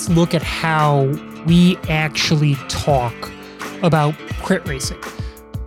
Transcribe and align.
let's 0.00 0.16
look 0.16 0.32
at 0.32 0.42
how 0.42 1.02
we 1.46 1.76
actually 1.90 2.54
talk 2.68 3.12
about 3.82 4.14
crit 4.42 4.66
racing. 4.66 4.98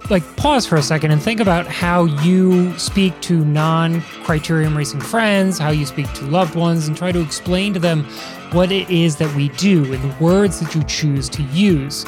Like, 0.10 0.24
pause 0.38 0.66
for 0.66 0.76
a 0.76 0.82
second 0.82 1.12
and 1.12 1.22
think 1.22 1.40
about 1.40 1.68
how 1.68 2.06
you 2.06 2.76
speak 2.80 3.20
to 3.22 3.46
non 3.46 4.02
criterium 4.26 4.76
racing 4.76 5.02
friends, 5.02 5.60
how 5.60 5.70
you 5.70 5.86
speak 5.86 6.12
to 6.14 6.26
loved 6.26 6.56
ones, 6.56 6.88
and 6.88 6.98
try 6.98 7.12
to 7.12 7.22
explain 7.22 7.76
to 7.76 7.80
them 7.80 8.06
what 8.54 8.72
it 8.72 8.90
is 8.90 9.18
that 9.18 9.34
we 9.36 9.50
do 9.50 9.94
and 9.94 10.04
the 10.04 10.24
words 10.24 10.60
that 10.62 10.74
you 10.74 10.84
choose 10.86 11.30
to 11.30 11.44
use. 11.44 12.04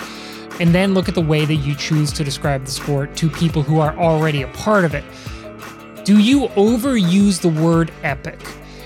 And 0.59 0.73
then 0.73 0.95
look 0.95 1.07
at 1.07 1.13
the 1.13 1.21
way 1.21 1.45
that 1.45 1.55
you 1.55 1.75
choose 1.75 2.11
to 2.13 2.23
describe 2.23 2.65
the 2.65 2.71
sport 2.71 3.15
to 3.17 3.29
people 3.29 3.61
who 3.61 3.79
are 3.79 3.95
already 3.99 4.41
a 4.41 4.47
part 4.47 4.83
of 4.83 4.95
it. 4.95 5.03
Do 6.05 6.17
you 6.17 6.47
overuse 6.49 7.39
the 7.41 7.49
word 7.49 7.91
epic? 8.01 8.39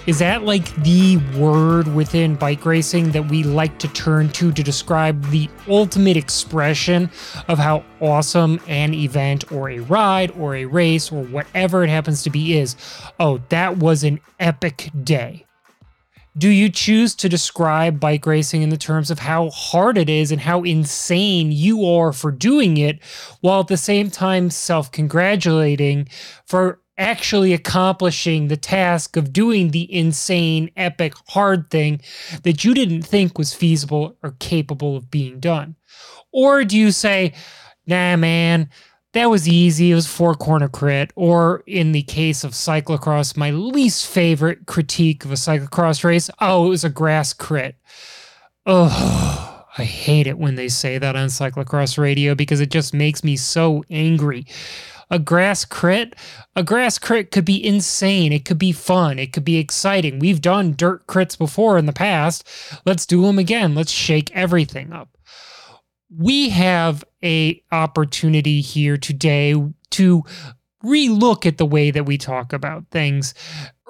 Is 0.10 0.18
that 0.18 0.44
like 0.44 0.74
the 0.78 1.18
word 1.38 1.88
within 1.94 2.34
bike 2.34 2.66
racing 2.66 3.12
that 3.12 3.30
we 3.30 3.44
like 3.44 3.78
to 3.78 3.88
turn 3.90 4.30
to 4.30 4.52
to 4.52 4.64
describe 4.64 5.24
the 5.26 5.48
ultimate 5.68 6.18
expression 6.18 7.12
of 7.48 7.60
how 7.60 7.84
awesome 8.02 8.60
an 8.68 8.96
event 8.96 9.52
or 9.52 9.70
a 9.70 9.82
ride 9.82 10.32
or 10.32 10.56
a 10.56 10.66
race 10.66 11.12
or 11.12 11.24
whatever 11.26 11.84
it 11.84 11.92
happens 11.92 12.24
to 12.24 12.32
be 12.32 12.58
is? 12.58 12.76
Oh, 13.20 13.40
that 13.50 13.78
was 13.78 14.04
an 14.04 14.20
epic 14.40 14.90
day. 15.04 15.46
Do 16.36 16.50
you 16.50 16.70
choose 16.70 17.14
to 17.16 17.30
describe 17.30 18.00
bike 18.00 18.26
racing 18.26 18.64
in 18.64 18.70
the 18.70 18.78
terms 18.78 19.12
of 19.12 19.20
how 19.20 19.52
hard 19.52 19.96
it 19.96 20.10
is 20.10 20.32
and 20.32 20.42
how 20.42 20.64
insane 20.64 21.52
you 21.52 21.86
are 21.86 22.14
for 22.14 22.32
doing 22.32 22.78
it, 22.78 23.04
while 23.42 23.60
at 23.60 23.68
the 23.68 23.78
same 23.78 24.10
time 24.10 24.50
self 24.50 24.92
congratulating 24.92 26.08
for 26.48 26.80
actually 27.00 27.54
accomplishing 27.54 28.48
the 28.48 28.58
task 28.58 29.16
of 29.16 29.34
doing 29.34 29.72
the 29.72 29.92
insane, 29.92 30.70
epic, 30.76 31.14
hard 31.30 31.70
thing 31.72 32.02
that 32.44 32.64
you 32.64 32.74
didn't 32.74 33.04
think 33.04 33.38
was 33.38 33.54
feasible 33.54 34.16
or 34.22 34.36
capable 34.40 34.96
of 34.96 35.10
being 35.10 35.40
done? 35.40 35.76
Or 36.32 36.64
do 36.64 36.78
you 36.78 36.92
say, 36.92 37.34
nah, 37.88 38.16
man, 38.18 38.70
that 39.14 39.30
was 39.30 39.48
easy. 39.48 39.92
It 39.92 39.96
was 39.96 40.06
four 40.06 40.36
corner 40.36 40.70
crit. 40.70 41.12
Or 41.16 41.64
in 41.66 41.94
the 41.94 42.04
case 42.04 42.44
of 42.44 42.52
cyclocross, 42.52 43.36
my 43.36 43.52
least 43.52 44.06
favorite 44.06 44.68
critique 44.68 45.26
of 45.26 45.32
a 45.32 45.36
cyclocross 45.36 46.04
race, 46.04 46.30
oh, 46.40 46.68
it 46.68 46.70
was 46.70 46.84
a 46.84 46.90
grass 46.90 47.34
crit. 47.34 47.76
Oh, 48.66 49.66
I 49.78 49.84
hate 49.84 50.28
it 50.28 50.38
when 50.38 50.56
they 50.56 50.68
say 50.68 50.98
that 50.98 51.16
on 51.16 51.28
cyclocross 51.30 51.98
radio 51.98 52.36
because 52.36 52.60
it 52.60 52.70
just 52.70 52.94
makes 52.94 53.24
me 53.24 53.36
so 53.36 53.84
angry 53.90 54.46
a 55.10 55.20
grass 55.20 55.66
crit, 55.66 56.16
a 56.56 56.64
grass 56.64 56.98
crit 56.98 57.32
could 57.32 57.46
be 57.46 57.64
insane. 57.66 58.32
It 58.32 58.46
could 58.46 58.60
be 58.60 58.72
fun. 58.72 59.20
It 59.20 59.34
could 59.34 59.46
be 59.46 59.58
exciting. 59.58 60.20
We've 60.20 60.42
done 60.42 60.76
dirt 60.76 61.08
crits 61.08 61.38
before 61.38 61.78
in 61.78 61.86
the 61.86 61.94
past. 61.94 62.48
Let's 62.86 63.06
do 63.06 63.24
them 63.24 63.40
again. 63.40 63.76
Let's 63.76 63.92
shake 63.92 64.36
everything 64.36 64.94
up. 64.94 65.18
We 66.16 66.50
have 66.50 67.04
a 67.24 67.62
opportunity 67.72 68.62
here 68.62 68.98
today 68.98 69.56
to 69.92 70.24
relook 70.84 71.46
at 71.46 71.58
the 71.58 71.66
way 71.66 71.92
that 71.92 72.06
we 72.06 72.18
talk 72.18 72.54
about 72.54 72.86
things 72.90 73.34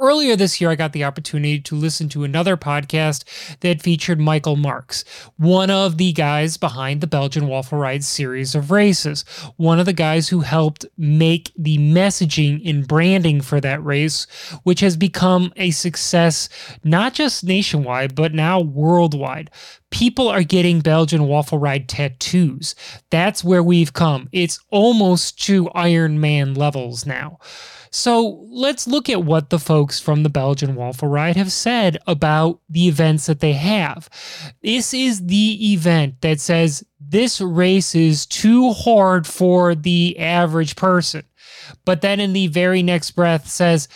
Earlier 0.01 0.37
this 0.37 0.61
year, 0.61 0.69
I 0.69 0.75
got 0.75 0.93
the 0.93 1.03
opportunity 1.03 1.59
to 1.59 1.75
listen 1.75 2.07
to 2.09 2.23
another 2.23 2.55
podcast 2.55 3.25
that 3.59 3.81
featured 3.81 4.17
Michael 4.17 4.55
Marckx, 4.55 5.03
one 5.35 5.69
of 5.69 5.97
the 5.97 6.13
guys 6.13 6.55
behind 6.55 7.01
the 7.01 7.07
Belgian 7.07 7.47
Waffle 7.47 7.79
Ride 7.79 8.05
series 8.05 8.55
of 8.55 8.71
races, 8.71 9.23
one 9.57 9.77
of 9.77 9.85
the 9.85 9.91
guys 9.91 10.29
who 10.29 10.39
helped 10.39 10.85
make 10.97 11.51
the 11.57 11.77
messaging 11.79 12.61
and 12.67 12.87
branding 12.87 13.41
for 13.41 13.59
that 13.59 13.83
race, 13.83 14.25
which 14.63 14.79
has 14.79 14.95
become 14.95 15.51
a 15.57 15.71
success 15.71 16.47
not 16.81 17.13
just 17.13 17.43
nationwide, 17.43 18.15
but 18.15 18.33
now 18.33 18.61
worldwide. 18.61 19.51
People 19.89 20.29
are 20.29 20.43
getting 20.43 20.79
Belgian 20.79 21.27
Waffle 21.27 21.57
Ride 21.59 21.89
tattoos. 21.89 22.73
That's 23.09 23.43
where 23.43 23.63
we've 23.63 23.91
come. 23.91 24.29
It's 24.31 24.59
almost 24.69 25.43
to 25.45 25.67
Iron 25.71 26.21
Man 26.21 26.53
levels 26.53 27.05
now. 27.05 27.39
So 27.91 28.45
let's 28.49 28.87
look 28.87 29.09
at 29.09 29.23
what 29.23 29.49
the 29.49 29.59
folks 29.59 29.99
from 29.99 30.23
the 30.23 30.29
Belgian 30.29 30.75
Waffle 30.75 31.07
Ride 31.07 31.35
have 31.35 31.51
said 31.51 31.97
about 32.05 32.59
the 32.69 32.87
events 32.87 33.25
that 33.25 33.39
they 33.39 33.53
have. 33.53 34.09
This 34.61 34.93
is 34.93 35.25
the 35.25 35.73
event 35.73 36.21
that 36.21 36.39
says 36.39 36.83
this 36.99 37.41
race 37.41 37.95
is 37.95 38.25
too 38.25 38.73
hard 38.73 39.25
for 39.25 39.73
the 39.73 40.19
average 40.19 40.75
person. 40.75 41.23
But 41.85 42.01
then 42.01 42.19
in 42.19 42.33
the 42.33 42.47
very 42.47 42.83
next 42.83 43.11
breath 43.11 43.47
says, 43.47 43.87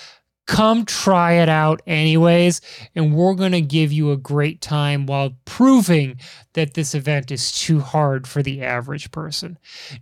Come 0.45 0.85
try 0.85 1.33
it 1.33 1.47
out, 1.47 1.81
anyways, 1.87 2.59
and 2.95 3.15
we're 3.15 3.33
going 3.33 3.53
to 3.53 3.61
give 3.61 3.93
you 3.93 4.11
a 4.11 4.17
great 4.17 4.59
time 4.59 5.05
while 5.05 5.37
proving 5.45 6.19
that 6.53 6.73
this 6.73 6.93
event 6.93 7.31
is 7.31 7.51
too 7.51 7.79
hard 7.79 8.27
for 8.27 8.43
the 8.43 8.61
average 8.61 9.09
person. 9.11 9.57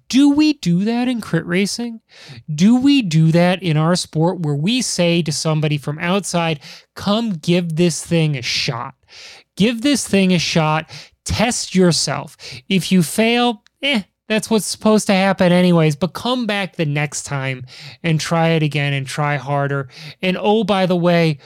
Do 0.09 0.31
we 0.31 0.53
do 0.53 0.83
that 0.85 1.07
in 1.07 1.21
crit 1.21 1.45
racing? 1.45 2.01
Do 2.53 2.75
we 2.75 3.03
do 3.03 3.31
that 3.31 3.61
in 3.61 3.77
our 3.77 3.95
sport 3.95 4.39
where 4.39 4.55
we 4.55 4.81
say 4.81 5.21
to 5.21 5.31
somebody 5.31 5.77
from 5.77 5.99
outside, 5.99 6.59
come 6.95 7.33
give 7.33 7.75
this 7.75 8.03
thing 8.03 8.35
a 8.35 8.41
shot? 8.41 8.95
Give 9.55 9.81
this 9.81 10.07
thing 10.07 10.33
a 10.33 10.39
shot, 10.39 10.89
test 11.23 11.75
yourself. 11.75 12.35
If 12.67 12.91
you 12.91 13.03
fail, 13.03 13.63
eh, 13.83 14.03
that's 14.31 14.49
what's 14.49 14.65
supposed 14.65 15.07
to 15.07 15.13
happen, 15.13 15.51
anyways. 15.51 15.97
But 15.97 16.13
come 16.13 16.45
back 16.45 16.75
the 16.75 16.85
next 16.85 17.23
time 17.23 17.65
and 18.01 18.19
try 18.19 18.49
it 18.49 18.63
again 18.63 18.93
and 18.93 19.05
try 19.05 19.35
harder. 19.35 19.89
And 20.21 20.37
oh, 20.39 20.63
by 20.63 20.85
the 20.85 20.95
way, 20.95 21.39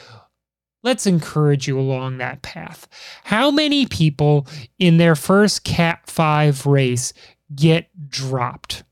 let's 0.84 1.08
encourage 1.08 1.68
you 1.68 1.80
along 1.80 2.20
that 2.20 2.44
path. 2.44 2.88
How 3.24 3.50
many 3.50 3.88
people 3.88 4.48
in 4.78 4.98
their 4.98 5.16
first 5.16 5.64
Cat 5.64 6.02
5 6.06 6.68
race 6.68 7.12
get 7.56 7.88
dropped? 8.08 8.84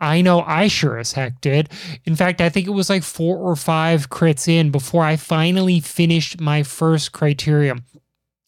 I 0.00 0.20
know 0.20 0.42
I 0.42 0.68
sure 0.68 0.98
as 0.98 1.12
heck 1.12 1.40
did. 1.40 1.68
In 2.04 2.16
fact, 2.16 2.40
I 2.40 2.48
think 2.48 2.66
it 2.66 2.70
was 2.70 2.90
like 2.90 3.02
four 3.04 3.38
or 3.38 3.54
five 3.54 4.10
crits 4.10 4.48
in 4.48 4.70
before 4.70 5.04
I 5.04 5.16
finally 5.16 5.80
finished 5.80 6.40
my 6.40 6.62
first 6.64 7.12
criterium. 7.12 7.82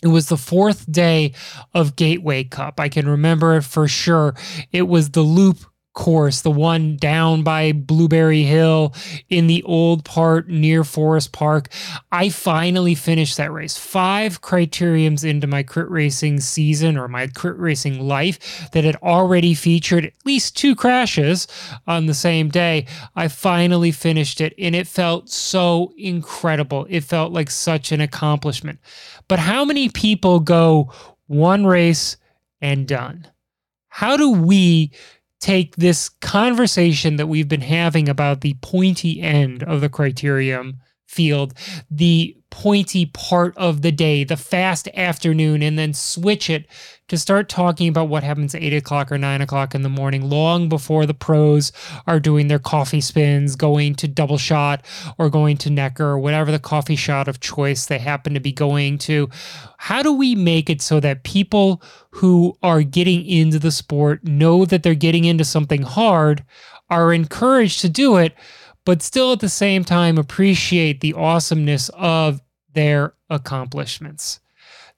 It 0.05 0.09
was 0.09 0.29
the 0.29 0.37
fourth 0.37 0.91
day 0.93 1.33
of 1.73 1.97
Gateway 1.97 2.45
Cup. 2.45 2.79
I 2.79 2.91
can 2.91 3.09
remember 3.09 3.57
it 3.57 3.63
for 3.63 3.89
sure. 3.89 4.35
It 4.71 4.83
was 4.83 5.09
the 5.11 5.23
loop 5.23 5.61
course, 5.94 6.43
the 6.43 6.50
one 6.50 6.97
down 6.97 7.43
by 7.43 7.72
Blueberry 7.72 8.43
Hill 8.43 8.94
in 9.28 9.47
the 9.47 9.62
old 9.62 10.05
part 10.05 10.49
near 10.49 10.84
Forest 10.84 11.32
Park. 11.32 11.69
I 12.12 12.28
finally 12.28 12.94
finished 12.94 13.37
that 13.37 13.53
race. 13.53 13.78
Five 13.78 14.43
criteriums 14.43 15.25
into 15.28 15.47
my 15.47 15.62
crit 15.62 15.88
racing 15.88 16.41
season 16.41 16.99
or 16.99 17.09
my 17.09 17.28
crit 17.28 17.56
racing 17.56 18.00
life 18.00 18.71
that 18.72 18.84
had 18.84 18.97
already 18.97 19.55
featured 19.55 20.05
at 20.05 20.12
least 20.25 20.56
two 20.56 20.75
crashes 20.75 21.47
on 21.87 22.06
the 22.06 22.15
same 22.15 22.49
day. 22.49 22.87
I 23.16 23.28
finally 23.28 23.93
finished 23.93 24.41
it 24.41 24.53
and 24.59 24.75
it 24.75 24.87
felt 24.87 25.31
so 25.31 25.93
incredible. 25.97 26.87
It 26.91 27.05
felt 27.05 27.32
like 27.32 27.50
such 27.50 27.93
an 27.93 28.00
accomplishment. 28.00 28.81
But 29.28 29.38
how 29.38 29.65
many 29.65 29.88
people 29.88 30.41
go 30.41 30.93
one 31.26 31.65
race 31.65 32.16
and 32.61 32.87
done? 32.87 33.28
How 33.88 34.16
do 34.16 34.32
we 34.32 34.91
take 35.44 35.77
this 35.77 36.09
conversation 36.09 37.16
that 37.16 37.27
we've 37.27 37.49
been 37.49 37.60
having 37.60 38.09
about 38.09 38.41
the 38.41 38.55
pointy 38.62 39.21
end 39.21 39.62
of 39.62 39.82
the 39.82 39.91
criterium 39.91 40.77
field, 41.07 41.55
the 41.91 42.37
pointy 42.51 43.07
part 43.07 43.57
of 43.57 43.83
the 43.83 43.91
day, 43.91 44.23
the 44.23 44.37
fast 44.37 44.89
afternoon, 44.95 45.61
and 45.61 45.77
then 45.77 45.93
switch 45.93 46.49
it 46.49 46.67
to 47.09 47.19
start 47.19 47.49
talking 47.49 47.89
about 47.89 48.09
what 48.09 48.23
happens 48.23 48.55
at 48.55 48.62
eight 48.62 48.73
o'clock 48.73 49.11
or 49.11 49.19
nine 49.19 49.41
o'clock 49.41 49.75
in 49.75 49.83
the 49.83 49.89
morning, 49.89 50.31
long 50.31 50.69
before 50.69 51.05
the 51.05 51.12
pros 51.12 51.73
are 52.06 52.21
doing 52.21 52.47
their 52.47 52.59
coffee 52.61 53.01
spins, 53.01 53.56
going 53.56 53.95
to 53.95 54.06
double 54.06 54.39
shot 54.39 54.85
or 55.19 55.29
going 55.29 55.56
to 55.56 55.69
Necker 55.69 56.05
or 56.05 56.19
whatever 56.19 56.53
the 56.53 56.59
coffee 56.59 56.97
shot 56.97 57.27
of 57.27 57.41
choice 57.41 57.87
they 57.87 57.99
happen 57.99 58.35
to 58.35 58.41
be 58.41 58.53
going 58.53 58.99
to. 58.99 59.29
How 59.79 60.03
do 60.03 60.12
we 60.12 60.35
make 60.35 60.71
it 60.71 60.81
so 60.81 61.00
that 61.00 61.25
people 61.25 61.83
who 62.11 62.57
are 62.62 62.83
getting 62.83 63.27
into 63.27 63.59
the 63.59 63.73
sport 63.73 64.25
know 64.25 64.65
that 64.65 64.83
they're 64.83 64.95
getting 64.95 65.25
into 65.25 65.45
something 65.45 65.83
hard, 65.83 66.45
are 66.89 67.12
encouraged 67.12 67.81
to 67.81 67.89
do 67.89 68.17
it? 68.17 68.35
But 68.85 69.03
still 69.03 69.33
at 69.33 69.41
the 69.41 69.49
same 69.49 69.85
time 69.85 70.19
appreciate 70.19 71.01
the 71.01 71.15
awesomeness 71.15 71.91
of 71.95 72.43
their 72.73 73.15
accomplishments. 73.31 74.41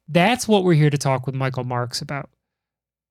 That's 0.09 0.49
what 0.49 0.65
we're 0.65 0.75
here 0.75 0.91
to 0.91 0.99
talk 0.99 1.27
with 1.27 1.35
Michael 1.35 1.65
Marckx 1.65 2.03
about. 2.03 2.31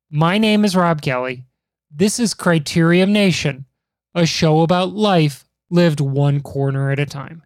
My 0.10 0.38
name 0.38 0.66
is 0.66 0.76
Rob 0.76 1.02
Kelly. 1.02 1.46
This 1.92 2.20
is 2.20 2.34
Criterium 2.34 3.10
Nation, 3.10 3.66
a 4.14 4.26
show 4.26 4.62
about 4.62 4.94
life 4.94 5.46
lived 5.70 6.00
one 6.00 6.42
corner 6.42 6.92
at 6.92 7.00
a 7.00 7.06
time. 7.06 7.44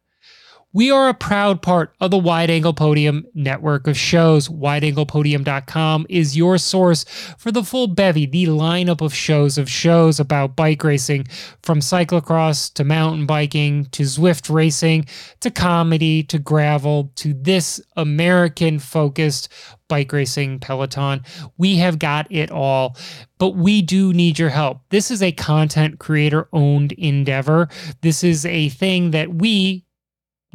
We 0.72 0.92
are 0.92 1.10
a 1.10 1.16
proud 1.16 1.64
part 1.64 1.96
of 2.00 2.12
the 2.12 2.20
Wide 2.20 2.52
Angle 2.52 2.76
Podium 2.76 3.26
network 3.34 3.88
of 3.88 3.98
shows. 3.98 4.50
WideAnglePodium.com 4.50 6.06
is 6.10 6.38
your 6.38 6.60
source 6.60 7.06
for 7.40 7.52
the 7.52 7.64
full 7.64 7.88
bevy, 7.88 8.28
the 8.28 8.46
lineup 8.46 9.02
of 9.02 9.12
shows 9.12 9.58
of 9.58 9.68
shows 9.68 10.20
about 10.20 10.56
bike 10.56 10.84
racing, 10.84 11.26
from 11.64 11.80
cyclocross 11.80 12.72
to 12.76 12.84
mountain 12.84 13.26
biking 13.26 13.86
to 13.86 14.04
Zwift 14.04 14.54
racing 14.54 15.08
to 15.40 15.50
comedy 15.50 16.22
to 16.22 16.38
gravel 16.38 17.12
to 17.16 17.34
this 17.34 17.82
American 17.98 18.78
focused 18.78 19.52
bike 19.88 20.14
racing 20.14 20.60
peloton. 20.60 21.24
We 21.58 21.78
have 21.78 21.98
got 21.98 22.28
it 22.30 22.52
all, 22.52 22.96
but 23.40 23.56
we 23.56 23.82
do 23.82 24.14
need 24.14 24.38
your 24.38 24.50
help. 24.50 24.82
This 24.90 25.10
is 25.10 25.24
a 25.24 25.32
content 25.32 25.98
creator 25.98 26.48
owned 26.54 26.92
endeavor. 26.92 27.70
This 28.02 28.24
is 28.24 28.46
a 28.46 28.70
thing 28.70 29.10
that 29.12 29.34
we 29.34 29.84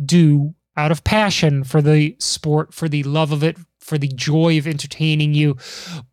do 0.03 0.55
out 0.77 0.91
of 0.91 1.05
passion 1.05 1.65
for 1.65 1.81
the 1.81 2.17
sport, 2.19 2.75
for 2.75 2.89
the 2.89 3.03
love 3.05 3.31
of 3.33 3.45
it, 3.45 3.57
for 3.79 3.99
the 3.99 4.09
joy 4.09 4.59
of 4.59 4.67
entertaining 4.67 5.35
you. 5.35 5.57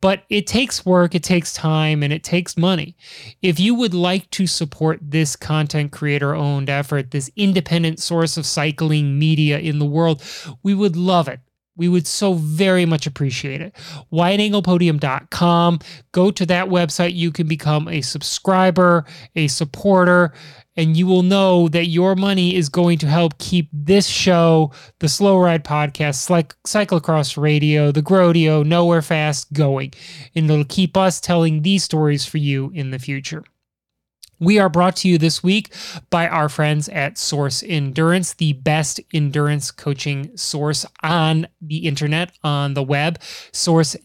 But 0.02 0.24
it 0.30 0.46
takes 0.46 0.86
work, 0.86 1.16
it 1.16 1.24
takes 1.24 1.54
time, 1.54 2.04
and 2.04 2.12
it 2.12 2.24
takes 2.24 2.58
money. 2.58 2.96
If 3.42 3.60
you 3.60 3.74
would 3.76 3.94
like 3.94 4.30
to 4.32 4.46
support 4.46 5.00
this 5.02 5.36
content 5.36 5.92
creator 5.92 6.36
owned 6.36 6.70
effort, 6.70 7.12
this 7.12 7.32
independent 7.36 8.00
source 8.00 8.38
of 8.38 8.46
cycling 8.46 9.18
media 9.18 9.58
in 9.58 9.80
the 9.80 9.86
world, 9.86 10.22
we 10.62 10.76
would 10.76 10.96
love 10.96 11.28
it. 11.28 11.40
We 11.76 11.88
would 11.88 12.06
so 12.06 12.34
very 12.34 12.86
much 12.86 13.08
appreciate 13.08 13.62
it. 13.62 13.74
WideAnglePodium.com. 14.12 15.80
Go 16.12 16.32
to 16.32 16.46
that 16.46 16.68
website. 16.68 17.16
You 17.16 17.32
can 17.32 17.48
become 17.48 17.88
a 17.88 18.02
subscriber, 18.02 19.06
a 19.36 19.48
supporter, 19.48 20.34
and 20.76 20.96
you 20.96 21.08
will 21.08 21.24
know 21.24 21.68
that 21.70 21.88
your 21.88 22.16
money 22.16 22.56
is 22.56 22.70
going 22.70 22.98
to 23.00 23.08
help 23.08 23.38
keep 23.38 23.70
this 23.74 24.08
show, 24.08 24.72
the 25.00 25.10
Slow 25.10 25.38
Ride 25.38 25.64
Podcast, 25.64 26.30
like 26.30 26.56
Cyclocross 26.64 27.42
Radio, 27.42 27.92
the 27.92 28.02
Grodio, 28.02 28.66
Nowhere 28.66 29.02
Fast 29.02 29.52
going. 29.54 29.94
And 30.36 30.50
it'll 30.50 30.66
keep 30.66 30.96
us 30.96 31.20
telling 31.20 31.62
these 31.62 31.84
stories 31.84 32.26
for 32.26 32.38
you 32.38 32.72
in 32.74 32.92
the 32.92 33.00
future. 33.00 33.44
We 34.42 34.58
are 34.58 34.70
brought 34.70 34.96
to 34.98 35.08
you 35.08 35.20
this 35.20 35.44
week 35.44 35.72
by 36.10 36.28
our 36.28 36.50
friends 36.50 36.90
at 36.90 37.20
Source 37.20 37.62
Endurance, 37.62 38.34
the 38.34 38.54
best 38.54 39.00
endurance 39.14 39.70
coaching 39.70 40.36
source 40.36 40.84
on 41.04 41.48
the 41.62 41.86
internet, 41.86 42.32
on 42.44 42.74
the 42.74 42.82
web. 42.82 43.22
Source 43.52 43.96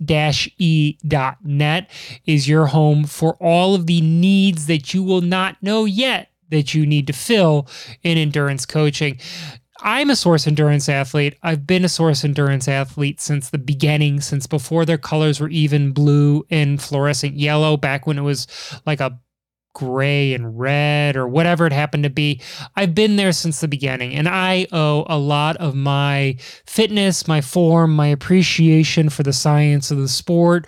e.net 0.59 1.91
is 2.27 2.49
your 2.49 2.67
home 2.67 3.05
for 3.05 3.37
all 3.41 3.75
of 3.75 3.87
the 3.87 4.03
needs 4.03 4.67
that 4.67 4.93
you 4.93 5.03
will 5.03 5.23
not 5.23 5.57
know 5.63 5.87
yet 5.87 6.33
that 6.51 6.75
you 6.75 6.85
need 6.85 7.07
to 7.07 7.15
fill 7.15 7.67
in 8.03 8.19
endurance 8.19 8.67
coaching. 8.67 9.19
I'm 9.81 10.11
a 10.11 10.17
source 10.17 10.47
endurance 10.47 10.89
athlete. 10.89 11.39
I've 11.43 11.67
been 11.67 11.85
a 11.85 11.89
source 11.89 12.25
endurance 12.25 12.69
athlete 12.69 13.23
since 13.23 13.49
the 13.49 13.59
beginning, 13.59 14.21
since 14.21 14.47
before 14.47 14.85
their 14.85 14.99
colors 14.99 15.41
were 15.41 15.49
even 15.49 15.93
blue 15.93 16.45
and 16.51 16.81
fluorescent 16.81 17.35
yellow, 17.37 17.79
back 17.79 18.07
when 18.07 18.19
it 18.19 18.23
was 18.23 18.47
like 18.85 19.01
a 19.01 19.19
gray 19.77 20.33
and 20.33 20.59
red 20.59 21.19
or 21.19 21.29
whatever 21.29 21.67
it 21.67 21.73
happened 21.73 22.03
to 22.03 22.09
be. 22.09 22.41
I've 22.77 22.95
been 22.95 23.17
there 23.17 23.33
since 23.33 23.61
the 23.61 23.69
beginning, 23.69 24.15
and 24.15 24.27
I 24.27 24.67
owe 24.73 25.05
a 25.07 25.19
lot 25.19 25.59
of 25.59 25.75
my 25.75 26.37
fitness, 26.65 27.29
my 27.29 27.43
form, 27.43 27.95
my 27.95 28.07
appreciation 28.07 29.11
for 29.11 29.23
the 29.23 29.35
science 29.35 29.91
of 29.91 29.99
the 29.99 30.09
sport 30.09 30.67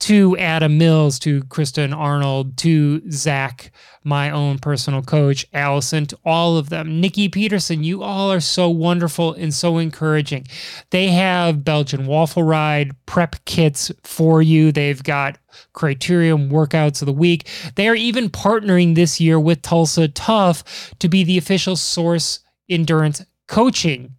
to 0.00 0.36
Adam 0.38 0.78
Mills, 0.78 1.18
to 1.20 1.42
Kristen 1.44 1.92
Arnold, 1.92 2.56
to 2.58 3.10
Zach, 3.10 3.72
my 4.04 4.30
own 4.30 4.58
personal 4.58 5.02
coach, 5.02 5.46
Allison, 5.52 6.06
to 6.06 6.18
all 6.24 6.56
of 6.56 6.68
them. 6.68 7.00
Nikki 7.00 7.28
Peterson, 7.28 7.82
you 7.82 8.02
all 8.02 8.32
are 8.32 8.40
so 8.40 8.70
wonderful 8.70 9.32
and 9.34 9.52
so 9.52 9.78
encouraging. 9.78 10.46
They 10.90 11.08
have 11.08 11.64
Belgian 11.64 12.06
waffle 12.06 12.42
ride 12.42 12.94
prep 13.06 13.44
kits 13.44 13.90
for 14.04 14.40
you. 14.40 14.70
They've 14.72 15.02
got 15.02 15.38
criterium 15.74 16.50
workouts 16.50 17.02
of 17.02 17.06
the 17.06 17.12
week. 17.12 17.48
They 17.74 17.88
are 17.88 17.94
even 17.94 18.30
partnering 18.30 18.94
this 18.94 19.20
year 19.20 19.38
with 19.40 19.62
Tulsa 19.62 20.08
Tough 20.08 20.94
to 21.00 21.08
be 21.08 21.24
the 21.24 21.38
official 21.38 21.76
source 21.76 22.40
endurance 22.68 23.24
coaching 23.48 24.14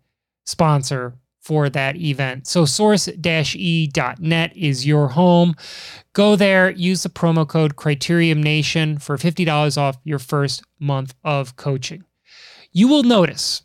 sponsor 0.46 1.14
for 1.50 1.68
that 1.68 1.96
event. 1.96 2.46
So 2.46 2.64
source-e.net 2.64 4.56
is 4.56 4.86
your 4.86 5.08
home. 5.08 5.56
Go 6.14 6.36
there, 6.36 6.70
use 6.70 7.02
the 7.02 7.10
promo 7.10 7.48
code 7.48 7.76
Criterium 7.76 8.44
Nation 8.44 9.00
for 9.00 9.18
$50 9.18 9.76
off 9.76 9.98
your 10.04 10.20
first 10.20 10.62
month 10.78 11.16
of 11.24 11.56
coaching. 11.56 12.04
You 12.72 12.88
will 12.88 13.02
notice 13.02 13.64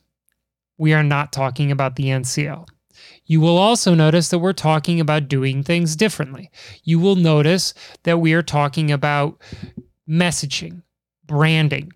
we 0.79 0.95
are 0.95 1.03
not 1.03 1.31
talking 1.31 1.71
about 1.71 1.97
the 1.97 2.05
NCL. 2.05 2.69
You 3.27 3.43
will 3.43 3.59
also 3.59 3.93
notice 3.95 4.29
that 4.29 4.39
we're 4.39 4.55
talking 4.55 4.99
about 4.99 5.29
doing 5.29 5.63
things 5.63 5.95
differently. 5.95 6.51
You 6.85 6.99
will 6.99 7.17
notice 7.17 7.75
that 8.05 8.19
we 8.19 8.33
are 8.33 8.43
talking 8.43 8.91
about 8.91 9.43
messaging, 10.09 10.81
branding, 11.27 11.93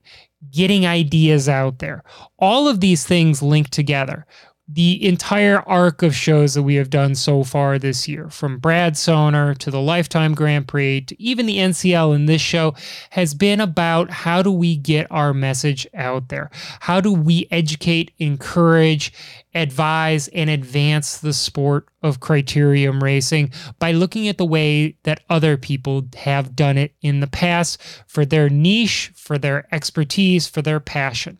getting 0.50 0.86
ideas 0.86 1.48
out 1.48 1.78
there. 1.78 2.04
All 2.38 2.68
of 2.68 2.80
these 2.80 3.06
things 3.06 3.42
link 3.42 3.70
together 3.70 4.26
the 4.70 5.06
entire 5.06 5.60
arc 5.66 6.02
of 6.02 6.14
shows 6.14 6.52
that 6.52 6.62
we 6.62 6.74
have 6.74 6.90
done 6.90 7.14
so 7.14 7.42
far 7.42 7.78
this 7.78 8.06
year, 8.06 8.28
from 8.28 8.58
Brad 8.58 8.94
Sohner 8.94 9.56
to 9.56 9.70
the 9.70 9.80
Lifetime 9.80 10.34
Grand 10.34 10.68
Prix 10.68 11.00
to 11.02 11.22
even 11.22 11.46
the 11.46 11.56
NCL 11.56 12.14
in 12.14 12.26
this 12.26 12.42
show, 12.42 12.74
has 13.10 13.32
been 13.32 13.60
about 13.60 14.10
how 14.10 14.42
do 14.42 14.52
we 14.52 14.76
get 14.76 15.06
our 15.10 15.32
message 15.32 15.86
out 15.94 16.28
there? 16.28 16.50
How 16.80 17.00
do 17.00 17.10
we 17.10 17.48
educate, 17.50 18.10
encourage, 18.18 19.10
advise, 19.54 20.28
and 20.28 20.50
advance 20.50 21.16
the 21.16 21.32
sport 21.32 21.88
of 22.02 22.20
criterium 22.20 23.02
racing 23.02 23.50
by 23.78 23.92
looking 23.92 24.28
at 24.28 24.36
the 24.36 24.44
way 24.44 24.96
that 25.04 25.20
other 25.30 25.56
people 25.56 26.06
have 26.14 26.54
done 26.54 26.76
it 26.76 26.92
in 27.00 27.20
the 27.20 27.26
past 27.26 27.80
for 28.06 28.26
their 28.26 28.50
niche, 28.50 29.12
for 29.14 29.38
their 29.38 29.66
expertise, 29.74 30.46
for 30.46 30.60
their 30.60 30.78
passion? 30.78 31.38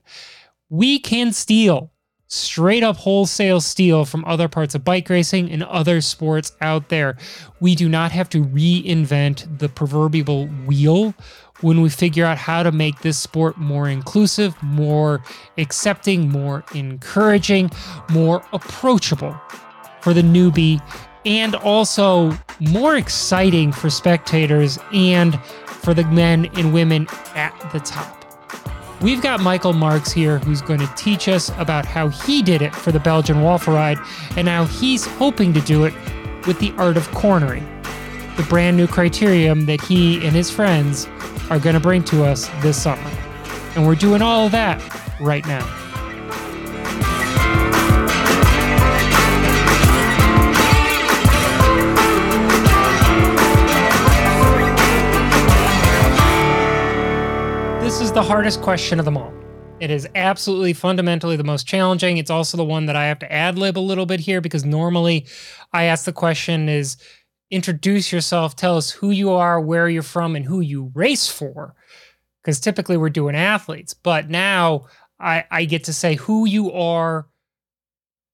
We 0.71 0.99
can 0.99 1.35
steal 1.35 1.93
straight 2.29 2.83
up 2.83 2.97
wholesale 2.97 3.61
steal 3.61 4.05
from 4.05 4.25
other 4.27 4.49
parts 4.49 4.75
of 4.75 4.85
bike 4.85 5.09
racing 5.09 5.51
and 5.51 5.63
other 5.65 6.01
sports 6.01 6.53
out 6.61 6.89
there. 6.91 7.17
We 7.61 7.75
do 7.75 7.89
not 7.89 8.13
have 8.13 8.29
to 8.31 8.45
reinvent 8.45 9.59
the 9.59 9.69
proverbial 9.69 10.47
wheel 10.47 11.15
when 11.61 11.81
we 11.81 11.89
figure 11.89 12.25
out 12.25 12.39
how 12.39 12.63
to 12.63 12.71
make 12.71 13.01
this 13.01 13.19
sport 13.19 13.57
more 13.57 13.89
inclusive, 13.89 14.55
more 14.63 15.23
accepting, 15.57 16.29
more 16.29 16.65
encouraging, 16.75 17.71
more 18.11 18.45
approachable 18.53 19.39
for 20.01 20.15
the 20.15 20.23
newbie, 20.23 20.81
and 21.27 21.57
also 21.57 22.33
more 22.61 22.97
exciting 22.97 23.73
for 23.73 23.91
spectators 23.91 24.79
and 24.93 25.43
for 25.67 25.95
the 25.95 26.05
men 26.05 26.47
and 26.57 26.73
women 26.73 27.09
at 27.35 27.53
the 27.73 27.81
top. 27.81 28.18
We've 29.01 29.23
got 29.23 29.41
Michael 29.41 29.73
Marckx 29.73 30.11
here 30.11 30.41
who's 30.41 30.61
going 30.61 30.81
to 30.81 30.93
teach 30.97 31.29
us 31.29 31.51
about 31.57 31.87
how 31.87 32.09
he 32.09 32.43
did 32.43 32.63
it 32.63 32.75
for 32.75 32.91
the 32.91 32.99
Belgian 32.99 33.43
Waffle 33.43 33.75
Ride 33.75 33.99
and 34.37 34.49
how 34.49 34.65
he's 34.65 35.07
hoping 35.07 35.53
to 35.53 35.61
do 35.61 35.85
it 35.85 35.95
with 36.49 36.59
the 36.59 36.73
art 36.79 36.97
of 36.97 37.09
cornering, 37.13 37.65
the 38.37 38.43
brand 38.49 38.77
new 38.77 38.89
criterium 38.89 39.67
that 39.67 39.81
he 39.81 40.27
and 40.27 40.35
his 40.35 40.51
friends 40.51 41.07
are 41.49 41.61
going 41.61 41.75
to 41.75 41.81
bring 41.81 42.03
to 42.05 42.25
us 42.25 42.49
this 42.61 42.83
summer. 42.83 43.11
And 43.77 43.87
we're 43.87 43.95
doing 43.95 44.21
all 44.21 44.47
of 44.47 44.53
that 44.53 44.83
right 45.21 45.47
now. 45.47 45.65
The 58.19 58.25
hardest 58.25 58.61
question 58.63 58.99
of 58.99 59.05
them 59.05 59.17
all. 59.17 59.33
It 59.79 59.93
is 59.93 60.09
absolutely 60.17 60.73
fundamentally 60.73 61.37
the 61.37 61.45
most 61.45 61.69
challenging. 61.69 62.19
It's 62.19 62.33
also 62.33 62.57
the 62.57 62.65
one 62.65 62.87
that 62.87 62.97
I 62.97 63.07
have 63.07 63.21
to 63.21 63.33
ad 63.33 63.57
lib 63.57 63.79
a 63.79 63.81
little 63.81 64.07
bit 64.07 64.19
here 64.19 64.41
because 64.41 64.65
normally 64.65 65.25
I 65.73 65.85
ask 65.85 66.05
the 66.05 66.13
question 66.13 66.69
is 66.69 66.97
introduce 67.53 68.11
yourself, 68.11 68.57
tell 68.57 68.77
us 68.77 68.91
who 68.91 69.13
you 69.13 69.31
are, 69.31 69.61
where 69.61 69.89
you're 69.89 70.03
from, 70.03 70.35
and 70.35 70.45
who 70.45 70.59
you 70.59 70.91
race 70.97 71.29
for. 71.29 71.77
Because 72.43 72.59
typically 72.59 72.97
we're 72.97 73.09
doing 73.09 73.37
athletes, 73.37 73.95
but 73.95 74.29
now 74.29 74.87
I, 75.21 75.45
I 75.49 75.65
get 75.65 75.85
to 75.85 75.93
say 75.93 76.17
who 76.17 76.45
you 76.45 76.73
are, 76.73 77.29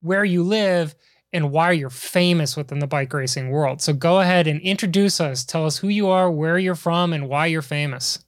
where 0.01 0.25
you 0.25 0.45
live, 0.45 0.95
and 1.31 1.51
why 1.51 1.73
you're 1.73 1.91
famous 1.91 2.57
within 2.57 2.79
the 2.79 2.87
bike 2.87 3.13
racing 3.13 3.51
world. 3.51 3.83
So 3.83 3.93
go 3.93 4.21
ahead 4.21 4.47
and 4.47 4.63
introduce 4.63 5.21
us. 5.21 5.45
Tell 5.45 5.67
us 5.67 5.77
who 5.77 5.89
you 5.89 6.09
are, 6.09 6.31
where 6.31 6.57
you're 6.57 6.75
from, 6.75 7.13
and 7.13 7.29
why 7.29 7.49
you're 7.49 7.61
famous. 7.61 8.25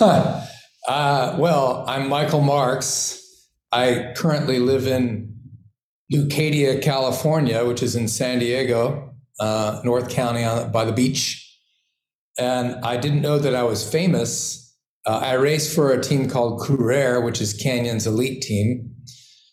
Huh. 0.00 0.44
Uh, 0.86 1.36
well, 1.38 1.84
I'm 1.86 2.08
Michael 2.08 2.40
Marckx. 2.40 3.20
I 3.72 4.12
currently 4.16 4.58
live 4.58 4.86
in 4.86 5.34
Leucadia, 6.12 6.80
California, 6.82 7.64
which 7.64 7.82
is 7.82 7.96
in 7.96 8.08
San 8.08 8.38
Diego, 8.38 9.14
uh, 9.40 9.80
North 9.84 10.08
County 10.08 10.44
on, 10.44 10.72
by 10.72 10.84
the 10.84 10.92
beach. 10.92 11.44
And 12.38 12.76
I 12.84 12.96
didn't 12.96 13.20
know 13.20 13.38
that 13.38 13.54
I 13.54 13.64
was 13.64 13.90
famous. 13.90 14.76
Uh, 15.04 15.18
I 15.18 15.32
raced 15.34 15.74
for 15.74 15.90
a 15.90 16.00
team 16.00 16.28
called 16.30 16.60
Crurair, 16.60 17.22
which 17.24 17.40
is 17.40 17.52
Canyon's 17.54 18.06
elite 18.06 18.42
team. 18.42 18.94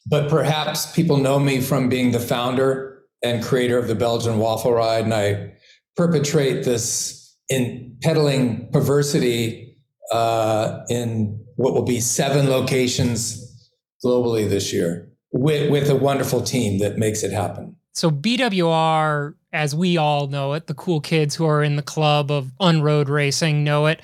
but 0.05 0.29
perhaps 0.29 0.91
people 0.93 1.17
know 1.17 1.39
me 1.39 1.59
from 1.59 1.89
being 1.89 2.11
the 2.11 2.19
founder 2.19 3.01
and 3.23 3.43
creator 3.43 3.77
of 3.77 3.87
the 3.87 3.95
Belgian 3.95 4.37
Waffle 4.37 4.71
Ride, 4.73 5.05
and 5.05 5.13
I 5.13 5.53
perpetrate 5.95 6.63
this 6.63 7.35
in 7.49 7.97
peddling 8.01 8.69
perversity 8.71 9.74
uh, 10.11 10.83
in 10.89 11.43
what 11.55 11.73
will 11.73 11.83
be 11.83 11.99
seven 11.99 12.49
locations 12.49 13.69
globally 14.03 14.47
this 14.47 14.71
year 14.73 15.09
with, 15.31 15.71
with 15.71 15.89
a 15.89 15.95
wonderful 15.95 16.41
team 16.41 16.79
that 16.79 16.97
makes 16.97 17.23
it 17.23 17.31
happen. 17.31 17.75
So 17.93 18.11
BWR, 18.11 19.35
as 19.53 19.75
we 19.75 19.97
all 19.97 20.27
know 20.27 20.53
it, 20.53 20.67
the 20.67 20.73
cool 20.73 20.99
kids 20.99 21.35
who 21.35 21.45
are 21.45 21.63
in 21.63 21.75
the 21.75 21.81
club 21.81 22.29
of 22.29 22.51
unroad 22.59 23.09
racing 23.09 23.63
know 23.63 23.85
it, 23.85 24.01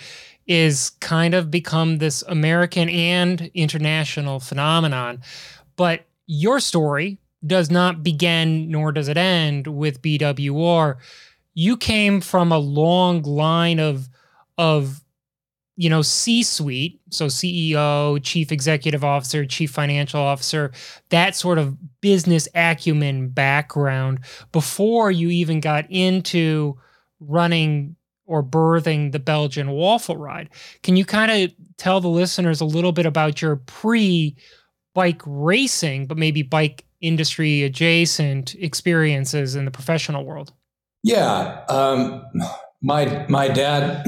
is 0.48 0.92
kind 1.02 1.34
of 1.34 1.52
become 1.52 1.98
this 1.98 2.24
American 2.24 2.90
and 2.90 3.52
international 3.54 4.40
phenomenon. 4.40 5.22
But 5.76 6.06
your 6.26 6.60
story 6.60 7.20
does 7.46 7.70
not 7.70 8.04
begin 8.04 8.70
nor 8.70 8.92
does 8.92 9.08
it 9.08 9.18
end 9.18 9.68
with 9.68 10.02
BWR. 10.02 10.98
You 11.54 11.78
came 11.78 12.22
from 12.22 12.52
a 12.52 12.58
long 12.58 13.22
line 13.24 13.80
of 13.80 14.10
of 14.58 15.02
you 15.82 15.90
know 15.90 16.04
C-suite, 16.04 17.02
so 17.10 17.26
CEO, 17.26 18.22
chief 18.22 18.52
executive 18.52 19.04
officer, 19.04 19.48
chief 19.48 19.72
financial 19.72 20.22
officer, 20.22 20.72
that 21.10 21.36
sort 21.36 21.58
of 21.58 21.76
business 22.02 22.48
acumen 22.54 23.30
background 23.30 24.20
before 24.52 25.10
you 25.10 25.32
even 25.32 25.60
got 25.60 25.90
into 25.90 26.78
running 27.20 27.96
or 28.28 28.44
birthing 28.44 29.12
the 29.12 29.18
Belgian 29.18 29.72
waffle 29.72 30.18
ride. 30.18 30.52
Can 30.84 30.98
you 30.98 31.04
kind 31.04 31.32
of 31.32 31.52
tell 31.78 32.00
the 32.00 32.10
listeners 32.10 32.62
a 32.62 32.66
little 32.66 32.92
bit 32.92 33.08
about 33.08 33.42
your 33.42 33.56
pre 33.56 34.36
bike 34.94 35.24
racing, 35.26 36.06
but 36.06 36.16
maybe 36.16 36.44
bike 36.44 36.86
industry 37.02 37.64
adjacent 37.64 38.54
experiences 38.54 39.56
in 39.56 39.66
the 39.66 39.72
professional 39.72 40.26
world? 40.26 40.54
Yeah, 41.02 41.66
um, 41.70 42.24
my 42.84 43.26
my 43.30 43.48
dad, 43.48 44.06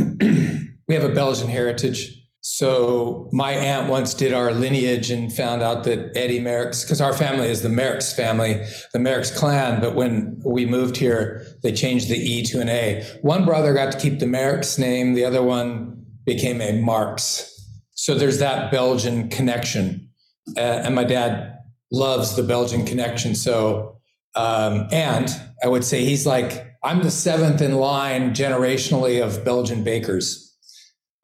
we 0.93 1.01
have 1.01 1.09
a 1.09 1.15
Belgian 1.15 1.47
heritage. 1.47 2.21
So 2.41 3.27
my 3.31 3.53
aunt 3.53 3.89
once 3.89 4.13
did 4.13 4.31
our 4.31 4.53
lineage 4.53 5.09
and 5.09 5.33
found 5.33 5.63
out 5.63 5.85
that 5.85 6.15
Eddie 6.15 6.39
Merckx, 6.39 6.83
because 6.83 7.01
our 7.01 7.13
family 7.13 7.49
is 7.49 7.63
the 7.63 7.69
Merckx 7.69 8.15
family, 8.15 8.63
the 8.91 8.99
Merckx 8.99 9.35
clan. 9.35 9.81
But 9.81 9.95
when 9.95 10.39
we 10.45 10.67
moved 10.67 10.97
here, 10.97 11.47
they 11.63 11.71
changed 11.71 12.09
the 12.09 12.17
E 12.17 12.43
to 12.43 12.61
an 12.61 12.69
A. 12.69 13.03
One 13.23 13.43
brother 13.43 13.73
got 13.73 13.91
to 13.93 13.97
keep 13.97 14.19
the 14.19 14.27
Merckx 14.27 14.77
name. 14.77 15.15
The 15.15 15.25
other 15.25 15.41
one 15.41 16.05
became 16.27 16.61
a 16.61 16.73
Marckx. 16.73 17.49
So 17.95 18.13
there's 18.13 18.37
that 18.37 18.71
Belgian 18.71 19.29
connection 19.29 20.11
uh, 20.55 20.59
and 20.59 20.93
my 20.93 21.05
dad 21.05 21.57
loves 21.91 22.35
the 22.35 22.43
Belgian 22.43 22.85
connection. 22.85 23.33
So, 23.33 23.97
um, 24.35 24.87
and 24.91 25.27
I 25.63 25.69
would 25.69 25.83
say 25.83 26.05
he's 26.05 26.27
like 26.27 26.67
I'm 26.83 27.01
the 27.01 27.11
seventh 27.11 27.61
in 27.61 27.75
line 27.75 28.31
generationally 28.31 29.23
of 29.23 29.45
Belgian 29.45 29.85
bakers, 29.85 30.52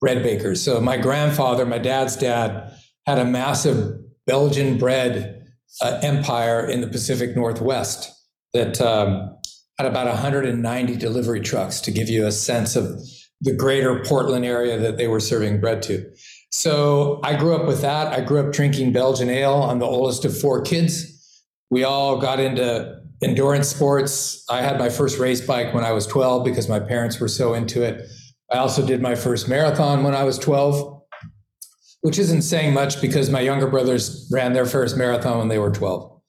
bread 0.01 0.23
bakers. 0.23 0.63
So 0.63 0.79
my 0.79 0.97
grandfather, 0.97 1.65
my 1.65 1.77
dad's 1.77 2.15
dad, 2.15 2.73
had 3.05 3.19
a 3.19 3.25
massive 3.25 3.99
Belgian 4.25 4.77
bread 4.77 5.47
uh, 5.81 5.99
empire 6.03 6.65
in 6.65 6.81
the 6.81 6.87
Pacific 6.87 7.35
Northwest 7.35 8.11
that 8.53 8.79
um, 8.81 9.37
had 9.77 9.87
about 9.87 10.07
190 10.07 10.95
delivery 10.95 11.41
trucks 11.41 11.81
to 11.81 11.91
give 11.91 12.09
you 12.09 12.25
a 12.25 12.31
sense 12.31 12.75
of 12.75 13.01
the 13.41 13.53
greater 13.53 14.03
Portland 14.03 14.45
area 14.45 14.77
that 14.77 14.97
they 14.97 15.07
were 15.07 15.19
serving 15.19 15.61
bread 15.61 15.81
to. 15.83 16.11
So 16.51 17.19
I 17.23 17.35
grew 17.35 17.55
up 17.55 17.67
with 17.67 17.81
that. 17.81 18.07
I 18.07 18.21
grew 18.21 18.39
up 18.39 18.51
drinking 18.51 18.91
Belgian 18.91 19.29
ale. 19.29 19.63
I'm 19.63 19.79
the 19.79 19.85
oldest 19.85 20.25
of 20.25 20.37
four 20.37 20.61
kids. 20.61 21.15
We 21.69 21.83
all 21.83 22.19
got 22.19 22.39
into 22.39 22.99
endurance 23.21 23.67
sports. 23.69 24.43
I 24.49 24.61
had 24.61 24.79
my 24.79 24.89
first 24.89 25.19
race 25.19 25.41
bike 25.41 25.73
when 25.73 25.83
I 25.83 25.91
was 25.91 26.07
12 26.07 26.43
because 26.43 26.67
my 26.67 26.79
parents 26.79 27.19
were 27.19 27.27
so 27.27 27.53
into 27.53 27.83
it. 27.83 28.09
I 28.51 28.57
also 28.57 28.85
did 28.85 29.01
my 29.01 29.15
first 29.15 29.47
marathon 29.47 30.03
when 30.03 30.15
I 30.15 30.23
was 30.23 30.37
12, 30.39 31.01
which 32.01 32.17
isn't 32.17 32.41
saying 32.41 32.73
much 32.73 33.01
because 33.01 33.29
my 33.29 33.41
younger 33.41 33.67
brothers 33.67 34.29
ran 34.31 34.53
their 34.53 34.65
first 34.65 34.97
marathon 34.97 35.37
when 35.37 35.47
they 35.47 35.59
were 35.59 35.71
12. 35.71 36.21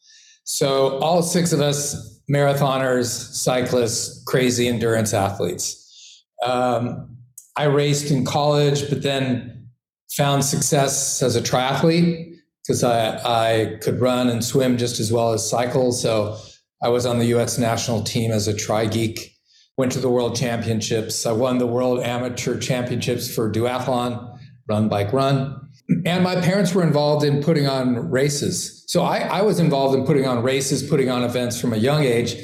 So 0.45 0.99
all 0.99 1.23
six 1.23 1.53
of 1.53 1.61
us 1.61 2.21
marathoners, 2.31 3.07
cyclists, 3.07 4.23
crazy 4.25 4.69
endurance 4.69 5.13
athletes. 5.13 6.25
Um, 6.45 7.17
I 7.57 7.65
raced 7.65 8.11
in 8.11 8.25
college, 8.25 8.89
but 8.89 9.03
then 9.03 9.69
found 10.17 10.45
success 10.45 11.23
as 11.23 11.37
a 11.37 11.41
triathlete 11.41 12.37
because 12.63 12.85
I, 12.85 13.17
I 13.25 13.77
could 13.83 14.01
run 14.01 14.29
and 14.29 14.45
swim 14.45 14.77
just 14.77 15.01
as 15.01 15.13
well 15.13 15.33
as 15.33 15.49
cycle. 15.49 15.93
So 15.93 16.37
I 16.83 16.89
was 16.89 17.05
on 17.05 17.19
the 17.19 17.27
US 17.37 17.59
national 17.59 18.03
team 18.03 18.31
as 18.31 18.47
a 18.49 18.55
tri 18.55 18.87
geek, 18.87 19.37
went 19.81 19.93
to 19.93 19.99
the 19.99 20.11
world 20.11 20.37
championships. 20.37 21.25
I 21.25 21.33
won 21.33 21.57
the 21.57 21.67
world 21.67 22.01
amateur 22.01 22.59
championships 22.59 23.35
for 23.35 23.51
duathlon, 23.51 24.39
run, 24.69 24.91
bike, 24.91 25.11
run. 25.11 25.69
And 26.05 26.23
my 26.23 26.39
parents 26.39 26.75
were 26.75 26.83
involved 26.83 27.25
in 27.25 27.43
putting 27.43 27.67
on 27.67 28.11
races. 28.11 28.85
So 28.89 29.03
I, 29.03 29.21
I 29.21 29.41
was 29.41 29.59
involved 29.59 29.99
in 29.99 30.05
putting 30.05 30.27
on 30.27 30.43
races, 30.43 30.83
putting 30.83 31.09
on 31.09 31.25
events 31.25 31.59
from 31.59 31.73
a 31.73 31.79
young 31.79 32.05
age. 32.05 32.37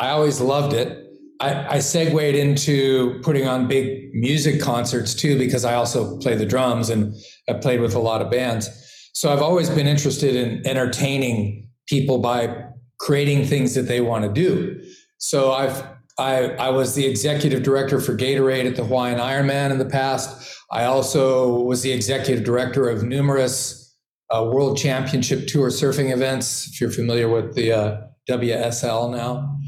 I 0.00 0.08
always 0.08 0.40
loved 0.40 0.72
it. 0.72 0.98
I, 1.38 1.76
I 1.76 1.78
segued 1.78 2.34
into 2.34 3.20
putting 3.22 3.46
on 3.46 3.68
big 3.68 4.12
music 4.12 4.60
concerts 4.60 5.14
too, 5.14 5.38
because 5.38 5.64
I 5.64 5.74
also 5.74 6.18
play 6.18 6.34
the 6.34 6.46
drums 6.46 6.90
and 6.90 7.14
I 7.48 7.52
played 7.52 7.80
with 7.80 7.94
a 7.94 8.00
lot 8.00 8.22
of 8.22 8.28
bands. 8.28 8.68
So 9.12 9.32
I've 9.32 9.42
always 9.42 9.70
been 9.70 9.86
interested 9.86 10.34
in 10.34 10.66
entertaining 10.66 11.68
people 11.86 12.18
by 12.18 12.64
creating 12.98 13.46
things 13.46 13.76
that 13.76 13.82
they 13.82 14.00
want 14.00 14.24
to 14.24 14.32
do. 14.32 14.82
So 15.18 15.52
I've 15.52 15.91
I, 16.22 16.54
I 16.54 16.70
was 16.70 16.94
the 16.94 17.04
executive 17.04 17.64
director 17.64 18.00
for 18.00 18.16
Gatorade 18.16 18.66
at 18.66 18.76
the 18.76 18.84
Hawaiian 18.84 19.18
Ironman 19.18 19.72
in 19.72 19.78
the 19.78 19.84
past. 19.84 20.56
I 20.70 20.84
also 20.84 21.60
was 21.62 21.82
the 21.82 21.90
executive 21.90 22.44
director 22.44 22.88
of 22.88 23.02
numerous 23.02 23.96
uh, 24.30 24.44
World 24.44 24.78
Championship 24.78 25.48
Tour 25.48 25.68
surfing 25.68 26.12
events. 26.12 26.68
If 26.68 26.80
you're 26.80 26.90
familiar 26.90 27.28
with 27.28 27.54
the 27.56 27.72
uh, 27.72 28.00
WSL 28.30 29.10
now, 29.10 29.58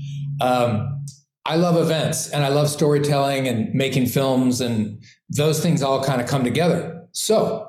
um, 0.41 1.05
I 1.45 1.57
love 1.57 1.77
events 1.77 2.31
and 2.31 2.45
I 2.45 2.49
love 2.49 2.71
storytelling 2.71 3.49
and 3.49 3.75
making 3.75 4.07
films, 4.07 4.61
and 4.61 5.03
those 5.29 5.61
things 5.61 5.83
all 5.83 6.03
kind 6.05 6.21
of 6.21 6.29
come 6.29 6.45
together. 6.45 7.07
So, 7.13 7.64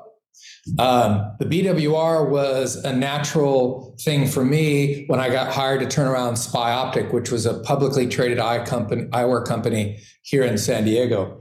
um, 0.78 1.36
the 1.38 1.44
BWR 1.44 2.28
was 2.28 2.76
a 2.76 2.94
natural 2.94 3.96
thing 4.00 4.26
for 4.26 4.44
me 4.44 5.04
when 5.06 5.20
I 5.20 5.30
got 5.30 5.52
hired 5.52 5.80
to 5.80 5.86
turn 5.86 6.08
around 6.08 6.36
Spy 6.36 6.72
Optic, 6.72 7.12
which 7.12 7.30
was 7.30 7.46
a 7.46 7.60
publicly 7.60 8.08
traded 8.08 8.40
eye 8.40 8.64
company, 8.64 9.04
eyewear 9.04 9.44
company 9.44 10.00
here 10.22 10.42
in 10.42 10.58
San 10.58 10.84
Diego. 10.84 11.40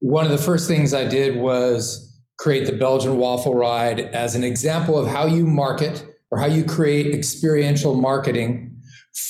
One 0.00 0.24
of 0.24 0.30
the 0.30 0.38
first 0.38 0.66
things 0.66 0.94
I 0.94 1.06
did 1.06 1.36
was 1.36 2.18
create 2.38 2.66
the 2.66 2.72
Belgian 2.72 3.18
Waffle 3.18 3.54
Ride 3.54 4.00
as 4.00 4.34
an 4.34 4.44
example 4.44 4.98
of 4.98 5.06
how 5.06 5.26
you 5.26 5.46
market 5.46 6.06
or 6.30 6.38
how 6.38 6.46
you 6.46 6.64
create 6.64 7.14
experiential 7.14 7.94
marketing 7.94 8.76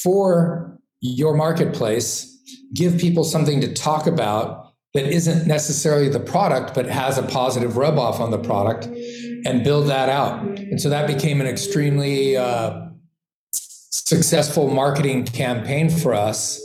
for 0.02 0.78
your 1.00 1.34
marketplace 1.34 2.30
give 2.72 2.98
people 2.98 3.24
something 3.24 3.60
to 3.60 3.72
talk 3.72 4.06
about 4.06 4.72
that 4.94 5.06
isn't 5.06 5.46
necessarily 5.46 6.08
the 6.08 6.20
product, 6.20 6.74
but 6.74 6.86
has 6.86 7.18
a 7.18 7.22
positive 7.22 7.76
rub 7.76 7.98
off 7.98 8.20
on 8.20 8.30
the 8.30 8.38
product 8.38 8.86
and 9.44 9.62
build 9.62 9.88
that 9.88 10.08
out. 10.08 10.42
And 10.58 10.80
so 10.80 10.88
that 10.88 11.06
became 11.06 11.40
an 11.40 11.46
extremely 11.46 12.36
uh, 12.36 12.88
successful 13.52 14.70
marketing 14.70 15.24
campaign 15.26 15.90
for 15.90 16.14
us. 16.14 16.60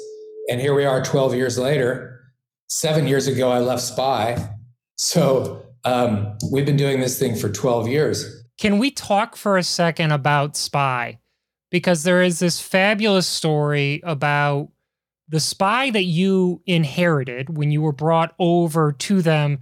And 0.49 0.59
here 0.59 0.73
we 0.73 0.85
are 0.85 1.03
12 1.03 1.35
years 1.35 1.57
later. 1.57 2.21
Seven 2.67 3.07
years 3.07 3.27
ago, 3.27 3.49
I 3.51 3.59
left 3.59 3.81
Spy. 3.81 4.55
So 4.95 5.65
um, 5.83 6.37
we've 6.51 6.65
been 6.65 6.77
doing 6.77 6.99
this 6.99 7.19
thing 7.19 7.35
for 7.35 7.49
12 7.49 7.87
years. 7.87 8.43
Can 8.57 8.77
we 8.77 8.91
talk 8.91 9.35
for 9.35 9.57
a 9.57 9.63
second 9.63 10.11
about 10.11 10.57
Spy? 10.57 11.19
Because 11.71 12.03
there 12.03 12.21
is 12.21 12.39
this 12.39 12.59
fabulous 12.59 13.27
story 13.27 14.01
about 14.03 14.69
the 15.29 15.39
spy 15.39 15.91
that 15.91 16.05
you 16.05 16.61
inherited 16.65 17.55
when 17.55 17.71
you 17.71 17.81
were 17.81 17.91
brought 17.91 18.33
over 18.39 18.91
to 18.93 19.21
them 19.21 19.59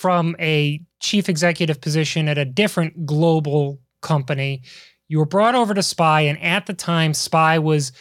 from 0.00 0.34
a 0.40 0.80
chief 1.00 1.28
executive 1.28 1.78
position 1.78 2.26
at 2.26 2.38
a 2.38 2.44
different 2.46 3.04
global 3.04 3.78
company, 4.00 4.62
you 5.08 5.18
were 5.18 5.26
brought 5.26 5.54
over 5.54 5.74
to 5.74 5.82
Spy, 5.82 6.22
and 6.22 6.42
at 6.42 6.64
the 6.64 6.72
time, 6.72 7.12
Spy 7.12 7.58
was 7.58 7.92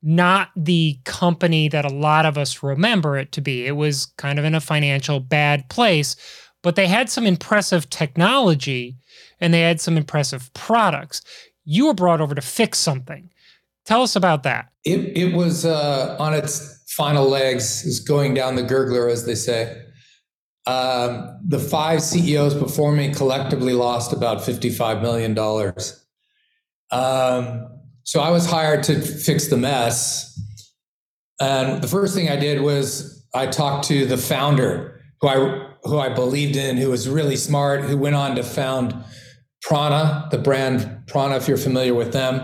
not 0.00 0.50
the 0.54 1.00
company 1.04 1.68
that 1.68 1.84
a 1.84 1.92
lot 1.92 2.26
of 2.26 2.38
us 2.38 2.62
remember 2.62 3.18
it 3.18 3.32
to 3.32 3.40
be. 3.40 3.66
It 3.66 3.74
was 3.74 4.06
kind 4.18 4.38
of 4.38 4.44
in 4.44 4.54
a 4.54 4.60
financial 4.60 5.18
bad 5.18 5.68
place, 5.68 6.14
but 6.62 6.76
they 6.76 6.86
had 6.86 7.10
some 7.10 7.26
impressive 7.26 7.90
technology 7.90 8.96
and 9.40 9.52
they 9.52 9.62
had 9.62 9.80
some 9.80 9.96
impressive 9.96 10.54
products. 10.54 11.22
You 11.64 11.86
were 11.86 11.94
brought 11.94 12.20
over 12.20 12.36
to 12.36 12.40
fix 12.40 12.78
something. 12.78 13.30
Tell 13.84 14.02
us 14.02 14.14
about 14.14 14.44
that. 14.44 14.68
It, 14.84 15.16
it 15.16 15.34
was 15.34 15.64
uh, 15.64 16.14
on 16.20 16.34
its 16.34 16.84
final 16.86 17.28
legs, 17.28 17.84
is 17.84 17.98
going 17.98 18.34
down 18.34 18.54
the 18.54 18.62
gurgler, 18.62 19.10
as 19.10 19.26
they 19.26 19.34
say. 19.34 19.82
Um, 20.68 21.40
the 21.46 21.58
five 21.58 22.02
CEOs 22.02 22.52
before 22.52 22.92
me 22.92 23.14
collectively 23.14 23.72
lost 23.72 24.12
about 24.12 24.38
$55 24.38 25.00
million. 25.00 25.36
Um, 26.90 27.80
so 28.02 28.20
I 28.20 28.30
was 28.30 28.44
hired 28.44 28.82
to 28.84 29.00
fix 29.00 29.48
the 29.48 29.56
mess. 29.56 30.38
And 31.40 31.82
the 31.82 31.88
first 31.88 32.14
thing 32.14 32.28
I 32.28 32.36
did 32.36 32.60
was 32.60 33.26
I 33.34 33.46
talked 33.46 33.86
to 33.86 34.04
the 34.04 34.18
founder 34.18 35.00
who 35.22 35.28
I 35.28 35.64
who 35.84 35.98
I 35.98 36.10
believed 36.10 36.56
in, 36.56 36.76
who 36.76 36.90
was 36.90 37.08
really 37.08 37.36
smart, 37.36 37.82
who 37.82 37.96
went 37.96 38.16
on 38.16 38.36
to 38.36 38.42
found 38.42 38.94
Prana, 39.62 40.28
the 40.30 40.38
brand 40.38 41.06
Prana, 41.06 41.36
if 41.36 41.48
you're 41.48 41.56
familiar 41.56 41.94
with 41.94 42.12
them. 42.12 42.34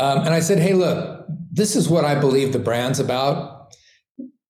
Um, 0.00 0.18
and 0.18 0.30
I 0.30 0.40
said, 0.40 0.58
hey, 0.58 0.72
look, 0.72 1.26
this 1.52 1.76
is 1.76 1.88
what 1.88 2.04
I 2.04 2.18
believe 2.18 2.52
the 2.52 2.58
brand's 2.58 2.98
about. 2.98 3.55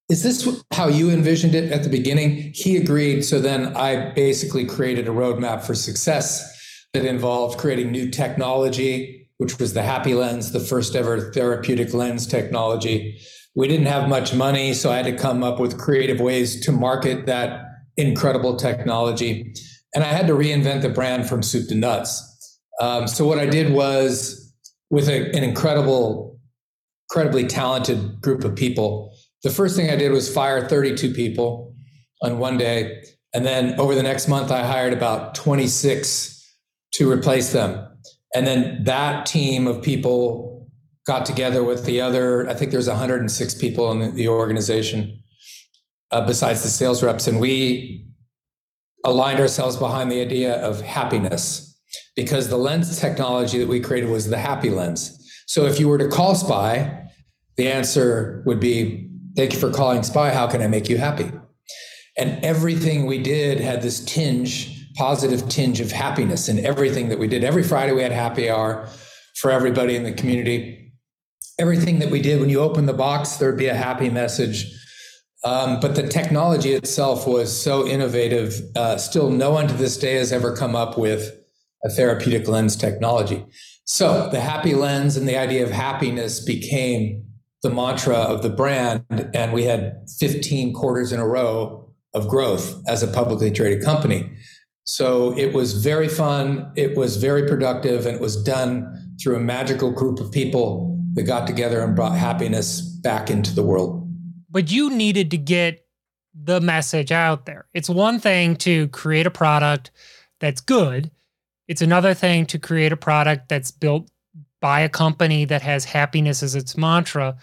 Is 0.09 0.23
this 0.23 0.63
how 0.73 0.87
you 0.87 1.11
envisioned 1.11 1.55
it 1.55 1.73
at 1.73 1.83
the 1.83 1.89
beginning? 1.89 2.53
He 2.55 2.77
agreed. 2.77 3.23
So 3.23 3.41
then 3.41 3.77
I 3.77 4.13
basically 4.13 4.65
created 4.65 5.09
a 5.09 5.11
roadmap 5.11 5.63
for 5.63 5.75
success 5.75 6.53
that 6.93 7.05
involved 7.05 7.59
creating 7.59 7.91
new 7.91 8.09
technology, 8.11 9.29
which 9.39 9.59
was 9.59 9.75
the 9.75 9.83
Happy 9.83 10.15
Lens, 10.15 10.53
the 10.53 10.61
first 10.61 10.95
ever 10.95 11.33
therapeutic 11.33 11.93
lens 11.93 12.27
technology. 12.27 13.21
We 13.57 13.67
didn't 13.67 13.87
have 13.87 14.09
much 14.09 14.33
money, 14.33 14.75
so 14.75 14.93
I 14.93 14.97
had 14.99 15.07
to 15.07 15.17
come 15.17 15.43
up 15.43 15.59
with 15.59 15.79
creative 15.79 16.21
ways 16.21 16.61
to 16.67 16.73
market 16.73 17.27
that 17.27 17.65
incredible 17.97 18.57
technology. 18.57 19.55
And 19.95 20.05
I 20.05 20.09
had 20.09 20.27
to 20.29 20.35
reinvent 20.35 20.83
the 20.83 20.91
brand 20.91 21.29
from 21.29 21.43
soup 21.43 21.69
to 21.69 21.75
nuts. 21.75 22.61
Um, 22.81 23.09
so 23.09 23.27
what 23.27 23.39
I 23.39 23.47
did 23.47 23.73
was, 23.73 24.53
with 24.91 25.09
a, 25.09 25.35
an 25.35 25.43
incredible, 25.43 26.39
incredibly 27.11 27.47
talented 27.47 28.21
group 28.21 28.45
of 28.45 28.55
people, 28.55 29.16
the 29.47 29.53
first 29.53 29.77
thing 29.77 29.89
I 29.91 29.95
did 29.95 30.11
was 30.11 30.29
fire 30.29 30.67
32 30.69 31.15
people 31.15 31.73
on 32.21 32.39
one 32.39 32.59
day. 32.59 33.01
And 33.33 33.47
then 33.47 33.79
over 33.79 33.95
the 33.95 34.03
next 34.03 34.27
month, 34.27 34.51
I 34.51 34.67
hired 34.67 34.93
about 34.93 35.37
26 35.37 36.53
to 36.95 37.09
replace 37.09 37.53
them. 37.53 37.87
And 38.35 38.45
then 38.45 38.83
that 38.83 39.25
team 39.25 39.69
of 39.69 39.85
people 39.85 40.69
got 41.07 41.25
together 41.25 41.63
with 41.63 41.85
the 41.85 42.01
other, 42.01 42.49
I 42.49 42.55
think 42.55 42.73
there's 42.73 42.89
106 42.89 43.55
people 43.55 43.93
in 43.93 44.17
the, 44.17 44.27
organization 44.27 45.23
uh, 46.11 46.27
besides 46.27 46.65
the 46.65 46.69
sales 46.69 47.05
reps. 47.05 47.29
And 47.29 47.39
we 47.39 48.05
aligned 49.05 49.39
ourselves 49.39 49.77
behind 49.77 50.11
the 50.11 50.21
idea 50.21 50.57
of 50.57 50.81
happiness 50.81 51.79
because 52.17 52.49
the 52.49 52.57
lens 52.57 52.99
technology 52.99 53.59
that 53.59 53.69
we 53.69 53.79
created 53.79 54.11
was 54.11 54.29
the 54.29 54.39
happy 54.39 54.71
lens. 54.71 55.17
So 55.47 55.67
if 55.67 55.79
you 55.79 55.87
were 55.87 55.99
to 55.99 56.09
call 56.09 56.35
Spy, 56.35 57.05
the 57.57 57.69
answer 57.71 58.43
would 58.45 58.59
be, 58.59 59.05
Thank 59.37 59.53
you 59.53 59.59
for 59.59 59.71
calling 59.71 60.03
Spy. 60.03 60.31
How 60.31 60.47
can 60.47 60.63
I 60.63 60.67
make 60.67 60.89
you 60.89 60.99
happy? 60.99 61.31
And 62.17 62.43
everything 62.45 63.07
we 63.07 63.23
did 63.23 63.61
had 63.61 63.83
this 63.83 64.05
tinge, 64.05 64.93
positive 64.95 65.49
tinge 65.49 65.81
of 65.81 65.93
happiness 65.93 66.49
in 66.49 66.65
everything 66.65 67.11
that 67.11 67.19
we 67.19 67.29
did. 67.29 67.45
Every 67.45 67.63
Friday 67.63 67.93
we 67.93 68.03
had 68.03 68.13
happy 68.13 68.49
hour 68.49 68.89
for 69.37 69.51
everybody 69.51 69.95
in 69.95 70.05
the 70.05 70.13
community. 70.13 70.93
Everything 71.59 71.99
that 71.99 72.11
we 72.11 72.23
did, 72.23 72.41
when 72.41 72.49
you 72.49 72.61
open 72.61 72.87
the 72.87 72.95
box, 72.95 73.37
there'd 73.37 73.59
be 73.59 73.67
a 73.67 73.75
happy 73.75 74.09
message 74.09 74.73
um, 75.47 75.79
but 75.79 75.95
the 75.95 76.09
technology 76.09 76.73
itself 76.73 77.25
was 77.25 77.57
so 77.57 77.87
innovative. 77.87 78.61
Uh, 78.75 78.97
still, 78.97 79.31
no 79.31 79.53
one 79.53 79.69
to 79.69 79.75
this 79.75 79.97
day 79.97 80.15
has 80.15 80.33
ever 80.33 80.57
come 80.57 80.75
up 80.75 80.99
with 80.99 81.33
a 81.85 81.89
therapeutic 81.89 82.49
lens 82.49 82.75
technology. 82.75 83.47
So 83.85 84.29
the 84.31 84.41
happy 84.41 84.75
lens 84.75 85.17
and 85.17 85.29
the 85.29 85.37
idea 85.37 85.63
of 85.63 85.71
happiness 85.71 86.45
became 86.45 87.26
the 87.63 87.71
mantra 87.71 88.17
of 88.17 88.43
the 88.43 88.51
brand. 88.51 89.05
And 89.35 89.53
we 89.53 89.65
had 89.65 90.09
15 90.19 90.73
quarters 90.73 91.13
in 91.13 91.21
a 91.21 91.27
row 91.27 91.91
of 92.15 92.29
growth 92.29 92.83
as 92.87 93.03
a 93.03 93.09
publicly 93.09 93.51
traded 93.51 93.85
company. 93.85 94.31
So 94.85 95.37
it 95.37 95.53
was 95.53 95.83
very 95.83 96.09
fun. 96.09 96.73
It 96.77 96.97
was 96.97 97.17
very 97.17 97.49
productive. 97.49 98.07
And 98.07 98.17
it 98.17 98.21
was 98.21 98.43
done 98.43 99.17
through 99.21 99.37
a 99.37 99.41
magical 99.41 99.91
group 99.91 100.21
of 100.21 100.31
people 100.31 100.99
that 101.15 101.25
got 101.25 101.47
together 101.47 101.81
and 101.81 101.97
brought 101.97 102.17
happiness 102.17 102.81
back 102.81 103.31
into 103.31 103.55
the 103.55 103.63
world 103.63 104.07
but 104.57 104.71
you 104.71 104.89
needed 104.89 105.31
to 105.31 105.37
get 105.37 105.87
the 106.33 106.63
message 106.63 107.13
out 107.13 107.45
there. 107.45 107.67
It's 107.75 107.91
one 107.91 108.19
thing 108.19 108.57
to 108.57 108.89
create 108.89 109.27
a 109.27 109.31
product 109.31 109.91
that's 110.41 110.63
good, 110.63 111.11
it's 111.69 111.83
another 111.83 112.15
thing 112.15 112.47
to 112.47 112.59
create 112.59 112.91
a 112.91 112.97
product 112.97 113.51
that's 113.51 113.71
built 113.71 114.11
by 114.61 114.81
a 114.81 114.89
company 114.89 115.45
that 115.45 115.63
has 115.63 115.85
happiness 115.85 116.43
as 116.43 116.55
its 116.55 116.77
mantra, 116.77 117.37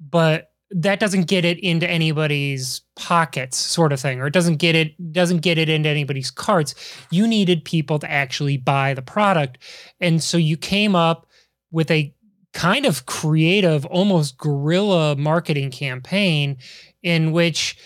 but 0.00 0.50
that 0.70 1.00
doesn't 1.00 1.26
get 1.26 1.44
it 1.44 1.58
into 1.58 1.88
anybody's 1.88 2.82
pockets 2.94 3.56
sort 3.56 3.92
of 3.92 4.00
thing 4.00 4.20
or 4.20 4.28
it 4.28 4.32
doesn't 4.32 4.56
get 4.56 4.76
it 4.76 5.12
doesn't 5.12 5.40
get 5.40 5.58
it 5.58 5.68
into 5.68 5.88
anybody's 5.88 6.30
carts. 6.30 6.74
You 7.10 7.26
needed 7.26 7.64
people 7.64 7.98
to 7.98 8.10
actually 8.10 8.56
buy 8.56 8.94
the 8.94 9.02
product. 9.02 9.58
And 10.00 10.22
so 10.22 10.36
you 10.36 10.56
came 10.56 10.94
up 10.94 11.26
with 11.72 11.90
a 11.90 12.14
kind 12.52 12.86
of 12.86 13.06
creative, 13.06 13.84
almost 13.86 14.38
guerrilla 14.38 15.16
marketing 15.16 15.70
campaign 15.70 16.58
in 17.02 17.32
which 17.32 17.76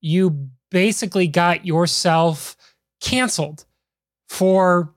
you 0.00 0.48
basically 0.70 1.26
got 1.26 1.64
yourself 1.64 2.56
canceled 3.00 3.64
for 4.28 4.94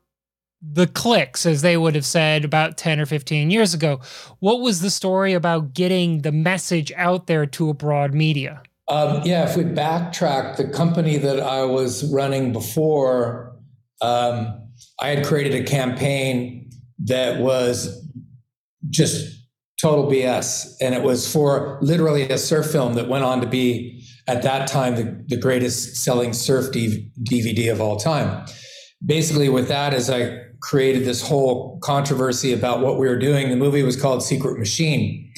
the 0.62 0.88
clicks, 0.88 1.46
as 1.46 1.62
they 1.62 1.76
would 1.76 1.96
have 1.96 2.06
said 2.06 2.46
about 2.46 2.78
10 2.78 3.00
or 3.00 3.06
15 3.06 3.50
years 3.50 3.74
ago. 3.74 4.00
What 4.40 4.62
was 4.62 4.82
the 4.82 4.92
story 4.92 5.34
about 5.34 5.74
getting 5.74 6.22
the 6.22 6.32
message 6.32 6.92
out 6.96 7.28
there 7.28 7.46
to 7.48 7.70
a 7.70 7.74
broad 7.74 8.14
media? 8.14 8.62
Um, 8.88 9.22
yeah, 9.24 9.50
if 9.50 9.58
we 9.58 9.64
backtrack, 9.64 10.58
the 10.58 10.68
company 10.68 11.18
that 11.18 11.40
I 11.40 11.64
was 11.64 12.12
running 12.12 12.52
before, 12.52 13.56
um, 14.02 14.70
I 15.00 15.10
had 15.10 15.26
created 15.26 15.56
a 15.56 15.64
campaign 15.64 16.70
that 17.06 17.40
was 17.40 18.06
just 18.90 19.42
total 19.82 20.10
BS. 20.10 20.74
And 20.82 20.94
it 20.94 21.02
was 21.02 21.32
for 21.32 21.80
literally 21.82 22.30
a 22.30 22.38
surf 22.38 22.68
film 22.68 22.94
that 22.96 23.08
went 23.08 23.24
on 23.24 23.42
to 23.42 23.48
be, 23.48 24.06
at 24.28 24.44
that 24.44 24.68
time, 24.68 24.96
the, 24.96 25.24
the 25.28 25.38
greatest 25.38 25.96
selling 25.96 26.34
surf 26.34 26.72
DVD 26.72 27.72
of 27.72 27.82
all 27.82 27.98
time. 27.98 28.46
Basically, 29.04 29.50
with 29.50 29.68
that, 29.70 29.96
as 29.96 30.10
I 30.10 30.38
created 30.62 31.06
this 31.06 31.22
whole 31.28 31.80
controversy 31.80 32.54
about 32.54 32.82
what 32.82 32.98
we 32.98 33.08
were 33.08 33.20
doing, 33.20 33.50
the 33.50 33.56
movie 33.56 33.84
was 33.84 34.00
called 34.00 34.24
Secret 34.24 34.58
Machine. 34.58 35.34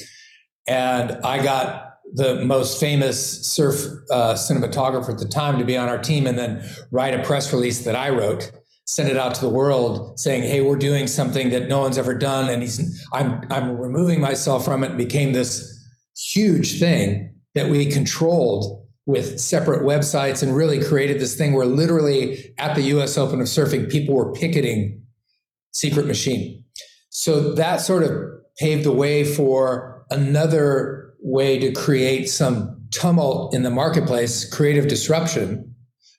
And 0.66 1.12
I 1.24 1.42
got 1.42 1.96
the 2.14 2.44
most 2.44 2.78
famous 2.78 3.46
surf 3.46 3.76
uh, 4.10 4.34
cinematographer 4.34 5.10
at 5.10 5.18
the 5.18 5.28
time 5.28 5.58
to 5.58 5.64
be 5.64 5.76
on 5.76 5.88
our 5.88 5.98
team 5.98 6.26
and 6.26 6.38
then 6.38 6.62
write 6.90 7.18
a 7.18 7.22
press 7.22 7.52
release 7.52 7.84
that 7.84 7.96
I 7.96 8.10
wrote 8.10 8.52
send 8.86 9.08
it 9.08 9.16
out 9.16 9.34
to 9.34 9.40
the 9.40 9.48
world 9.48 10.18
saying, 10.20 10.42
"Hey, 10.42 10.60
we're 10.60 10.76
doing 10.76 11.06
something 11.06 11.50
that 11.50 11.68
no 11.68 11.80
one's 11.80 11.98
ever 11.98 12.14
done," 12.14 12.48
and 12.50 12.62
he's 12.62 13.06
I'm 13.12 13.42
I'm 13.50 13.78
removing 13.78 14.20
myself 14.20 14.64
from 14.64 14.84
it. 14.84 14.90
And 14.90 14.98
became 14.98 15.32
this 15.32 15.70
huge 16.16 16.78
thing 16.78 17.34
that 17.54 17.68
we 17.68 17.86
controlled 17.86 18.82
with 19.06 19.38
separate 19.38 19.82
websites 19.82 20.42
and 20.42 20.56
really 20.56 20.82
created 20.82 21.20
this 21.20 21.36
thing 21.36 21.52
where 21.52 21.66
literally 21.66 22.54
at 22.58 22.74
the 22.74 22.82
U.S. 22.82 23.18
Open 23.18 23.40
of 23.40 23.46
Surfing, 23.46 23.90
people 23.90 24.14
were 24.14 24.32
picketing 24.32 25.02
Secret 25.74 26.06
Machine. 26.06 26.64
So 27.10 27.52
that 27.54 27.80
sort 27.80 28.04
of 28.04 28.12
paved 28.58 28.84
the 28.84 28.92
way 28.92 29.24
for 29.24 30.06
another 30.10 31.14
way 31.20 31.58
to 31.58 31.72
create 31.72 32.28
some 32.28 32.80
tumult 32.90 33.54
in 33.54 33.64
the 33.64 33.70
marketplace, 33.70 34.48
creative 34.48 34.86
disruption 34.88 35.74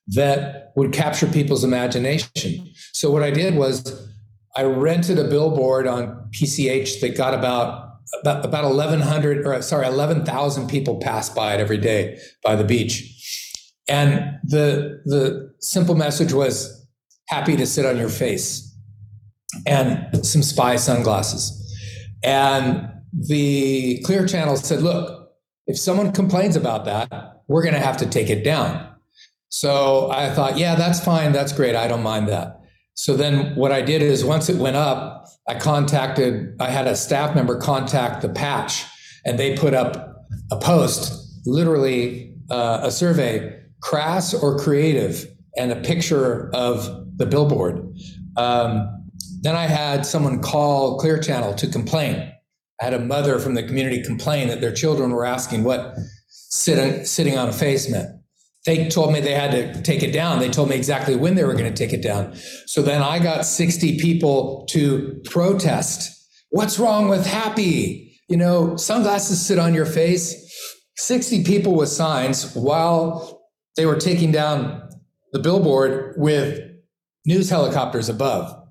that 0.07 0.73
would 0.75 0.91
capture 0.91 1.25
people's 1.25 1.63
imagination. 1.63 2.69
So 2.93 3.09
what 3.09 3.23
I 3.23 3.31
did 3.31 3.55
was 3.55 4.09
I 4.55 4.63
rented 4.63 5.17
a 5.19 5.23
billboard 5.23 5.87
on 5.87 6.29
PCH 6.31 6.99
that 7.01 7.17
got 7.17 7.33
about 7.33 7.83
about, 8.21 8.45
about 8.45 8.63
1100 8.63 9.47
or 9.47 9.61
sorry 9.63 9.87
11,000 9.87 10.69
people 10.69 10.99
pass 10.99 11.27
by 11.29 11.55
it 11.55 11.59
every 11.59 11.77
day 11.77 12.19
by 12.43 12.55
the 12.55 12.63
beach. 12.63 13.11
And 13.87 14.37
the 14.43 15.01
the 15.05 15.53
simple 15.59 15.95
message 15.95 16.33
was 16.33 16.87
happy 17.29 17.55
to 17.55 17.65
sit 17.65 17.85
on 17.85 17.97
your 17.97 18.09
face 18.09 18.74
and 19.65 20.25
some 20.25 20.43
spy 20.43 20.75
sunglasses. 20.75 21.61
And 22.23 22.89
the 23.13 24.01
Clear 24.03 24.27
Channel 24.27 24.57
said, 24.57 24.81
look, 24.81 25.31
if 25.67 25.77
someone 25.77 26.11
complains 26.11 26.55
about 26.55 26.85
that, 26.85 27.43
we're 27.47 27.63
going 27.63 27.75
to 27.75 27.79
have 27.79 27.97
to 27.97 28.05
take 28.05 28.29
it 28.29 28.43
down. 28.43 28.93
So 29.49 30.11
I 30.11 30.33
thought, 30.33 30.57
yeah, 30.57 30.75
that's 30.75 31.03
fine. 31.03 31.31
That's 31.31 31.53
great. 31.53 31.75
I 31.75 31.87
don't 31.87 32.03
mind 32.03 32.27
that. 32.27 32.59
So 32.95 33.15
then 33.15 33.55
what 33.55 33.71
I 33.71 33.81
did 33.81 34.01
is 34.01 34.23
once 34.25 34.49
it 34.49 34.57
went 34.57 34.75
up, 34.75 35.27
I 35.47 35.55
contacted, 35.55 36.55
I 36.59 36.69
had 36.69 36.87
a 36.87 36.95
staff 36.95 37.35
member 37.35 37.57
contact 37.57 38.21
the 38.21 38.29
patch 38.29 38.83
and 39.25 39.37
they 39.37 39.55
put 39.55 39.73
up 39.73 40.25
a 40.51 40.57
post, 40.57 41.41
literally 41.45 42.33
uh, 42.49 42.79
a 42.83 42.91
survey, 42.91 43.59
crass 43.81 44.33
or 44.33 44.57
creative, 44.57 45.27
and 45.57 45.71
a 45.71 45.75
picture 45.75 46.49
of 46.53 47.07
the 47.17 47.25
billboard. 47.25 47.95
Um, 48.37 49.04
then 49.41 49.55
I 49.55 49.67
had 49.67 50.05
someone 50.05 50.41
call 50.41 50.97
Clear 50.99 51.19
Channel 51.19 51.53
to 51.55 51.67
complain. 51.67 52.31
I 52.81 52.83
had 52.83 52.93
a 52.93 52.99
mother 52.99 53.39
from 53.39 53.53
the 53.53 53.63
community 53.63 54.03
complain 54.03 54.47
that 54.49 54.61
their 54.61 54.73
children 54.73 55.11
were 55.11 55.25
asking 55.25 55.63
what 55.63 55.95
sitting, 56.29 57.05
sitting 57.05 57.37
on 57.37 57.49
a 57.49 57.53
face 57.53 57.89
meant. 57.89 58.09
they 58.65 58.89
told 58.89 59.13
me 59.13 59.19
they 59.19 59.33
had 59.33 59.51
to 59.51 59.81
take 59.83 60.01
it 60.01 60.11
down. 60.11 60.39
They 60.39 60.49
told 60.49 60.69
me 60.69 60.75
exactly 60.75 61.15
when 61.15 61.35
they 61.35 61.43
were 61.43 61.53
going 61.53 61.71
to 61.71 61.77
take 61.77 61.93
it 61.93 62.01
down. 62.01 62.35
So 62.65 62.81
then 62.81 63.01
I 63.01 63.19
got 63.19 63.45
60 63.45 63.99
people 63.99 64.65
to 64.71 65.21
protest. 65.25 66.11
What's 66.49 66.79
wrong 66.79 67.07
with 67.07 67.25
happy? 67.25 68.19
You 68.27 68.37
know, 68.37 68.75
sunglasses 68.75 69.45
sit 69.45 69.59
on 69.59 69.73
your 69.73 69.85
face. 69.85 70.41
60 70.97 71.43
people 71.43 71.75
with 71.75 71.89
signs 71.89 72.55
while 72.55 73.43
they 73.75 73.85
were 73.85 73.97
taking 73.97 74.31
down 74.31 74.89
the 75.31 75.39
billboard 75.39 76.15
with 76.17 76.61
news 77.25 77.49
helicopters 77.49 78.09
above. 78.09 78.64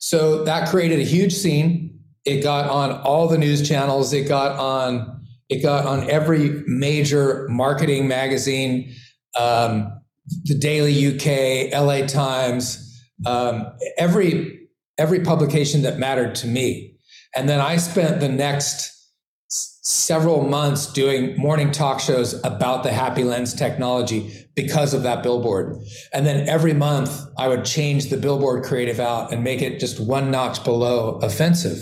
So 0.00 0.44
that 0.44 0.68
created 0.68 0.98
a 0.98 1.04
huge 1.04 1.32
scene. 1.32 2.00
It 2.24 2.42
got 2.42 2.68
on 2.68 2.92
all 2.92 3.28
the 3.28 3.38
news 3.38 3.66
channels. 3.66 4.12
It 4.12 4.28
got 4.28 4.58
on 4.58 5.20
it 5.48 5.62
got 5.62 5.84
on 5.84 6.08
every 6.08 6.62
major 6.66 7.46
marketing 7.48 8.06
magazine 8.06 8.94
um, 9.38 10.00
the 10.44 10.54
Daily 10.54 11.06
UK, 11.06 11.72
LA 11.72 12.06
Times, 12.06 13.02
um, 13.26 13.66
every 13.98 14.68
every 14.98 15.20
publication 15.20 15.82
that 15.82 15.98
mattered 15.98 16.34
to 16.36 16.46
me. 16.46 16.96
And 17.34 17.48
then 17.48 17.60
I 17.60 17.76
spent 17.76 18.20
the 18.20 18.28
next 18.28 18.96
several 19.48 20.46
months 20.46 20.92
doing 20.92 21.36
morning 21.36 21.72
talk 21.72 22.00
shows 22.00 22.34
about 22.44 22.82
the 22.82 22.92
Happy 22.92 23.24
Lens 23.24 23.54
technology 23.54 24.46
because 24.62 24.92
of 24.92 25.02
that 25.02 25.22
billboard. 25.22 25.76
And 26.12 26.26
then 26.26 26.48
every 26.48 26.74
month 26.74 27.20
I 27.38 27.48
would 27.48 27.64
change 27.64 28.10
the 28.10 28.16
billboard 28.16 28.64
creative 28.64 29.00
out 29.00 29.32
and 29.32 29.42
make 29.42 29.62
it 29.62 29.80
just 29.80 29.98
one 30.00 30.30
notch 30.30 30.62
below 30.64 31.18
offensive. 31.22 31.78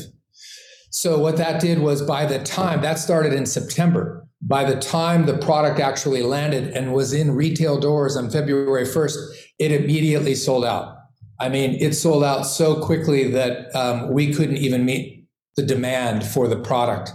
So 0.90 1.18
what 1.18 1.36
that 1.36 1.60
did 1.60 1.80
was 1.80 2.02
by 2.02 2.26
the 2.26 2.38
time 2.38 2.80
that 2.82 2.98
started 2.98 3.32
in 3.32 3.46
September, 3.46 4.26
by 4.40 4.64
the 4.64 4.80
time 4.80 5.26
the 5.26 5.36
product 5.38 5.80
actually 5.80 6.22
landed 6.22 6.72
and 6.72 6.94
was 6.94 7.12
in 7.12 7.34
retail 7.34 7.78
doors 7.78 8.16
on 8.16 8.30
February 8.30 8.84
1st, 8.84 9.16
it 9.58 9.72
immediately 9.72 10.34
sold 10.34 10.64
out. 10.64 10.94
I 11.40 11.48
mean, 11.48 11.74
it 11.74 11.94
sold 11.94 12.24
out 12.24 12.42
so 12.42 12.80
quickly 12.80 13.30
that 13.32 13.74
um, 13.74 14.12
we 14.12 14.32
couldn't 14.32 14.56
even 14.58 14.84
meet 14.84 15.26
the 15.56 15.62
demand 15.62 16.24
for 16.24 16.48
the 16.48 16.58
product. 16.58 17.10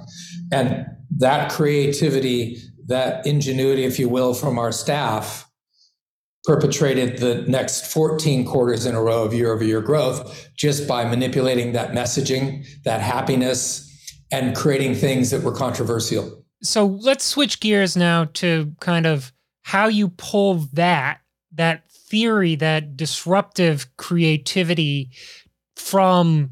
And 0.51 0.85
that 1.17 1.51
creativity, 1.51 2.57
that 2.87 3.25
ingenuity, 3.25 3.85
if 3.85 3.97
you 3.97 4.09
will, 4.09 4.33
from 4.33 4.59
our 4.59 4.71
staff 4.71 5.49
perpetrated 6.43 7.19
the 7.19 7.43
next 7.43 7.87
14 7.87 8.45
quarters 8.45 8.85
in 8.85 8.95
a 8.95 9.01
row 9.01 9.23
of 9.23 9.33
year 9.33 9.53
over 9.53 9.63
year 9.63 9.81
growth 9.81 10.49
just 10.55 10.87
by 10.87 11.05
manipulating 11.05 11.71
that 11.71 11.91
messaging, 11.91 12.65
that 12.83 13.01
happiness, 13.01 13.89
and 14.31 14.55
creating 14.55 14.95
things 14.95 15.31
that 15.31 15.43
were 15.43 15.53
controversial. 15.53 16.43
So 16.61 16.85
let's 16.85 17.23
switch 17.23 17.59
gears 17.59 17.95
now 17.95 18.25
to 18.33 18.73
kind 18.79 19.05
of 19.05 19.31
how 19.61 19.87
you 19.87 20.09
pull 20.09 20.55
that 20.73 21.21
that 21.53 21.89
theory 21.89 22.55
that 22.55 22.97
disruptive 22.97 23.87
creativity 23.97 25.11
from 25.75 26.51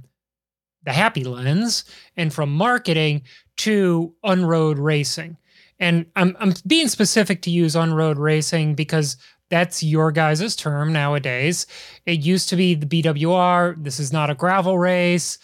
the 0.84 0.92
happy 0.92 1.24
lens 1.24 1.86
and 2.16 2.34
from 2.34 2.52
marketing 2.52 3.22
to 3.58 4.14
unroad 4.24 4.80
racing. 4.80 5.38
And 5.80 6.06
I'm, 6.16 6.36
I'm 6.40 6.54
being 6.66 6.88
specific 6.88 7.42
to 7.44 7.52
use 7.52 7.76
unroad 7.76 8.18
racing 8.18 8.76
because 8.76 9.18
that's 9.52 9.84
your 9.84 10.12
guys' 10.12 10.56
term 10.56 10.92
nowadays 10.92 11.68
it 12.08 12.20
used 12.22 12.50
to 12.50 12.56
be 12.56 12.74
the 12.74 12.88
bwr 12.88 13.76
this 13.84 14.00
is 14.00 14.12
not 14.12 14.32
a 14.32 14.36
gravel 14.36 14.80
race 14.80 15.38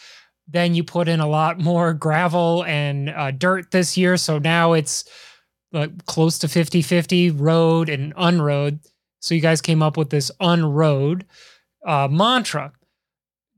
then 0.48 0.74
you 0.74 0.84
put 0.84 1.08
in 1.08 1.20
a 1.20 1.28
lot 1.28 1.60
more 1.60 1.94
gravel 1.94 2.64
and 2.66 3.10
uh, 3.10 3.32
dirt 3.32 3.72
this 3.72 3.98
year. 3.98 4.16
So 4.18 4.40
now 4.40 4.74
it's 4.74 5.04
close 6.06 6.40
to 6.40 6.48
50 6.48 6.82
50 6.82 7.32
road 7.32 7.90
and 7.90 8.14
unroad. 8.16 8.80
So 9.20 9.36
you 9.36 9.42
guys 9.42 9.62
came 9.62 9.84
up 9.84 9.98
with 9.98 10.10
this 10.10 10.32
unroad 10.40 11.26
uh, 11.86 12.08
mantra. 12.10 12.72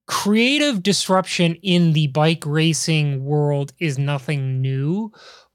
Creative 0.07 0.81
disruption 0.81 1.55
in 1.62 1.93
the 1.93 2.07
bike 2.07 2.43
racing 2.45 3.23
world 3.23 3.73
is 3.79 3.99
nothing 3.99 4.59
new, 4.59 5.12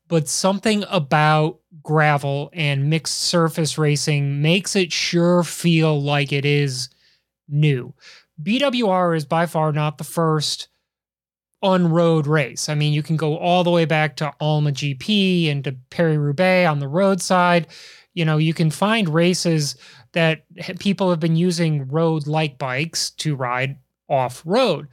but 0.07 0.28
something 0.28 0.85
about 0.88 1.59
gravel 1.85 2.51
and 2.53 2.90
mixed 2.90 3.18
surface 3.18 3.79
racing 3.79 4.42
makes 4.42 4.75
it 4.75 4.92
sure 4.92 5.44
feel 5.44 6.03
like 6.03 6.33
it 6.33 6.44
is 6.44 6.88
new. 7.49 7.94
BWR 8.42 9.16
is 9.16 9.25
by 9.25 9.47
far 9.47 9.70
not 9.70 9.99
the 9.99 10.05
first 10.05 10.68
unroad 11.62 12.27
race. 12.27 12.68
I 12.68 12.75
mean, 12.75 12.92
you 12.92 13.03
can 13.03 13.16
go 13.16 13.38
all 13.38 13.62
the 13.62 13.70
way 13.70 13.85
back 13.85 14.16
to 14.16 14.33
Alma 14.40 14.73
GP 14.73 15.51
and 15.51 15.62
to 15.64 15.77
Paris 15.90 16.18
Roubaix 16.18 16.68
on 16.68 16.81
the 16.81 16.88
road 16.88 17.23
side. 17.23 17.68
You 18.12 18.25
know, 18.25 18.38
you 18.38 18.55
can 18.55 18.70
find 18.70 19.09
races 19.09 19.77
that 20.12 20.44
people 20.79 21.11
have 21.11 21.20
been 21.20 21.37
using 21.37 21.88
road 21.88 22.27
like 22.27 22.59
bikes 22.59 23.11
to 23.12 23.37
ride 23.37 23.79
off 24.09 24.42
road. 24.44 24.88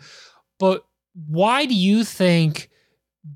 But 0.60 0.86
why 1.28 1.66
do 1.66 1.74
you 1.74 2.04
think 2.04 2.70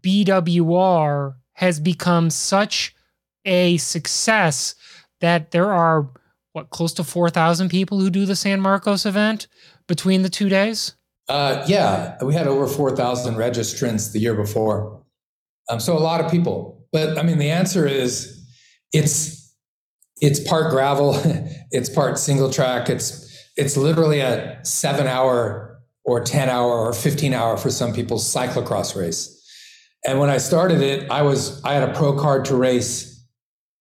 BWR 0.02 1.36
has 1.54 1.80
become 1.80 2.30
such 2.30 2.95
a 3.46 3.78
success 3.78 4.76
that 5.22 5.52
there 5.52 5.72
are 5.72 6.10
what 6.54 6.70
close 6.70 6.94
to 6.94 7.04
4,000 7.04 7.70
people 7.70 8.00
who 8.00 8.10
do 8.10 8.26
the 8.26 8.36
San 8.36 8.62
Marcos 8.62 9.06
event 9.06 9.48
between 9.88 10.22
the 10.22 10.30
two 10.30 10.50
days? 10.50 10.96
Uh, 11.28 11.64
yeah, 11.68 12.22
we 12.24 12.34
had 12.34 12.48
over 12.48 12.68
4,000 12.68 13.36
registrants 13.36 14.12
the 14.12 14.20
year 14.20 14.36
before. 14.36 15.04
Um, 15.70 15.80
so 15.80 15.98
a 15.98 16.00
lot 16.00 16.24
of 16.24 16.32
people. 16.32 16.86
But 16.92 17.18
I 17.18 17.24
mean, 17.24 17.40
the 17.40 17.50
answer 17.50 17.86
is 17.88 18.42
it's 18.94 19.54
it's 20.22 20.40
part 20.40 20.72
gravel, 20.72 21.20
it's 21.72 21.90
part 21.90 22.18
single 22.18 22.50
track. 22.50 22.90
It's 22.90 23.26
it's 23.58 23.76
literally 23.76 24.20
a 24.20 24.64
seven 24.64 25.08
hour 25.08 25.82
or 26.04 26.22
10 26.22 26.50
hour 26.50 26.72
or 26.72 26.94
15 26.94 27.34
hour 27.34 27.58
for 27.58 27.72
some 27.72 27.92
people 27.92 28.18
cyclocross 28.18 28.96
race. 28.96 29.32
And 30.06 30.20
when 30.20 30.30
I 30.30 30.38
started 30.38 30.82
it, 30.82 31.10
I 31.10 31.24
was 31.24 31.64
I 31.64 31.74
had 31.74 31.90
a 31.90 31.94
pro 31.94 32.18
card 32.18 32.46
to 32.46 32.56
race 32.56 33.15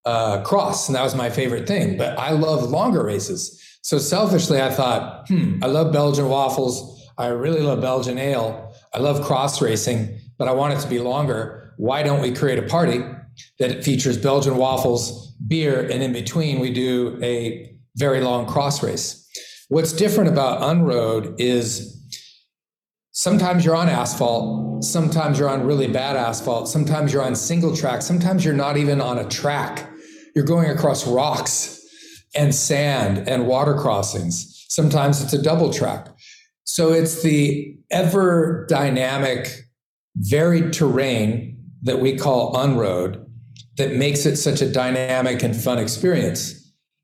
uh, 0.04 0.42
cross, 0.42 0.88
and 0.88 0.96
that 0.96 1.02
was 1.02 1.14
my 1.14 1.30
favorite 1.30 1.66
thing. 1.66 1.96
But 1.96 2.18
I 2.18 2.30
love 2.30 2.70
longer 2.70 3.04
races. 3.04 3.60
So 3.82 3.98
selfishly, 3.98 4.60
I 4.60 4.70
thought, 4.70 5.28
hmm, 5.28 5.58
I 5.62 5.66
love 5.66 5.92
Belgian 5.92 6.28
waffles. 6.28 7.02
I 7.18 7.28
really 7.28 7.60
love 7.60 7.80
Belgian 7.80 8.18
ale. 8.18 8.74
I 8.92 8.98
love 8.98 9.24
cross 9.24 9.60
racing, 9.60 10.18
but 10.38 10.48
I 10.48 10.52
want 10.52 10.74
it 10.74 10.80
to 10.80 10.88
be 10.88 10.98
longer. 10.98 11.74
Why 11.76 12.02
don't 12.02 12.22
we 12.22 12.32
create 12.32 12.58
a 12.58 12.62
party 12.66 13.04
that 13.58 13.84
features 13.84 14.16
Belgian 14.16 14.56
waffles, 14.56 15.32
beer, 15.46 15.80
and 15.80 16.02
in 16.02 16.12
between 16.12 16.60
we 16.60 16.72
do 16.72 17.18
a 17.22 17.76
very 17.96 18.20
long 18.20 18.46
cross 18.46 18.82
race? 18.82 19.20
What's 19.68 19.92
different 19.92 20.30
about 20.30 20.62
Unroad 20.62 21.40
is 21.40 22.00
sometimes 23.12 23.64
you're 23.64 23.76
on 23.76 23.88
asphalt, 23.88 24.84
sometimes 24.84 25.38
you're 25.38 25.48
on 25.48 25.64
really 25.64 25.88
bad 25.88 26.16
asphalt, 26.16 26.68
sometimes 26.68 27.12
you're 27.12 27.22
on 27.22 27.34
single 27.34 27.74
track, 27.74 28.02
sometimes 28.02 28.44
you're 28.44 28.54
not 28.54 28.76
even 28.76 29.00
on 29.00 29.18
a 29.18 29.28
track. 29.28 29.90
You're 30.34 30.44
going 30.44 30.70
across 30.70 31.06
rocks 31.06 31.80
and 32.34 32.54
sand 32.54 33.28
and 33.28 33.46
water 33.46 33.74
crossings. 33.74 34.64
Sometimes 34.68 35.22
it's 35.22 35.32
a 35.32 35.42
double 35.42 35.72
track. 35.72 36.08
So 36.64 36.92
it's 36.92 37.22
the 37.22 37.76
ever 37.90 38.66
dynamic, 38.68 39.66
varied 40.16 40.72
terrain 40.72 41.58
that 41.82 42.00
we 42.00 42.16
call 42.16 42.58
unroad 42.58 43.24
that 43.76 43.94
makes 43.94 44.26
it 44.26 44.36
such 44.36 44.62
a 44.62 44.70
dynamic 44.70 45.42
and 45.42 45.54
fun 45.54 45.78
experience. 45.78 46.60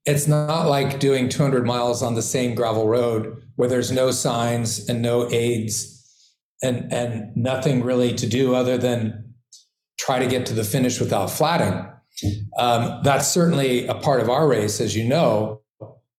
It's 0.06 0.26
not 0.26 0.66
like 0.66 0.98
doing 0.98 1.28
200 1.28 1.66
miles 1.66 2.02
on 2.02 2.14
the 2.14 2.22
same 2.22 2.54
gravel 2.54 2.88
road 2.88 3.42
where 3.56 3.68
there's 3.68 3.92
no 3.92 4.10
signs 4.10 4.88
and 4.88 5.02
no 5.02 5.30
aids 5.30 5.96
and, 6.62 6.92
and 6.92 7.36
nothing 7.36 7.82
really 7.84 8.14
to 8.14 8.26
do 8.26 8.54
other 8.54 8.78
than 8.78 9.34
try 9.98 10.18
to 10.18 10.26
get 10.26 10.46
to 10.46 10.54
the 10.54 10.64
finish 10.64 10.98
without 10.98 11.30
flatting. 11.30 11.89
Um, 12.59 13.01
that's 13.03 13.29
certainly 13.29 13.87
a 13.87 13.94
part 13.94 14.20
of 14.20 14.29
our 14.29 14.46
race, 14.46 14.81
as 14.81 14.94
you 14.94 15.05
know 15.05 15.61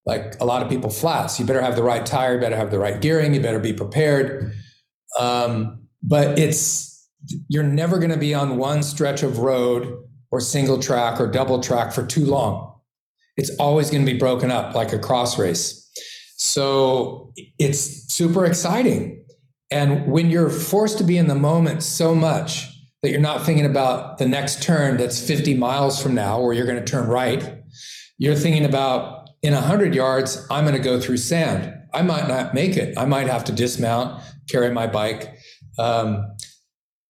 like 0.06 0.36
a 0.40 0.46
lot 0.46 0.62
of 0.64 0.70
people 0.70 0.90
flats. 0.90 1.40
You 1.40 1.46
better 1.46 1.62
have 1.62 1.76
the 1.76 1.84
right 1.84 2.06
tire, 2.06 2.36
you 2.36 2.40
better 2.40 2.56
have 2.56 2.72
the 2.72 2.80
right 2.80 3.00
gearing, 3.00 3.34
you 3.34 3.42
better 3.42 3.60
be 3.60 3.74
prepared. 3.74 4.54
Um, 5.20 5.88
but 6.02 6.40
it's 6.40 7.08
you're 7.48 7.64
never 7.64 8.00
going 8.00 8.12
to 8.12 8.18
be 8.18 8.34
on 8.34 8.58
one 8.58 8.82
stretch 8.82 9.22
of 9.22 9.40
road 9.40 9.96
or 10.32 10.40
single 10.40 10.80
track 10.80 11.20
or 11.20 11.28
double 11.28 11.62
track 11.62 11.94
for 11.94 12.06
too 12.06 12.26
long. 12.26 12.80
It's 13.38 13.52
always 13.58 13.92
going 13.92 14.06
to 14.06 14.12
be 14.12 14.18
broken 14.18 14.50
up 14.50 14.74
like 14.74 14.92
a 14.92 15.00
cross 15.00 15.38
race. 15.38 15.78
So 16.38 17.32
it's 17.60 18.12
super 18.14 18.46
exciting. 18.46 19.24
And 19.70 20.12
when 20.12 20.30
you're 20.32 20.50
forced 20.50 20.98
to 20.98 21.04
be 21.04 21.18
in 21.18 21.28
the 21.28 21.36
moment 21.36 21.84
so 21.84 22.16
much 22.16 22.68
that 23.02 23.10
you're 23.10 23.20
not 23.20 23.46
thinking 23.46 23.66
about 23.66 24.20
the 24.20 24.28
next 24.28 24.62
turn 24.62 24.98
that's 24.98 25.26
50 25.26 25.56
miles 25.56 26.02
from 26.02 26.14
now 26.14 26.40
where 26.40 26.54
you're 26.54 26.68
going 26.68 26.84
to 26.84 26.86
turn 26.86 27.08
right, 27.08 27.64
you're 28.18 28.36
thinking 28.36 28.66
about 28.66 29.30
in 29.42 29.54
100 29.54 29.96
yards, 29.96 30.46
I'm 30.52 30.66
going 30.66 30.76
to 30.76 30.82
go 30.82 31.00
through 31.00 31.18
sand. 31.18 31.74
I 31.94 32.04
might 32.04 32.28
not 32.28 32.54
make 32.54 32.78
it. 32.78 32.98
I 32.98 33.06
might 33.06 33.28
have 33.28 33.44
to 33.46 33.52
dismount, 33.52 34.22
carry 34.50 34.72
my 34.72 34.86
bike. 34.86 35.36
Um, 35.80 36.32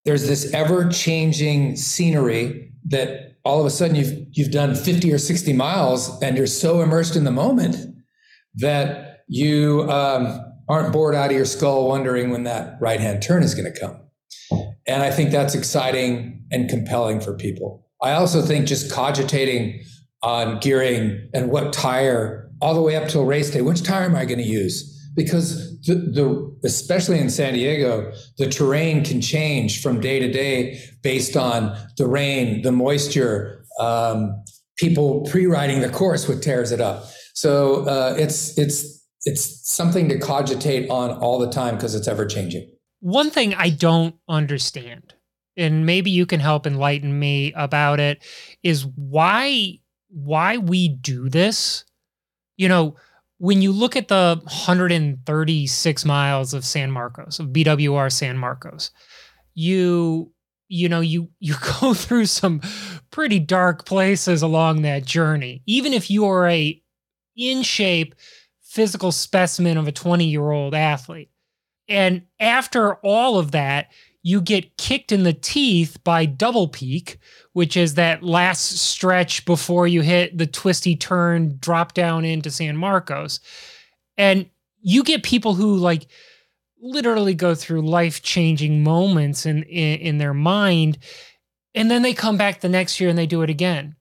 there's 0.06 0.27
this 0.27 0.54
ever 0.54 0.89
changing 0.89 1.75
scenery 1.75 2.71
that 2.86 3.36
all 3.43 3.60
of 3.60 3.65
a 3.65 3.69
sudden 3.69 3.95
you've 3.95 4.27
you've 4.32 4.51
done 4.51 4.75
50 4.75 5.12
or 5.12 5.17
60 5.17 5.54
miles 5.54 6.21
and 6.21 6.38
you're 6.38 6.47
so 6.47 6.82
immersed 6.82 7.15
in 7.15 7.23
the 7.25 7.32
moment 7.32 7.75
that 8.56 9.23
you 9.27 9.89
um, 9.89 10.39
aren't 10.67 10.93
bored 10.93 11.15
out 11.15 11.32
of 11.32 11.36
your 11.36 11.45
skull 11.45 11.88
wondering 11.88 12.30
when 12.30 12.43
that 12.43 12.77
right 12.80 12.99
hand 12.99 13.21
turn 13.21 13.43
is 13.43 13.54
going 13.54 13.71
to 13.71 13.80
come 13.80 14.00
and 14.88 15.04
i 15.04 15.12
think 15.12 15.32
that's 15.32 15.56
exciting 15.56 16.44
and 16.52 16.70
compelling 16.70 17.20
for 17.20 17.36
people 17.36 17.86
i 18.02 18.12
also 18.12 18.41
think 18.41 18.67
just 18.67 18.91
cogitating 18.91 19.82
on 20.24 20.60
gearing 20.60 21.30
and 21.34 21.50
what 21.50 21.74
tire 21.74 22.50
all 22.62 22.74
the 22.74 22.82
way 22.82 22.96
up 22.96 23.08
till 23.08 23.26
race 23.26 23.52
day 23.52 23.62
which 23.62 23.84
tire 23.84 24.04
am 24.04 24.15
i 24.15 24.26
going 24.26 24.39
to 24.39 24.46
use 24.46 24.98
because 25.15 25.80
the, 25.82 25.96
the, 25.96 26.58
especially 26.63 27.20
in 27.20 27.30
San 27.30 27.54
Diego, 27.54 28.12
the 28.38 28.48
terrain 28.48 29.04
can 29.04 29.22
change 29.22 29.82
from 29.82 30.00
day 30.00 30.20
to 30.20 30.32
day 30.32 30.82
based 31.02 31.36
on 31.36 31.78
the 31.98 32.08
rain, 32.08 32.62
the 32.62 32.72
moisture, 32.72 33.65
um, 33.80 34.44
people 34.78 35.22
pre-riding 35.30 35.82
the 35.82 35.89
course, 35.89 36.28
what 36.30 36.41
tears 36.41 36.72
it 36.72 36.80
up. 36.80 37.06
So 37.34 37.86
uh, 37.86 38.15
it's 38.17 38.58
it's 38.58 39.06
it's 39.24 39.70
something 39.70 40.10
to 40.10 40.20
cogitate 40.20 40.89
on 40.89 41.12
all 41.12 41.39
the 41.39 41.50
time 41.50 41.76
because 41.76 41.96
it's 41.96 42.08
ever 42.08 42.26
changing. 42.26 42.70
One 43.01 43.29
thing 43.29 43.53
I 43.55 43.69
don't 43.69 44.15
understand, 44.29 45.13
and 45.57 45.85
maybe 45.85 46.11
you 46.11 46.25
can 46.25 46.39
help 46.39 46.65
enlighten 46.65 47.19
me 47.19 47.51
about 47.53 47.99
it, 47.99 48.23
is 48.63 48.85
why 48.85 49.79
why 50.09 50.57
we 50.57 50.87
do 50.87 51.27
this. 51.29 51.83
You 52.57 52.69
know 52.69 52.95
when 53.41 53.63
you 53.63 53.71
look 53.71 53.95
at 53.95 54.07
the 54.07 54.39
136 54.43 56.05
miles 56.05 56.53
of 56.53 56.63
San 56.63 56.91
Marcos, 56.91 57.39
of 57.39 57.47
BWR 57.47 58.11
San 58.11 58.37
Marcos, 58.37 58.91
you 59.55 60.31
you 60.67 60.87
know 60.87 60.99
you 60.99 61.29
you 61.39 61.55
go 61.81 61.95
through 61.95 62.27
some 62.27 62.61
pretty 63.09 63.39
dark 63.39 63.83
places 63.83 64.43
along 64.43 64.83
that 64.83 65.05
journey. 65.05 65.63
Even 65.65 65.91
if 65.91 66.11
you 66.11 66.25
are 66.25 66.47
a 66.47 66.79
in 67.35 67.63
shape 67.63 68.13
physical 68.61 69.11
specimen 69.11 69.75
of 69.75 69.87
a 69.87 69.91
20 69.91 70.25
year 70.25 70.51
old 70.51 70.75
athlete. 70.75 71.31
And 71.91 72.21
after 72.39 72.95
all 73.04 73.38
of 73.38 73.51
that, 73.51 73.91
you 74.23 74.39
get 74.39 74.77
kicked 74.77 75.12
in 75.12 75.23
the 75.23 75.34
teeth 75.34 75.97
by 76.06 76.25
double 76.25 76.69
peak, 76.69 77.17
which 77.51 77.75
is 77.75 77.95
that 77.95 78.23
last 78.23 78.77
stretch 78.77 79.43
before 79.43 79.88
you 79.88 79.99
hit 80.01 80.38
the 80.38 80.47
twisty 80.47 80.95
turn 80.95 81.58
drop 81.60 81.93
down 81.93 82.23
into 82.23 82.49
San 82.49 82.77
Marcos. 82.77 83.41
And 84.17 84.49
you 84.80 85.04
get 85.04 85.23
people 85.23 85.54
who 85.54 85.75
like 85.75 86.08
literally 86.80 87.34
go 87.34 87.56
through 87.56 87.82
life-changing 87.82 88.84
moments 88.84 89.45
in, 89.45 89.63
in 89.63 89.99
in 89.99 90.17
their 90.17 90.34
mind 90.34 90.97
and 91.75 91.91
then 91.91 92.01
they 92.01 92.13
come 92.13 92.38
back 92.38 92.62
the 92.62 92.69
next 92.69 92.99
year 92.99 93.10
and 93.10 93.17
they 93.17 93.27
do 93.27 93.41
it 93.41 93.49
again. 93.49 93.95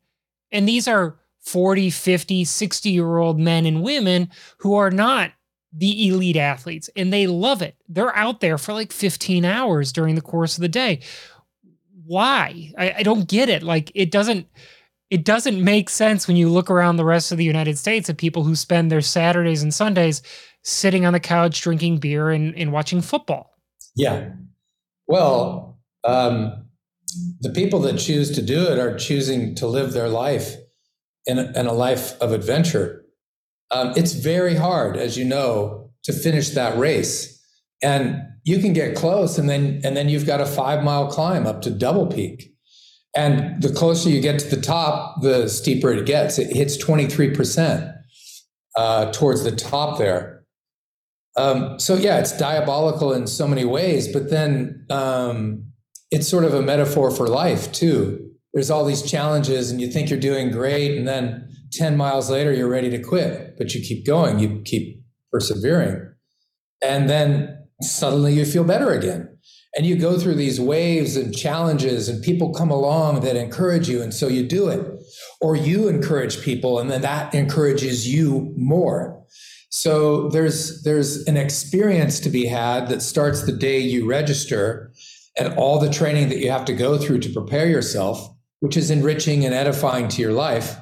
And 0.50 0.66
these 0.66 0.88
are 0.88 1.18
40, 1.40 1.90
50, 1.90 2.44
60 2.44 2.90
year 2.90 3.16
old 3.18 3.38
men 3.38 3.66
and 3.66 3.83
women 3.83 4.31
who 4.59 4.74
are 4.76 4.90
not 4.90 5.33
the 5.72 6.09
elite 6.09 6.37
athletes 6.37 6.90
and 6.96 7.12
they 7.12 7.26
love 7.26 7.62
it. 7.62 7.76
They're 7.88 8.14
out 8.16 8.40
there 8.40 8.59
for 8.59 8.72
like 8.72 8.92
15 8.92 9.44
hours 9.44 9.92
during 9.92 10.14
the 10.14 10.20
course 10.20 10.56
of 10.56 10.62
the 10.62 10.68
day. 10.68 11.00
Why? 12.04 12.72
I, 12.76 12.94
I, 12.98 13.02
don't 13.02 13.28
get 13.28 13.48
it. 13.48 13.62
Like 13.62 13.92
it 13.94 14.11
doesn't 14.11 14.48
it 15.11 15.24
doesn't 15.24 15.62
make 15.62 15.88
sense 15.88 16.26
when 16.26 16.37
you 16.37 16.48
look 16.48 16.70
around 16.70 16.96
the 16.96 17.04
rest 17.04 17.30
of 17.30 17.38
the 17.38 17.44
United 17.44 17.78
States 17.78 18.09
at 18.09 18.16
people 18.16 18.44
who 18.44 18.56
spend 18.56 18.90
their 18.90 19.00
Saturdays 19.00 19.62
and 19.62 19.74
Sundays 19.74 20.22
sitting 20.62 21.04
on 21.04 21.12
the 21.12 21.20
couch 21.20 21.61
drinking 21.61 21.98
beer 21.98 22.30
and, 22.30 22.54
and 22.54 22.72
watching 22.72 23.00
football. 23.00 23.50
Yeah. 23.96 24.30
Well, 25.09 25.78
um, 26.04 26.66
the 27.40 27.50
people 27.50 27.80
that 27.80 27.98
choose 27.98 28.30
to 28.33 28.42
do 28.42 28.68
it 28.68 28.78
are 28.78 28.96
choosing 28.96 29.54
to 29.56 29.66
live 29.66 29.92
their 29.92 30.09
life 30.09 30.54
in 31.26 31.38
a, 31.38 31.52
in 31.59 31.66
a 31.66 31.72
life 31.72 32.20
of 32.20 32.33
adventure 32.33 32.99
um, 33.70 33.92
it's 33.96 34.12
very 34.12 34.54
hard, 34.54 34.96
as 34.96 35.16
you 35.16 35.24
know, 35.24 35.90
to 36.04 36.12
finish 36.12 36.50
that 36.50 36.76
race. 36.78 37.38
And 37.83 38.22
you 38.44 38.59
can 38.59 38.72
get 38.72 38.96
close, 38.96 39.38
and 39.38 39.48
then 39.48 39.80
and 39.85 39.96
then 39.96 40.09
you've 40.09 40.26
got 40.26 40.40
a 40.40 40.46
five 40.46 40.85
mile 40.85 41.09
climb 41.11 41.46
up 41.46 41.62
to 41.62 41.70
double 41.70 42.06
peak. 42.06 42.52
And 43.16 43.61
the 43.62 43.72
closer 43.72 44.09
you 44.09 44.20
get 44.20 44.38
to 44.40 44.54
the 44.54 44.61
top, 44.61 45.20
the 45.22 45.48
steeper 45.48 45.90
it 45.92 46.06
gets. 46.06 46.38
It 46.38 46.54
hits 46.54 46.76
23% 46.76 47.92
uh, 48.76 49.11
towards 49.12 49.42
the 49.42 49.50
top 49.50 49.98
there. 49.98 50.44
Um, 51.37 51.78
so, 51.80 51.96
yeah, 51.96 52.18
it's 52.18 52.37
diabolical 52.37 53.12
in 53.12 53.26
so 53.26 53.48
many 53.48 53.64
ways, 53.64 54.09
but 54.09 54.30
then 54.30 54.87
um, 54.90 55.64
it's 56.11 56.28
sort 56.28 56.44
of 56.44 56.54
a 56.54 56.62
metaphor 56.62 57.11
for 57.11 57.26
life, 57.26 57.72
too. 57.72 58.30
There's 58.52 58.70
all 58.70 58.85
these 58.85 59.02
challenges, 59.02 59.70
and 59.70 59.80
you 59.80 59.90
think 59.90 60.11
you're 60.11 60.18
doing 60.18 60.50
great, 60.50 60.96
and 60.96 61.06
then 61.06 61.49
10 61.72 61.96
miles 61.96 62.30
later, 62.30 62.52
you're 62.52 62.68
ready 62.68 62.90
to 62.90 63.02
quit, 63.02 63.56
but 63.59 63.74
you 63.74 63.80
keep 63.80 64.06
going, 64.06 64.38
you 64.38 64.62
keep 64.64 65.02
persevering. 65.33 66.12
And 66.83 67.09
then 67.09 67.59
suddenly 67.83 68.35
you 68.35 68.44
feel 68.44 68.64
better 68.64 68.90
again. 68.92 69.26
And 69.76 69.87
you 69.87 69.96
go 69.96 70.18
through 70.18 70.35
these 70.35 70.61
waves 70.61 71.16
and 71.16 71.37
challenges, 71.37 72.09
and 72.09 72.22
people 72.24 72.52
come 72.52 72.70
along 72.70 73.20
that 73.20 73.37
encourage 73.37 73.88
you. 73.88 74.02
And 74.02 74.12
so 74.12 74.26
you 74.26 74.42
do 74.44 74.68
it. 74.68 74.85
Or 75.40 75.54
you 75.54 75.87
encourage 75.87 76.42
people, 76.42 76.80
and 76.80 76.90
then 76.90 77.02
that 77.02 77.33
encourages 77.35 78.12
you 78.12 78.52
more. 78.56 79.24
So 79.70 80.28
there's 80.28 80.83
there's 80.83 81.24
an 81.28 81.37
experience 81.37 82.18
to 82.20 82.30
be 82.30 82.46
had 82.46 82.88
that 82.88 83.02
starts 83.02 83.42
the 83.42 83.52
day 83.52 83.78
you 83.78 84.09
register 84.09 84.92
and 85.38 85.54
all 85.54 85.78
the 85.78 85.90
training 85.90 86.28
that 86.30 86.38
you 86.38 86.50
have 86.50 86.64
to 86.64 86.72
go 86.72 86.98
through 86.98 87.20
to 87.20 87.33
prepare 87.33 87.68
yourself, 87.68 88.28
which 88.59 88.76
is 88.76 88.90
enriching 88.90 89.44
and 89.44 89.54
edifying 89.54 90.09
to 90.09 90.20
your 90.20 90.33
life. 90.33 90.76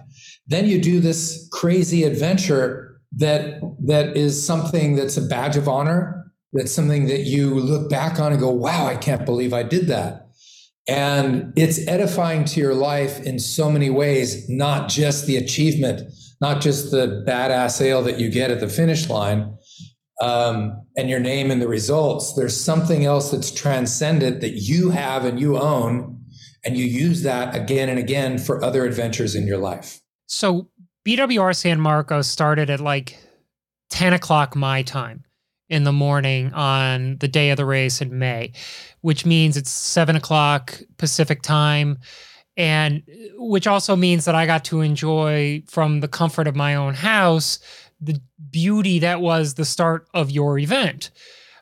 Then 0.48 0.66
you 0.66 0.80
do 0.80 1.00
this 1.00 1.48
crazy 1.52 2.04
adventure 2.04 3.00
that 3.12 3.60
that 3.86 4.16
is 4.16 4.44
something 4.44 4.96
that's 4.96 5.16
a 5.16 5.22
badge 5.22 5.56
of 5.56 5.68
honor. 5.68 6.32
That's 6.52 6.72
something 6.72 7.06
that 7.06 7.20
you 7.20 7.54
look 7.54 7.90
back 7.90 8.18
on 8.18 8.32
and 8.32 8.40
go, 8.40 8.50
"Wow, 8.50 8.86
I 8.86 8.96
can't 8.96 9.24
believe 9.24 9.52
I 9.52 9.62
did 9.62 9.86
that." 9.88 10.28
And 10.88 11.52
it's 11.54 11.86
edifying 11.86 12.46
to 12.46 12.60
your 12.60 12.74
life 12.74 13.22
in 13.22 13.38
so 13.38 13.70
many 13.70 13.90
ways, 13.90 14.48
not 14.48 14.88
just 14.88 15.26
the 15.26 15.36
achievement, 15.36 16.10
not 16.40 16.62
just 16.62 16.90
the 16.90 17.22
badass 17.26 17.80
ale 17.82 18.02
that 18.02 18.18
you 18.18 18.30
get 18.30 18.50
at 18.50 18.60
the 18.60 18.68
finish 18.68 19.10
line 19.10 19.54
um, 20.22 20.80
and 20.96 21.10
your 21.10 21.20
name 21.20 21.50
and 21.50 21.60
the 21.60 21.68
results. 21.68 22.34
There's 22.34 22.58
something 22.58 23.04
else 23.04 23.30
that's 23.30 23.50
transcendent 23.50 24.40
that 24.40 24.54
you 24.54 24.88
have 24.90 25.26
and 25.26 25.38
you 25.38 25.58
own, 25.58 26.22
and 26.64 26.76
you 26.76 26.84
use 26.84 27.22
that 27.22 27.54
again 27.54 27.90
and 27.90 27.98
again 27.98 28.38
for 28.38 28.64
other 28.64 28.86
adventures 28.86 29.34
in 29.34 29.46
your 29.46 29.58
life. 29.58 30.00
So 30.28 30.68
BWR 31.04 31.56
San 31.56 31.80
Marcos 31.80 32.28
started 32.28 32.70
at 32.70 32.80
like 32.80 33.18
10 33.90 34.12
o'clock 34.12 34.54
my 34.54 34.82
time 34.82 35.24
in 35.68 35.84
the 35.84 35.92
morning 35.92 36.52
on 36.54 37.16
the 37.18 37.28
day 37.28 37.50
of 37.50 37.56
the 37.56 37.64
race 37.66 38.00
in 38.00 38.18
May, 38.18 38.52
which 39.00 39.26
means 39.26 39.56
it's 39.56 39.70
seven 39.70 40.16
o'clock 40.16 40.80
Pacific 40.96 41.42
time. 41.42 41.98
And 42.56 43.02
which 43.36 43.66
also 43.66 43.94
means 43.96 44.24
that 44.24 44.34
I 44.34 44.44
got 44.44 44.64
to 44.66 44.80
enjoy 44.80 45.62
from 45.68 46.00
the 46.00 46.08
comfort 46.08 46.46
of 46.46 46.56
my 46.56 46.74
own 46.74 46.94
house 46.94 47.58
the 48.00 48.20
beauty 48.50 49.00
that 49.00 49.20
was 49.20 49.54
the 49.54 49.64
start 49.64 50.06
of 50.14 50.30
your 50.30 50.58
event. 50.58 51.10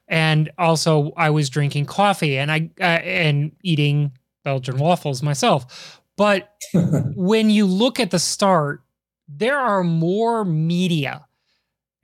And 0.08 0.50
also, 0.58 1.12
I 1.16 1.30
was 1.30 1.50
drinking 1.50 1.86
coffee 1.86 2.38
and 2.38 2.52
I 2.52 2.70
uh, 2.80 2.84
and 2.84 3.52
eating 3.62 4.12
Belgian 4.44 4.78
waffles 4.78 5.22
myself. 5.22 5.95
But 6.16 6.50
when 7.14 7.50
you 7.50 7.66
look 7.66 8.00
at 8.00 8.10
the 8.10 8.18
start, 8.18 8.82
there 9.28 9.58
are 9.58 9.84
more 9.84 10.44
media 10.44 11.26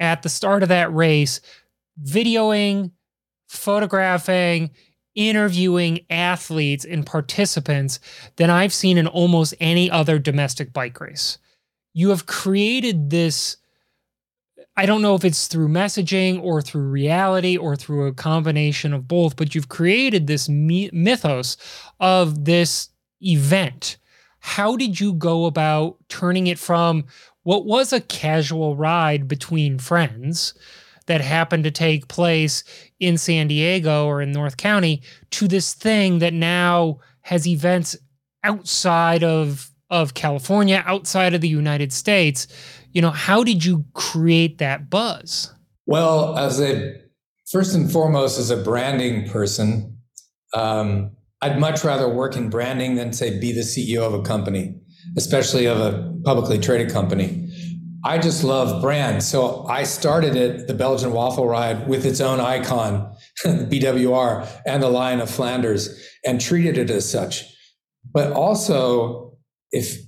at 0.01 0.23
the 0.23 0.29
start 0.29 0.63
of 0.63 0.69
that 0.71 0.93
race 0.93 1.41
videoing, 2.03 2.91
photographing, 3.49 4.71
interviewing 5.15 6.01
athletes 6.09 6.85
and 6.85 7.05
participants 7.05 8.01
than 8.37 8.51
I've 8.51 8.73
seen 8.73 8.99
in 8.99 9.07
almost 9.07 9.55
any 9.61 9.91
other 9.91 10.19
domestic 10.19 10.73
bike 10.73 11.01
race. 11.01 11.39
You 11.95 12.09
have 12.09 12.27
created 12.27 13.11
this. 13.11 13.59
I 14.75 14.87
don't 14.87 15.03
know 15.03 15.15
if 15.15 15.25
it's 15.25 15.49
through 15.49 15.69
messaging 15.69 16.43
or 16.43 16.63
through 16.63 16.89
reality 16.89 17.59
or 17.59 17.77
through 17.77 18.07
a 18.07 18.15
combination 18.15 18.95
of 18.95 19.07
both, 19.07 19.37
but 19.37 19.55
you've 19.55 19.69
created 19.69 20.27
this 20.27 20.49
mythos 20.49 21.59
of 22.01 22.47
this 22.47 22.89
event 23.21 23.99
how 24.45 24.77
did 24.77 24.99
you 24.99 25.13
go 25.13 25.45
about 25.47 25.97
turning 26.09 26.49
it 26.49 26.59
from 26.59 27.05
what 27.45 27.65
was 27.65 27.93
a 27.93 28.01
casual 28.01 28.75
ride 28.75 29.29
between 29.29 29.79
friends 29.79 30.53
that 31.07 31.21
happened 31.21 31.63
to 31.63 31.71
take 31.71 32.09
place 32.09 32.65
in 32.99 33.17
San 33.17 33.47
Diego 33.47 34.07
or 34.07 34.21
in 34.21 34.33
North 34.33 34.57
County 34.57 35.01
to 35.31 35.47
this 35.47 35.75
thing 35.75 36.19
that 36.19 36.35
now 36.35 36.99
has 37.21 37.47
events 37.47 37.97
outside 38.43 39.23
of 39.23 39.71
of 39.91 40.15
California, 40.15 40.83
outside 40.87 41.35
of 41.35 41.41
the 41.41 41.49
United 41.49 41.93
States? 41.93 42.49
You 42.93 43.01
know, 43.01 43.11
how 43.11 43.45
did 43.45 43.65
you 43.65 43.85
create 43.93 44.59
that 44.59 44.91
buzz? 44.91 45.55
Well, 45.87 46.37
as 46.37 46.61
a 46.61 47.01
first 47.49 47.77
and 47.77 47.91
foremost, 47.91 48.41
as 48.41 48.51
a 48.51 48.57
branding 48.57 49.29
person, 49.29 49.99
um, 50.53 51.13
I'd 51.43 51.59
much 51.59 51.85
rather 51.85 52.09
work 52.09 52.37
in 52.37 52.49
branding 52.49 52.95
than 52.95 53.13
say 53.13 53.39
be 53.39 53.53
the 53.53 53.61
CEO 53.61 54.03
of 54.03 54.15
a 54.15 54.23
company. 54.23 54.77
especially 55.17 55.67
of 55.67 55.79
a 55.79 56.15
publicly 56.25 56.59
traded 56.59 56.93
company. 56.93 57.49
I 58.05 58.19
just 58.19 58.43
love 58.43 58.83
brands. 58.83 59.27
So 59.27 59.67
I 59.67 59.85
started 59.85 60.37
it, 60.37 60.67
the 60.67 60.75
Belgian 60.75 61.13
waffle 61.13 61.47
ride, 61.47 61.89
with 61.89 62.05
its 62.05 62.21
own 62.21 62.41
icon, 62.41 63.15
BWR, 63.45 64.63
and 64.67 64.83
the 64.83 64.89
Lion 64.89 65.21
of 65.21 65.31
Flanders, 65.31 66.09
and 66.25 66.41
treated 66.41 66.79
it 66.79 66.91
as 66.91 67.11
such. 67.11 67.45
But 68.13 68.33
also, 68.33 69.37
if 69.71 69.99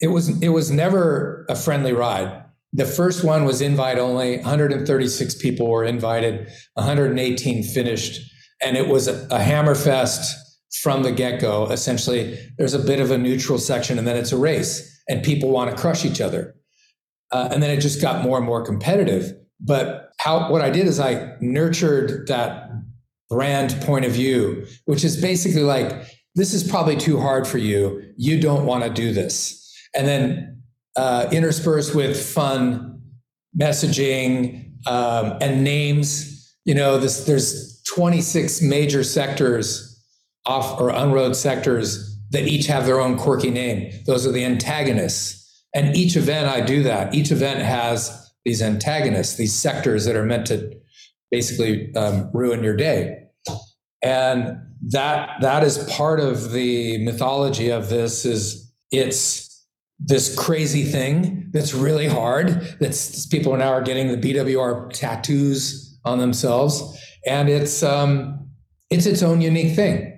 it 0.00 0.08
was 0.08 0.40
it 0.42 0.48
was 0.50 0.70
never 0.70 1.46
a 1.48 1.56
friendly 1.56 1.92
ride. 1.92 2.42
The 2.72 2.84
first 2.84 3.22
one 3.22 3.44
was 3.44 3.60
invite 3.60 3.98
only. 3.98 4.38
136 4.38 5.36
people 5.36 5.68
were 5.68 5.84
invited, 5.84 6.48
118 6.74 7.62
finished, 7.62 8.20
and 8.60 8.76
it 8.76 8.88
was 8.88 9.06
a, 9.06 9.28
a 9.30 9.38
hammer 9.38 9.76
fest 9.76 10.36
from 10.82 11.02
the 11.02 11.12
get 11.12 11.40
go. 11.40 11.70
Essentially, 11.70 12.38
there's 12.58 12.74
a 12.74 12.78
bit 12.78 13.00
of 13.00 13.10
a 13.10 13.18
neutral 13.18 13.58
section, 13.58 13.98
and 13.98 14.06
then 14.06 14.16
it's 14.16 14.32
a 14.32 14.36
race, 14.36 15.02
and 15.08 15.22
people 15.22 15.50
want 15.50 15.70
to 15.70 15.76
crush 15.76 16.04
each 16.04 16.20
other. 16.20 16.54
Uh, 17.30 17.48
and 17.50 17.62
then 17.62 17.70
it 17.70 17.80
just 17.80 18.00
got 18.00 18.22
more 18.22 18.36
and 18.36 18.46
more 18.46 18.64
competitive. 18.64 19.32
But 19.60 20.12
how 20.18 20.50
what 20.50 20.62
I 20.62 20.70
did 20.70 20.86
is 20.86 21.00
I 21.00 21.36
nurtured 21.40 22.28
that 22.28 22.70
brand 23.28 23.80
point 23.82 24.04
of 24.04 24.12
view, 24.12 24.66
which 24.84 25.04
is 25.04 25.20
basically 25.20 25.62
like, 25.62 25.90
this 26.34 26.52
is 26.52 26.68
probably 26.68 26.96
too 26.96 27.18
hard 27.18 27.46
for 27.46 27.58
you. 27.58 28.12
You 28.16 28.40
don't 28.40 28.66
want 28.66 28.84
to 28.84 28.90
do 28.90 29.12
this. 29.12 29.60
And 29.94 30.06
then 30.06 30.62
uh, 30.96 31.28
interspersed 31.32 31.94
with 31.94 32.20
fun 32.20 33.00
messaging 33.58 34.72
um, 34.86 35.38
and 35.40 35.64
names. 35.64 36.54
You 36.64 36.74
know, 36.74 36.98
this, 36.98 37.24
there's 37.24 37.82
26 37.82 38.62
major 38.62 39.04
sectors 39.04 39.93
off 40.46 40.80
or 40.80 40.90
unroad 40.90 41.36
sectors 41.36 42.18
that 42.30 42.46
each 42.46 42.66
have 42.66 42.86
their 42.86 43.00
own 43.00 43.16
quirky 43.16 43.50
name. 43.50 43.92
Those 44.06 44.26
are 44.26 44.32
the 44.32 44.44
antagonists. 44.44 45.40
And 45.74 45.96
each 45.96 46.16
event, 46.16 46.48
I 46.48 46.60
do 46.60 46.82
that. 46.82 47.14
Each 47.14 47.30
event 47.30 47.60
has 47.60 48.32
these 48.44 48.62
antagonists, 48.62 49.36
these 49.36 49.54
sectors 49.54 50.04
that 50.04 50.16
are 50.16 50.24
meant 50.24 50.46
to 50.46 50.72
basically 51.30 51.94
um, 51.94 52.30
ruin 52.32 52.62
your 52.62 52.76
day. 52.76 53.24
And 54.02 54.58
that 54.90 55.40
that 55.40 55.64
is 55.64 55.78
part 55.90 56.20
of 56.20 56.52
the 56.52 57.02
mythology 57.04 57.70
of 57.70 57.88
this. 57.88 58.26
Is 58.26 58.70
it's 58.90 59.66
this 59.98 60.34
crazy 60.36 60.84
thing 60.84 61.48
that's 61.52 61.72
really 61.72 62.06
hard. 62.06 62.76
That's 62.80 63.26
people 63.26 63.56
now 63.56 63.72
are 63.72 63.82
getting 63.82 64.08
the 64.08 64.34
BWR 64.34 64.92
tattoos 64.92 65.98
on 66.04 66.18
themselves, 66.18 66.82
and 67.26 67.48
it's 67.48 67.82
um, 67.82 68.50
it's 68.90 69.06
its 69.06 69.22
own 69.22 69.40
unique 69.40 69.74
thing. 69.74 70.13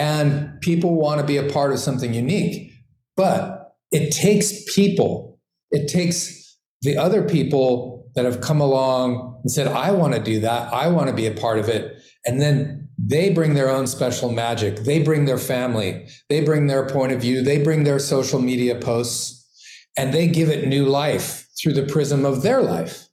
And 0.00 0.58
people 0.62 0.94
want 0.94 1.20
to 1.20 1.26
be 1.26 1.36
a 1.36 1.52
part 1.52 1.72
of 1.72 1.78
something 1.78 2.14
unique, 2.14 2.72
but 3.18 3.74
it 3.92 4.10
takes 4.10 4.64
people. 4.74 5.38
It 5.70 5.88
takes 5.88 6.56
the 6.80 6.96
other 6.96 7.22
people 7.22 8.08
that 8.14 8.24
have 8.24 8.40
come 8.40 8.62
along 8.62 9.40
and 9.42 9.50
said, 9.50 9.68
"I 9.68 9.90
want 9.90 10.14
to 10.14 10.22
do 10.32 10.40
that. 10.40 10.72
I 10.72 10.88
want 10.88 11.08
to 11.08 11.14
be 11.14 11.26
a 11.26 11.32
part 11.44 11.58
of 11.58 11.68
it," 11.68 11.84
and 12.24 12.40
then 12.40 12.88
they 12.96 13.28
bring 13.28 13.52
their 13.54 13.68
own 13.68 13.86
special 13.86 14.32
magic. 14.32 14.84
They 14.84 15.02
bring 15.02 15.26
their 15.26 15.38
family. 15.38 16.06
They 16.30 16.40
bring 16.40 16.66
their 16.66 16.86
point 16.86 17.12
of 17.12 17.20
view. 17.20 17.42
They 17.42 17.58
bring 17.58 17.84
their 17.84 17.98
social 17.98 18.40
media 18.40 18.76
posts 18.76 19.46
and 19.96 20.12
they 20.12 20.26
give 20.26 20.48
it 20.48 20.68
new 20.68 20.86
life 20.86 21.46
through 21.60 21.72
the 21.72 21.86
prism 21.86 22.24
of 22.24 22.42
their 22.42 22.62
life. 22.62 23.08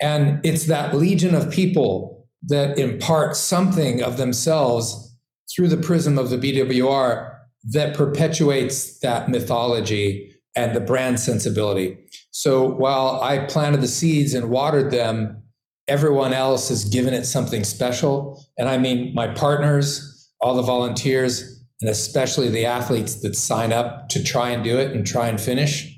And 0.00 0.40
it's 0.44 0.66
that 0.66 0.94
legion 0.94 1.34
of 1.34 1.50
people 1.50 2.26
that 2.48 2.78
impart 2.78 3.36
something 3.36 4.02
of 4.02 4.16
themselves 4.16 5.11
through 5.50 5.68
the 5.68 5.76
prism 5.76 6.18
of 6.18 6.30
the 6.30 6.38
BWR 6.38 7.38
that 7.70 7.94
perpetuates 7.94 8.98
that 9.00 9.28
mythology 9.28 10.34
and 10.56 10.74
the 10.74 10.80
brand 10.80 11.20
sensibility. 11.20 11.98
So 12.30 12.66
while 12.66 13.20
I 13.22 13.46
planted 13.46 13.80
the 13.80 13.88
seeds 13.88 14.34
and 14.34 14.50
watered 14.50 14.90
them, 14.90 15.42
everyone 15.88 16.32
else 16.32 16.68
has 16.68 16.84
given 16.84 17.14
it 17.14 17.24
something 17.24 17.64
special. 17.64 18.44
And 18.58 18.68
I 18.68 18.78
mean, 18.78 19.14
my 19.14 19.28
partners, 19.28 20.30
all 20.40 20.54
the 20.54 20.62
volunteers, 20.62 21.62
and 21.80 21.90
especially 21.90 22.48
the 22.48 22.66
athletes 22.66 23.22
that 23.22 23.34
sign 23.34 23.72
up 23.72 24.08
to 24.10 24.22
try 24.22 24.50
and 24.50 24.62
do 24.62 24.78
it 24.78 24.92
and 24.92 25.06
try 25.06 25.28
and 25.28 25.40
finish, 25.40 25.92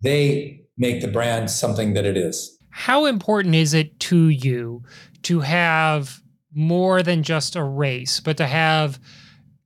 they 0.00 0.60
make 0.76 1.00
the 1.00 1.08
brand 1.08 1.50
something 1.50 1.94
that 1.94 2.04
it 2.04 2.16
is. 2.16 2.58
How 2.70 3.04
important 3.04 3.54
is 3.54 3.74
it 3.74 4.00
to 4.00 4.28
you 4.28 4.82
to 5.22 5.40
have 5.40 6.20
more 6.54 7.02
than 7.02 7.22
just 7.22 7.56
a 7.56 7.62
race, 7.62 8.20
but 8.20 8.36
to 8.36 8.46
have 8.46 8.98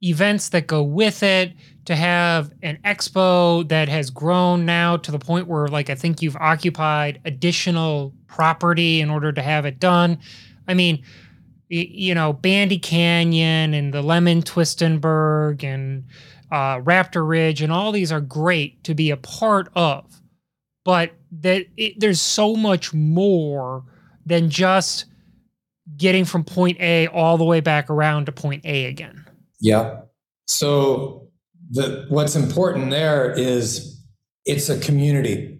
events 0.03 0.51
that 0.51 0.67
go 0.67 0.83
with 0.83 1.23
it, 1.23 1.53
to 1.87 1.97
have 1.97 2.53
an 2.63 2.79
expo 2.85 3.67
that 3.69 3.89
has 3.89 4.11
grown 4.11 4.67
now 4.67 4.97
to 4.97 5.11
the 5.11 5.19
point 5.19 5.47
where, 5.47 5.69
like, 5.69 5.89
I 5.89 5.95
think 5.95 6.21
you've 6.21 6.37
occupied 6.37 7.21
additional 7.25 8.13
property 8.27 9.01
in 9.01 9.11
order 9.11 9.33
to 9.33 9.43
have 9.43 9.65
it 9.65 9.79
done. 9.79 10.19
I 10.69 10.75
mean, 10.75 11.03
you 11.69 12.15
know, 12.15 12.33
Bandy 12.33 12.79
Canyon 12.79 13.75
and 13.75 13.93
the 13.93 14.03
Lemon 14.03 14.43
Twistenberg 14.43 15.65
and 15.65 16.05
uh, 16.53 16.81
Raptor 16.81 17.27
Ridge 17.27 17.63
and 17.63 17.73
all 17.73 17.91
these 17.91 18.13
are 18.13 18.21
great 18.21 18.83
to 18.85 18.95
be 18.95 19.11
a 19.11 19.17
part 19.17 19.69
of, 19.75 20.21
but 20.85 21.13
that 21.41 21.67
it, 21.77 21.99
there's 21.99 22.21
so 22.21 22.55
much 22.55 22.95
more 22.95 23.85
than 24.25 24.51
just 24.51 25.07
getting 25.97 26.25
from 26.25 26.45
point 26.45 26.79
A 26.81 27.07
all 27.09 27.39
the 27.39 27.45
way 27.45 27.61
back 27.61 27.91
around 27.91 28.27
to 28.27 28.33
point 28.33 28.65
A 28.65 28.87
again. 28.87 29.25
Yeah. 29.61 30.01
So 30.47 31.29
the 31.71 32.07
what's 32.09 32.37
important 32.37 32.91
there 32.91 33.31
is 33.33 34.01
it's 34.45 34.69
a 34.69 34.79
community. 34.81 35.59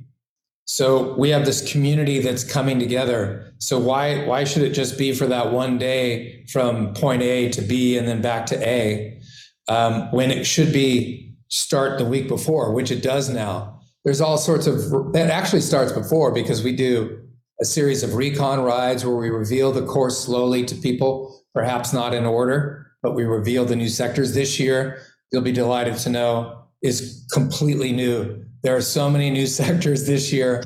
So 0.65 1.15
we 1.17 1.31
have 1.31 1.45
this 1.45 1.71
community 1.71 2.19
that's 2.19 2.43
coming 2.43 2.79
together. 2.79 3.53
So 3.59 3.79
why 3.79 4.25
why 4.27 4.45
should 4.45 4.63
it 4.63 4.71
just 4.71 4.99
be 4.99 5.13
for 5.13 5.27
that 5.27 5.53
one 5.53 5.79
day 5.79 6.45
from 6.53 6.93
point 6.95 7.23
A 7.23 7.49
to 7.51 7.63
B 7.63 7.97
and 7.97 8.07
then 8.07 8.21
back 8.21 8.47
to 8.47 8.69
A 8.69 9.21
um, 9.69 10.11
when 10.13 10.31
it 10.31 10.45
should 10.45 10.73
be 10.73 11.35
start 11.49 11.99
the 11.99 12.05
week 12.05 12.29
before, 12.29 12.73
which 12.73 12.91
it 12.91 13.03
does 13.03 13.29
now. 13.29 13.81
There's 14.05 14.21
all 14.21 14.39
sorts 14.39 14.67
of 14.67 15.13
that 15.13 15.31
actually 15.31 15.63
starts 15.63 15.93
before 15.93 16.33
because 16.33 16.63
we 16.63 16.75
do 16.75 17.26
a 17.61 17.65
series 17.65 18.03
of 18.03 18.15
recon 18.15 18.61
rides 18.61 19.05
where 19.05 19.17
we 19.17 19.31
reveal 19.31 19.73
the 19.73 19.85
course 19.85 20.25
slowly 20.25 20.65
to 20.65 20.75
people, 20.75 21.45
perhaps 21.55 21.93
not 21.93 22.15
in 22.15 22.27
order, 22.27 22.93
but 23.03 23.15
we 23.15 23.25
reveal 23.25 23.65
the 23.65 23.77
new 23.77 23.89
sectors. 23.89 24.35
This 24.35 24.61
year, 24.61 25.01
you'll 25.33 25.43
be 25.43 25.53
delighted 25.53 25.97
to 25.99 26.11
know, 26.11 26.65
is 26.83 27.27
completely 27.33 27.93
new. 27.93 28.45
There 28.63 28.77
are 28.77 28.83
so 28.83 29.09
many 29.09 29.31
new 29.31 29.47
sectors 29.61 30.07
this 30.07 30.33
year 30.33 30.63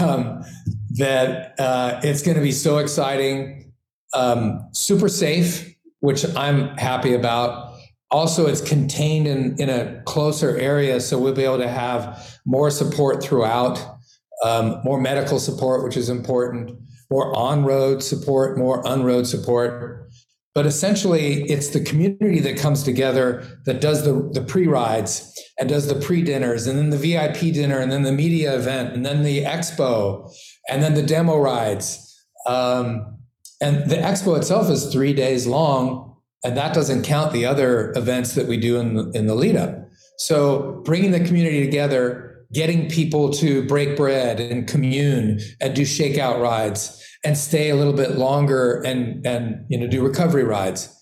um, 0.00 0.44
that 0.90 1.58
uh, 1.58 2.00
it's 2.02 2.22
going 2.22 2.36
to 2.36 2.42
be 2.42 2.52
so 2.52 2.78
exciting, 2.78 3.72
um, 4.12 4.68
super 4.72 5.08
safe, 5.08 5.74
which 6.00 6.24
I'm 6.36 6.76
happy 6.78 7.14
about. 7.14 7.74
Also, 8.10 8.46
it's 8.46 8.62
contained 8.62 9.26
in, 9.26 9.60
in 9.60 9.68
a 9.68 10.02
closer 10.04 10.56
area, 10.56 11.00
so 11.00 11.18
we'll 11.18 11.34
be 11.34 11.44
able 11.44 11.58
to 11.58 11.68
have 11.68 12.38
more 12.46 12.70
support 12.70 13.22
throughout, 13.22 13.97
um, 14.44 14.80
more 14.84 15.00
medical 15.00 15.38
support, 15.38 15.84
which 15.84 15.96
is 15.96 16.08
important, 16.08 16.78
more 17.10 17.36
on 17.36 17.64
road 17.64 18.02
support, 18.02 18.58
more 18.58 18.86
on 18.86 19.02
road 19.02 19.26
support. 19.26 20.10
But 20.54 20.66
essentially, 20.66 21.44
it's 21.44 21.68
the 21.68 21.80
community 21.80 22.40
that 22.40 22.58
comes 22.58 22.82
together 22.82 23.60
that 23.64 23.80
does 23.80 24.04
the, 24.04 24.28
the 24.32 24.42
pre 24.42 24.66
rides 24.66 25.32
and 25.58 25.68
does 25.68 25.86
the 25.86 25.94
pre 25.94 26.22
dinners, 26.22 26.66
and 26.66 26.78
then 26.78 26.90
the 26.90 26.96
VIP 26.96 27.54
dinner, 27.54 27.78
and 27.78 27.92
then 27.92 28.02
the 28.02 28.12
media 28.12 28.56
event, 28.56 28.94
and 28.94 29.04
then 29.04 29.22
the 29.22 29.44
expo, 29.44 30.30
and 30.68 30.82
then 30.82 30.94
the 30.94 31.02
demo 31.02 31.38
rides. 31.38 32.04
Um, 32.46 33.18
and 33.60 33.90
the 33.90 33.96
expo 33.96 34.36
itself 34.36 34.70
is 34.70 34.92
three 34.92 35.12
days 35.12 35.46
long, 35.46 36.16
and 36.44 36.56
that 36.56 36.74
doesn't 36.74 37.02
count 37.02 37.32
the 37.32 37.44
other 37.44 37.92
events 37.96 38.34
that 38.34 38.46
we 38.46 38.56
do 38.56 38.78
in 38.78 38.94
the, 38.94 39.10
in 39.10 39.26
the 39.26 39.34
lead 39.34 39.56
up. 39.56 39.88
So, 40.18 40.80
bringing 40.84 41.12
the 41.12 41.20
community 41.20 41.64
together, 41.64 42.27
getting 42.52 42.88
people 42.88 43.30
to 43.30 43.62
break 43.66 43.96
bread 43.96 44.40
and 44.40 44.66
commune 44.66 45.40
and 45.60 45.74
do 45.74 45.82
shakeout 45.82 46.40
rides 46.40 47.04
and 47.24 47.36
stay 47.36 47.70
a 47.70 47.76
little 47.76 47.92
bit 47.92 48.12
longer 48.12 48.82
and 48.82 49.24
and 49.26 49.64
you 49.68 49.78
know 49.78 49.86
do 49.86 50.02
recovery 50.04 50.44
rides. 50.44 50.94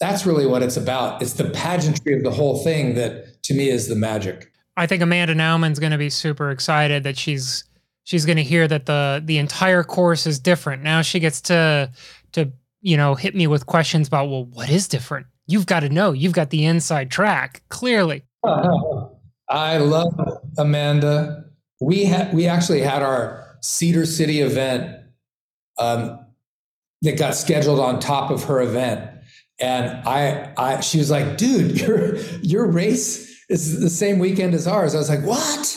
That's 0.00 0.24
really 0.24 0.46
what 0.46 0.62
it's 0.62 0.76
about. 0.76 1.20
It's 1.20 1.34
the 1.34 1.50
pageantry 1.50 2.16
of 2.16 2.22
the 2.22 2.30
whole 2.30 2.64
thing 2.64 2.94
that 2.94 3.42
to 3.44 3.54
me 3.54 3.68
is 3.68 3.88
the 3.88 3.96
magic. 3.96 4.50
I 4.76 4.86
think 4.86 5.02
amanda 5.02 5.34
nauman's 5.34 5.78
going 5.78 5.92
to 5.92 5.98
be 5.98 6.10
super 6.10 6.50
excited 6.50 7.04
that 7.04 7.16
she's 7.16 7.64
she's 8.04 8.24
going 8.24 8.38
to 8.38 8.42
hear 8.42 8.66
that 8.66 8.86
the 8.86 9.22
the 9.24 9.38
entire 9.38 9.84
course 9.84 10.26
is 10.26 10.38
different. 10.38 10.82
Now 10.82 11.02
she 11.02 11.20
gets 11.20 11.40
to 11.42 11.92
to 12.32 12.50
you 12.80 12.96
know 12.96 13.14
hit 13.14 13.34
me 13.34 13.46
with 13.46 13.66
questions 13.66 14.08
about 14.08 14.28
well 14.28 14.44
what 14.46 14.70
is 14.70 14.88
different? 14.88 15.26
You've 15.46 15.66
got 15.66 15.80
to 15.80 15.88
know. 15.88 16.12
You've 16.12 16.32
got 16.32 16.50
the 16.50 16.64
inside 16.64 17.10
track 17.10 17.62
clearly 17.68 18.24
uh-huh. 18.42 19.08
I 19.50 19.76
love 19.76 20.14
amanda 20.58 21.44
we 21.80 22.04
had 22.04 22.32
we 22.32 22.46
actually 22.46 22.80
had 22.80 23.02
our 23.02 23.58
cedar 23.60 24.06
city 24.06 24.40
event 24.40 24.96
um, 25.78 26.18
that 27.02 27.18
got 27.18 27.34
scheduled 27.34 27.80
on 27.80 27.98
top 27.98 28.30
of 28.30 28.44
her 28.44 28.60
event. 28.60 29.10
And 29.58 30.06
I, 30.06 30.52
I, 30.56 30.80
she 30.80 30.98
was 30.98 31.10
like, 31.10 31.36
dude, 31.36 31.80
your, 31.80 32.16
your 32.42 32.66
race 32.66 33.44
is 33.48 33.80
the 33.80 33.90
same 33.90 34.18
weekend 34.18 34.54
as 34.54 34.66
ours. 34.66 34.94
I 34.94 34.98
was 34.98 35.08
like, 35.08 35.24
what? 35.24 35.76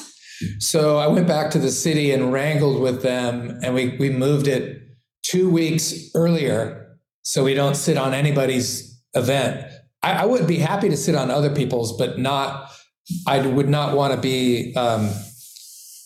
So 0.60 0.98
I 0.98 1.08
went 1.08 1.28
back 1.28 1.52
to 1.52 1.60
the 1.60 1.72
city 1.72 2.12
and 2.12 2.34
wrangled 2.34 2.82
with 2.82 3.02
them, 3.02 3.60
and 3.64 3.74
we 3.74 3.96
we 3.98 4.10
moved 4.10 4.48
it 4.48 4.82
two 5.22 5.50
weeks 5.50 6.10
earlier, 6.16 6.98
so 7.22 7.46
we 7.46 7.54
don't 7.54 7.76
sit 7.76 7.98
on 7.98 8.14
anybody's 8.14 9.02
event. 9.14 9.66
I, 10.02 10.24
I 10.24 10.26
would 10.26 10.46
be 10.46 10.58
happy 10.58 10.90
to 10.90 10.98
sit 10.98 11.16
on 11.16 11.32
other 11.32 11.54
people's, 11.54 11.96
but 11.98 12.20
not. 12.20 12.72
I 13.28 13.46
would 13.46 13.70
not 13.70 13.96
want 13.96 14.14
to 14.14 14.20
be 14.20 14.76
um, 14.76 15.10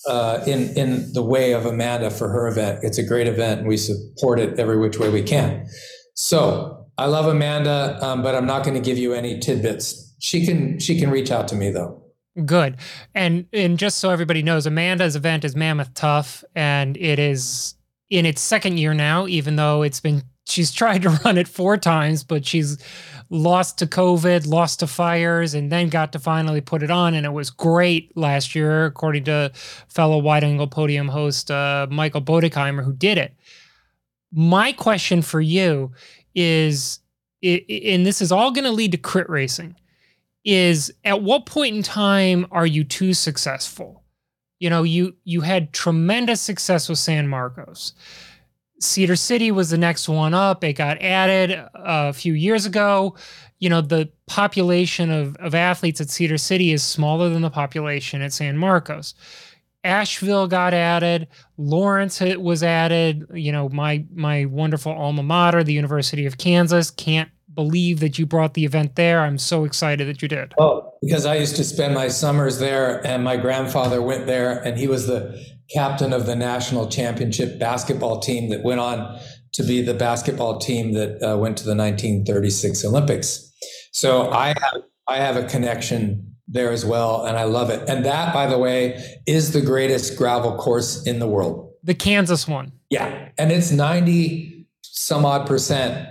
uh, 0.08 0.44
in 0.48 0.76
in 0.78 1.14
the 1.14 1.24
way 1.24 1.54
of 1.54 1.66
Amanda 1.66 2.10
for 2.10 2.30
her 2.30 2.48
event. 2.48 2.80
It's 2.84 2.98
a 2.98 3.04
great 3.04 3.28
event, 3.28 3.60
and 3.62 3.70
we 3.70 3.78
support 3.78 4.40
it 4.40 4.60
every 4.60 4.78
which 4.78 4.98
way 4.98 5.10
we 5.10 5.24
can. 5.24 5.68
So 6.16 6.88
I 6.98 7.06
love 7.06 7.28
Amanda, 7.28 8.00
um, 8.02 8.24
but 8.24 8.34
I'm 8.34 8.48
not 8.48 8.64
going 8.64 8.74
to 8.74 8.82
give 8.82 8.98
you 8.98 9.14
any 9.14 9.40
tidbits. 9.40 10.16
She 10.20 10.46
can 10.46 10.80
she 10.80 11.00
can 11.00 11.12
reach 11.12 11.30
out 11.30 11.48
to 11.50 11.56
me 11.56 11.70
though. 11.70 12.04
Good. 12.46 12.78
And 13.14 13.46
and 13.54 13.78
just 13.78 14.00
so 14.00 14.10
everybody 14.10 14.42
knows, 14.42 14.66
Amanda's 14.66 15.16
event 15.16 15.44
is 15.44 15.56
Mammoth 15.56 15.94
Tuff, 15.94 16.44
and 16.56 16.98
it 16.98 17.20
is 17.20 17.76
in 18.10 18.26
its 18.26 18.42
second 18.42 18.80
year 18.80 18.94
now, 18.94 19.28
even 19.28 19.56
though 19.56 19.84
it's 19.84 20.00
been 20.00 20.24
she's 20.48 20.72
tried 20.72 21.04
to 21.04 21.10
run 21.26 21.38
it 21.38 21.48
four 21.48 21.78
times, 21.78 22.24
but 22.24 22.46
she's 22.46 22.78
lost 23.30 23.78
to 23.80 23.88
COVID, 23.88 24.48
lost 24.48 24.80
to 24.80 24.88
fires, 24.88 25.54
and 25.54 25.72
then 25.72 25.90
got 25.90 26.14
to 26.14 26.20
finally 26.20 26.62
put 26.62 26.84
it 26.84 26.92
on. 26.92 27.14
And 27.14 27.26
it 27.26 27.34
was 27.34 27.50
great 27.50 28.16
last 28.16 28.56
year, 28.56 28.86
according 28.86 29.26
to 29.26 29.52
fellow 29.88 30.18
wide 30.18 30.44
angle 30.44 30.68
podium 30.68 31.10
host 31.10 31.52
uh, 31.52 31.88
Michael 31.90 32.22
Bodeckheimer, 32.22 32.84
who 32.84 32.94
did 32.94 33.18
it. 33.18 33.36
My 34.32 34.72
question 34.72 35.22
for 35.22 35.42
you 35.42 35.92
is, 36.36 37.00
and 37.44 38.06
this 38.06 38.22
is 38.22 38.32
all 38.32 38.52
going 38.52 38.66
to 38.66 38.72
lead 38.72 38.92
to 38.92 38.98
crit 38.98 39.30
racing, 39.30 39.76
is 40.44 40.94
at 41.04 41.24
what 41.24 41.46
point 41.46 41.76
in 41.76 41.84
time 41.84 42.48
are 42.52 42.66
you 42.66 42.84
too 42.84 43.14
successful? 43.14 44.04
You 44.60 44.70
know, 44.70 44.84
you 44.84 45.16
you 45.24 45.42
had 45.42 45.72
tremendous 45.74 46.42
success 46.42 46.90
with 46.90 46.98
San 46.98 47.28
Marcos. 47.28 47.94
Cedar 48.80 49.16
City 49.16 49.52
was 49.52 49.70
the 49.70 49.78
next 49.78 50.08
one 50.08 50.34
up. 50.34 50.64
It 50.64 50.74
got 50.74 51.02
added 51.02 51.52
uh, 51.52 51.70
a 51.76 52.14
few 52.14 52.34
years 52.34 52.66
ago. 52.66 53.16
You 53.60 53.70
know, 53.70 53.82
the 53.82 54.12
population 54.28 55.10
of, 55.10 55.36
of 55.38 55.56
athletes 55.56 56.00
at 56.00 56.10
Cedar 56.10 56.38
City 56.38 56.72
is 56.72 56.84
smaller 56.84 57.30
than 57.30 57.42
the 57.42 57.50
population 57.50 58.22
at 58.22 58.34
San 58.34 58.58
Marcos. 58.58 59.16
Asheville 59.84 60.48
got 60.48 60.74
added. 60.74 61.28
Lawrence 61.58 62.20
was 62.20 62.62
added. 62.62 63.26
You 63.34 63.52
know, 63.52 63.70
my 63.70 64.06
my 64.14 64.46
wonderful 64.46 64.92
alma 64.92 65.24
mater, 65.24 65.64
the 65.64 65.74
University 65.74 66.26
of 66.26 66.38
Kansas, 66.38 66.92
can't 66.92 67.30
believe 67.54 68.02
that 68.02 68.20
you 68.20 68.26
brought 68.26 68.54
the 68.54 68.66
event 68.66 68.96
there. 68.96 69.22
I'm 69.22 69.38
so 69.38 69.64
excited 69.64 70.08
that 70.08 70.22
you 70.22 70.28
did. 70.28 70.54
Oh, 70.60 70.94
because 71.02 71.26
I 71.26 71.36
used 71.36 71.56
to 71.56 71.64
spend 71.64 71.96
my 71.96 72.08
summers 72.10 72.60
there, 72.60 73.06
and 73.06 73.24
my 73.24 73.38
grandfather 73.38 74.02
went 74.02 74.28
there, 74.28 74.62
and 74.62 74.78
he 74.78 74.88
was 74.88 75.08
the 75.08 75.44
captain 75.74 76.14
of 76.14 76.26
the 76.26 76.36
national 76.36 76.88
championship 76.88 77.60
basketball 77.60 78.20
team 78.20 78.50
that 78.50 78.64
went 78.64 78.80
on 78.80 79.20
to 79.54 79.64
be 79.64 79.82
the 79.82 79.94
basketball 79.94 80.60
team 80.60 80.94
that 80.94 81.22
uh, 81.22 81.38
went 81.38 81.58
to 81.58 81.64
the 81.64 81.76
1936 81.76 82.86
Olympics. 82.86 83.52
So 83.92 84.30
I 84.32 84.48
have 84.48 84.84
I 85.08 85.18
have 85.18 85.38
a 85.38 85.44
connection 85.44 86.36
there 86.48 86.72
as 86.72 86.86
well, 86.86 87.26
and 87.26 87.38
I 87.38 87.44
love 87.44 87.70
it. 87.70 87.88
And 87.90 88.06
that, 88.06 88.34
by 88.34 88.48
the 88.48 88.58
way, 88.58 89.02
is 89.26 89.52
the 89.52 89.62
greatest 89.62 90.18
gravel 90.18 90.56
course 90.58 91.04
in 91.06 91.20
the 91.20 91.28
world. 91.28 91.72
The 91.84 91.94
Kansas 91.94 92.48
one. 92.48 92.72
Yeah, 92.90 93.30
and 93.38 93.52
it's 93.52 93.72
90 93.72 94.68
some 94.82 95.26
odd 95.26 95.48
percent 95.48 96.08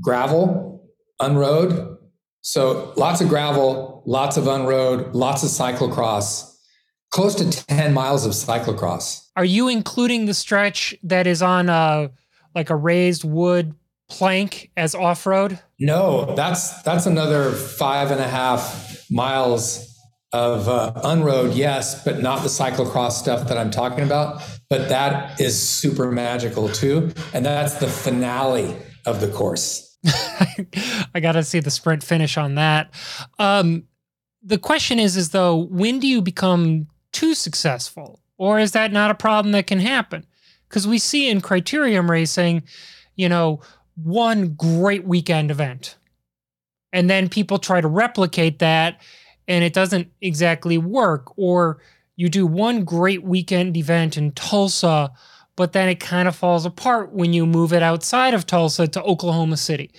gravel 0.00 0.90
unroad. 1.18 1.98
So 2.42 2.92
lots 2.96 3.20
of 3.20 3.28
gravel, 3.28 4.02
lots 4.06 4.36
of 4.36 4.46
unroad, 4.46 5.14
lots 5.14 5.42
of 5.42 5.50
cyclocross, 5.50 6.49
close 7.10 7.34
to 7.36 7.50
10 7.50 7.92
miles 7.92 8.24
of 8.24 8.32
cyclocross. 8.32 9.28
Are 9.36 9.44
you 9.44 9.68
including 9.68 10.26
the 10.26 10.34
stretch 10.34 10.94
that 11.02 11.26
is 11.26 11.42
on 11.42 11.68
a 11.68 12.10
like 12.54 12.70
a 12.70 12.76
raised 12.76 13.24
wood 13.24 13.74
plank 14.08 14.70
as 14.76 14.94
off-road? 14.94 15.58
No, 15.78 16.34
that's 16.34 16.82
that's 16.82 17.06
another 17.06 17.52
five 17.52 18.10
and 18.10 18.20
a 18.20 18.28
half 18.28 19.10
miles 19.10 19.86
of 20.32 20.68
uh, 20.68 20.92
unroad, 21.02 21.54
yes, 21.54 22.04
but 22.04 22.20
not 22.20 22.42
the 22.42 22.48
cyclocross 22.48 23.12
stuff 23.12 23.48
that 23.48 23.58
I'm 23.58 23.70
talking 23.70 24.04
about. 24.04 24.42
But 24.68 24.88
that 24.88 25.40
is 25.40 25.60
super 25.60 26.12
magical 26.12 26.68
too, 26.68 27.12
and 27.32 27.44
that's 27.44 27.74
the 27.74 27.88
finale 27.88 28.76
of 29.06 29.20
the 29.20 29.28
course. 29.28 29.98
I 31.14 31.20
got 31.20 31.32
to 31.32 31.42
see 31.42 31.60
the 31.60 31.70
sprint 31.70 32.02
finish 32.04 32.36
on 32.36 32.54
that. 32.54 32.92
Um, 33.38 33.84
the 34.42 34.58
question 34.58 34.98
is, 34.98 35.16
is 35.16 35.30
though, 35.30 35.56
when 35.56 35.98
do 35.98 36.06
you 36.06 36.22
become 36.22 36.86
too 37.12 37.34
successful, 37.34 38.20
or 38.38 38.58
is 38.58 38.72
that 38.72 38.92
not 38.92 39.10
a 39.10 39.14
problem 39.14 39.52
that 39.52 39.66
can 39.66 39.80
happen? 39.80 40.24
Because 40.68 40.86
we 40.86 40.98
see 40.98 41.28
in 41.28 41.40
criterium 41.40 42.08
racing, 42.08 42.62
you 43.16 43.28
know, 43.28 43.60
one 43.96 44.54
great 44.54 45.04
weekend 45.04 45.50
event, 45.50 45.96
and 46.92 47.10
then 47.10 47.28
people 47.28 47.58
try 47.58 47.80
to 47.80 47.88
replicate 47.88 48.58
that, 48.60 49.00
and 49.48 49.64
it 49.64 49.72
doesn't 49.72 50.10
exactly 50.20 50.78
work. 50.78 51.36
Or 51.36 51.80
you 52.16 52.28
do 52.28 52.46
one 52.46 52.84
great 52.84 53.22
weekend 53.22 53.76
event 53.76 54.16
in 54.16 54.32
Tulsa 54.32 55.10
but 55.60 55.74
then 55.74 55.90
it 55.90 56.00
kind 56.00 56.26
of 56.26 56.34
falls 56.34 56.64
apart 56.64 57.12
when 57.12 57.34
you 57.34 57.44
move 57.44 57.74
it 57.74 57.82
outside 57.82 58.32
of 58.32 58.46
Tulsa 58.46 58.88
to 58.88 59.02
Oklahoma 59.02 59.58
City. 59.58 59.90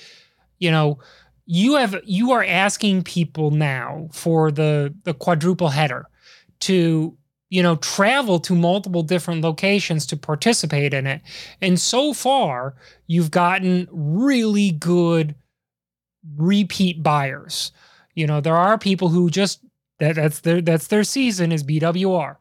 You 0.58 0.72
know, 0.72 0.98
you 1.46 1.76
have 1.76 1.96
you 2.04 2.32
are 2.32 2.44
asking 2.44 3.04
people 3.04 3.52
now 3.52 4.10
for 4.12 4.52
the 4.52 4.92
the 5.04 5.14
quadruple 5.14 5.70
header 5.70 6.08
to 6.62 7.18
you 7.50 7.62
know 7.62 7.76
travel 7.78 8.40
to 8.40 8.56
multiple 8.56 9.04
different 9.04 9.42
locations 9.42 10.06
to 10.06 10.18
participate 10.18 10.94
in 10.94 11.06
it 11.06 11.22
and 11.62 11.80
so 11.80 12.14
far 12.14 12.76
you've 13.08 13.32
gotten 13.32 13.88
really 13.92 14.72
good 14.72 15.36
repeat 16.38 17.04
buyers 17.04 17.72
you 18.16 18.26
know 18.26 18.40
there 18.40 18.58
are 18.58 18.78
people 18.78 19.10
who 19.10 19.30
just 19.30 19.60
that, 20.00 20.16
that's 20.16 20.40
their 20.42 20.62
that's 20.62 20.88
their 20.88 21.04
season 21.04 21.52
is 21.52 21.64
bwr 21.64 22.38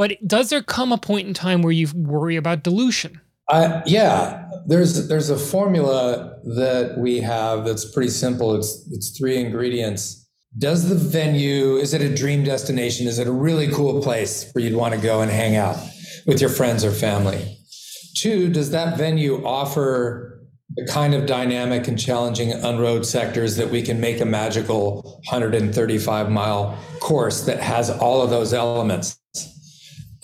but 0.00 0.16
does 0.26 0.48
there 0.48 0.62
come 0.62 0.92
a 0.92 0.96
point 0.96 1.28
in 1.28 1.34
time 1.34 1.60
where 1.60 1.74
you 1.74 1.86
worry 1.94 2.36
about 2.36 2.62
dilution? 2.62 3.20
Uh, 3.50 3.82
yeah, 3.84 4.48
there's 4.66 5.08
there's 5.08 5.28
a 5.28 5.36
formula 5.36 6.38
that 6.56 6.94
we 6.96 7.18
have 7.18 7.66
that's 7.66 7.84
pretty 7.84 8.08
simple. 8.08 8.54
It's 8.54 8.88
it's 8.90 9.10
three 9.10 9.36
ingredients. 9.36 10.19
Does 10.58 10.88
the 10.88 10.96
venue 10.96 11.76
is 11.76 11.94
it 11.94 12.00
a 12.00 12.12
dream 12.12 12.42
destination? 12.42 13.06
Is 13.06 13.20
it 13.20 13.28
a 13.28 13.32
really 13.32 13.68
cool 13.68 14.02
place 14.02 14.50
where 14.52 14.64
you'd 14.64 14.74
want 14.74 14.94
to 14.94 15.00
go 15.00 15.20
and 15.20 15.30
hang 15.30 15.54
out 15.54 15.76
with 16.26 16.40
your 16.40 16.50
friends 16.50 16.84
or 16.84 16.90
family? 16.90 17.58
Two, 18.16 18.48
does 18.48 18.72
that 18.72 18.98
venue 18.98 19.44
offer 19.46 20.42
the 20.74 20.86
kind 20.86 21.14
of 21.14 21.26
dynamic 21.26 21.86
and 21.86 21.98
challenging 21.98 22.52
unroad 22.52 23.06
sectors 23.06 23.56
that 23.56 23.70
we 23.70 23.80
can 23.80 24.00
make 24.00 24.20
a 24.20 24.24
magical 24.24 25.20
135 25.30 26.30
mile 26.30 26.76
course 26.98 27.42
that 27.42 27.60
has 27.60 27.88
all 27.88 28.20
of 28.20 28.30
those 28.30 28.52
elements? 28.52 29.18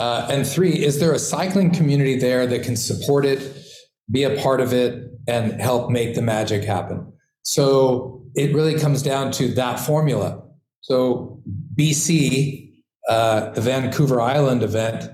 Uh, 0.00 0.28
and 0.30 0.46
three, 0.46 0.72
is 0.72 0.98
there 0.98 1.12
a 1.12 1.18
cycling 1.20 1.70
community 1.70 2.18
there 2.18 2.46
that 2.48 2.64
can 2.64 2.76
support 2.76 3.24
it, 3.24 3.56
be 4.10 4.24
a 4.24 4.40
part 4.42 4.60
of 4.60 4.72
it, 4.72 5.08
and 5.28 5.60
help 5.60 5.88
make 5.88 6.16
the 6.16 6.22
magic 6.22 6.64
happen? 6.64 7.12
So 7.42 8.25
it 8.36 8.54
really 8.54 8.78
comes 8.78 9.02
down 9.02 9.32
to 9.32 9.48
that 9.54 9.80
formula. 9.80 10.42
So 10.82 11.42
BC, 11.74 12.70
uh, 13.08 13.50
the 13.50 13.62
Vancouver 13.62 14.20
Island 14.20 14.62
event, 14.62 15.08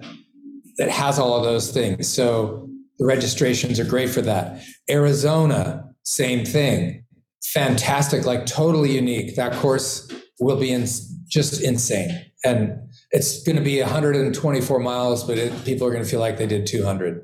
that 0.77 0.91
has 0.91 1.19
all 1.19 1.37
of 1.37 1.45
those 1.45 1.71
things. 1.71 2.09
So 2.09 2.69
the 2.99 3.07
registrations 3.07 3.79
are 3.79 3.85
great 3.85 4.11
for 4.11 4.23
that. 4.23 4.63
Arizona, 4.91 5.89
same 6.03 6.45
thing. 6.45 7.05
Fantastic, 7.45 8.27
like 8.27 8.45
totally 8.45 8.97
unique. 8.97 9.37
That 9.37 9.53
course 9.55 10.11
will 10.41 10.57
be 10.57 10.73
in, 10.73 10.87
just 11.29 11.63
insane. 11.63 12.27
And 12.45 12.79
it's 13.13 13.43
going 13.45 13.57
to 13.57 13.63
be 13.63 13.81
124 13.81 14.79
miles, 14.81 15.25
but 15.25 15.39
it, 15.39 15.65
people 15.65 15.87
are 15.87 15.91
going 15.91 16.03
to 16.03 16.09
feel 16.09 16.21
like 16.21 16.39
they 16.39 16.47
did 16.47 16.67
200. 16.67 17.23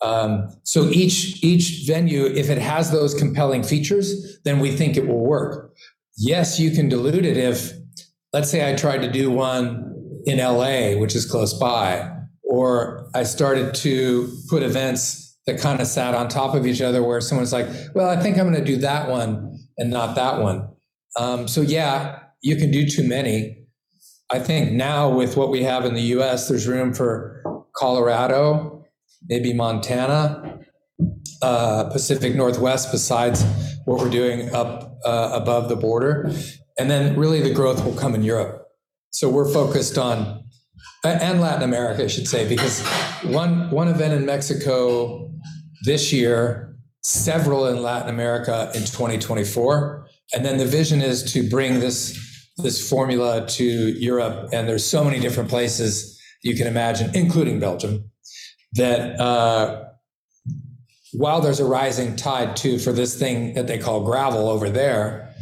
Um, 0.00 0.48
so 0.62 0.88
each 0.90 1.42
each 1.42 1.84
venue, 1.86 2.26
if 2.26 2.50
it 2.50 2.58
has 2.58 2.90
those 2.90 3.14
compelling 3.14 3.62
features, 3.62 4.38
then 4.44 4.60
we 4.60 4.70
think 4.70 4.96
it 4.96 5.06
will 5.06 5.24
work. 5.24 5.74
Yes, 6.16 6.58
you 6.58 6.70
can 6.70 6.88
dilute 6.88 7.24
it 7.24 7.36
if, 7.36 7.72
let's 8.32 8.50
say, 8.50 8.68
I 8.68 8.76
tried 8.76 9.02
to 9.02 9.10
do 9.10 9.30
one 9.30 10.20
in 10.24 10.38
LA, 10.38 10.98
which 10.98 11.14
is 11.14 11.24
close 11.24 11.54
by, 11.54 12.10
or 12.42 13.08
I 13.14 13.22
started 13.22 13.74
to 13.76 14.32
put 14.48 14.62
events 14.62 15.36
that 15.46 15.60
kind 15.60 15.80
of 15.80 15.86
sat 15.86 16.14
on 16.14 16.28
top 16.28 16.54
of 16.54 16.66
each 16.66 16.80
other, 16.80 17.02
where 17.02 17.20
someone's 17.20 17.52
like, 17.52 17.66
"Well, 17.94 18.08
I 18.08 18.20
think 18.20 18.38
I'm 18.38 18.50
going 18.50 18.64
to 18.64 18.72
do 18.72 18.78
that 18.78 19.08
one 19.08 19.58
and 19.78 19.90
not 19.90 20.14
that 20.14 20.40
one." 20.40 20.68
Um, 21.18 21.48
so 21.48 21.60
yeah, 21.60 22.20
you 22.42 22.56
can 22.56 22.70
do 22.70 22.86
too 22.86 23.06
many. 23.06 23.56
I 24.30 24.38
think 24.38 24.72
now 24.72 25.08
with 25.08 25.36
what 25.36 25.50
we 25.50 25.62
have 25.62 25.84
in 25.84 25.94
the 25.94 26.02
US, 26.18 26.48
there's 26.48 26.68
room 26.68 26.92
for 26.92 27.64
Colorado, 27.74 28.77
maybe 29.26 29.52
Montana, 29.52 30.60
uh, 31.42 31.84
Pacific 31.90 32.34
Northwest, 32.34 32.90
besides 32.92 33.44
what 33.84 33.98
we're 33.98 34.10
doing 34.10 34.54
up 34.54 34.98
uh, 35.04 35.30
above 35.32 35.68
the 35.68 35.76
border. 35.76 36.30
And 36.78 36.90
then 36.90 37.18
really 37.18 37.40
the 37.40 37.52
growth 37.52 37.84
will 37.84 37.94
come 37.94 38.14
in 38.14 38.22
Europe. 38.22 38.66
So 39.10 39.28
we're 39.28 39.52
focused 39.52 39.98
on, 39.98 40.44
and 41.04 41.40
Latin 41.40 41.62
America, 41.62 42.04
I 42.04 42.06
should 42.08 42.28
say, 42.28 42.48
because 42.48 42.86
one, 43.24 43.70
one 43.70 43.88
event 43.88 44.14
in 44.14 44.26
Mexico 44.26 45.32
this 45.84 46.12
year, 46.12 46.76
several 47.02 47.66
in 47.66 47.82
Latin 47.82 48.10
America 48.10 48.70
in 48.74 48.82
2024. 48.82 50.06
And 50.34 50.44
then 50.44 50.58
the 50.58 50.66
vision 50.66 51.00
is 51.00 51.32
to 51.32 51.48
bring 51.48 51.80
this, 51.80 52.18
this 52.58 52.88
formula 52.88 53.46
to 53.46 53.64
Europe. 53.64 54.50
And 54.52 54.68
there's 54.68 54.84
so 54.84 55.02
many 55.02 55.20
different 55.20 55.48
places 55.48 56.20
you 56.42 56.54
can 56.54 56.66
imagine, 56.66 57.10
including 57.14 57.60
Belgium, 57.60 58.10
that 58.72 59.18
uh, 59.20 59.84
while 61.12 61.40
there's 61.40 61.60
a 61.60 61.64
rising 61.64 62.16
tide 62.16 62.56
too 62.56 62.78
for 62.78 62.92
this 62.92 63.18
thing 63.18 63.54
that 63.54 63.66
they 63.66 63.78
call 63.78 64.04
gravel 64.04 64.48
over 64.48 64.68
there, 64.68 65.34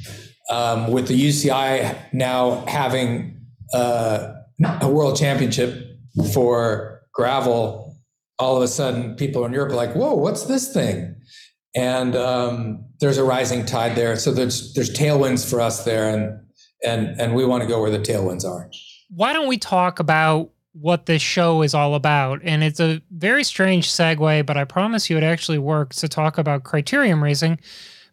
um, 0.51 0.91
with 0.93 1.09
the 1.09 1.29
UCI 1.29 2.13
now 2.13 2.65
having 2.67 3.41
uh, 3.75 4.33
a 4.81 4.89
world 4.89 5.17
championship 5.17 5.99
for 6.33 7.03
gravel, 7.13 7.97
all 8.39 8.57
of 8.57 8.63
a 8.63 8.69
sudden 8.69 9.17
people 9.17 9.45
in 9.45 9.53
Europe 9.53 9.73
are 9.73 9.77
like, 9.77 9.95
"Whoa, 9.95 10.15
what's 10.15 10.45
this 10.45 10.73
thing?" 10.73 11.17
And 11.75 12.15
um, 12.15 12.85
there's 13.01 13.19
a 13.19 13.25
rising 13.25 13.67
tide 13.67 13.97
there, 13.97 14.17
so 14.17 14.33
there's 14.33 14.73
there's 14.75 14.95
tailwinds 14.95 15.49
for 15.49 15.61
us 15.61 15.85
there, 15.85 16.09
and 16.15 16.39
and 16.85 17.21
and 17.21 17.35
we 17.35 17.45
want 17.45 17.63
to 17.63 17.69
go 17.69 17.81
where 17.81 17.91
the 17.91 17.99
tailwinds 17.99 18.45
are. 18.45 18.71
Why 19.09 19.33
don't 19.33 19.49
we 19.49 19.59
talk 19.59 19.99
about 19.99 20.51
what 20.81 21.07
this 21.07 21.23
show 21.23 21.63
is 21.63 21.75
all 21.75 21.95
about. 21.95 22.41
And 22.43 22.63
it's 22.63 22.81
a 22.81 23.01
very 23.11 23.45
strange 23.45 23.91
segue, 23.91 24.45
but 24.45 24.57
I 24.57 24.65
promise 24.65 25.09
you 25.09 25.17
it 25.17 25.23
actually 25.23 25.59
works 25.59 25.97
to 25.99 26.09
talk 26.09 26.39
about 26.39 26.65
criterium 26.65 27.23
racing 27.23 27.59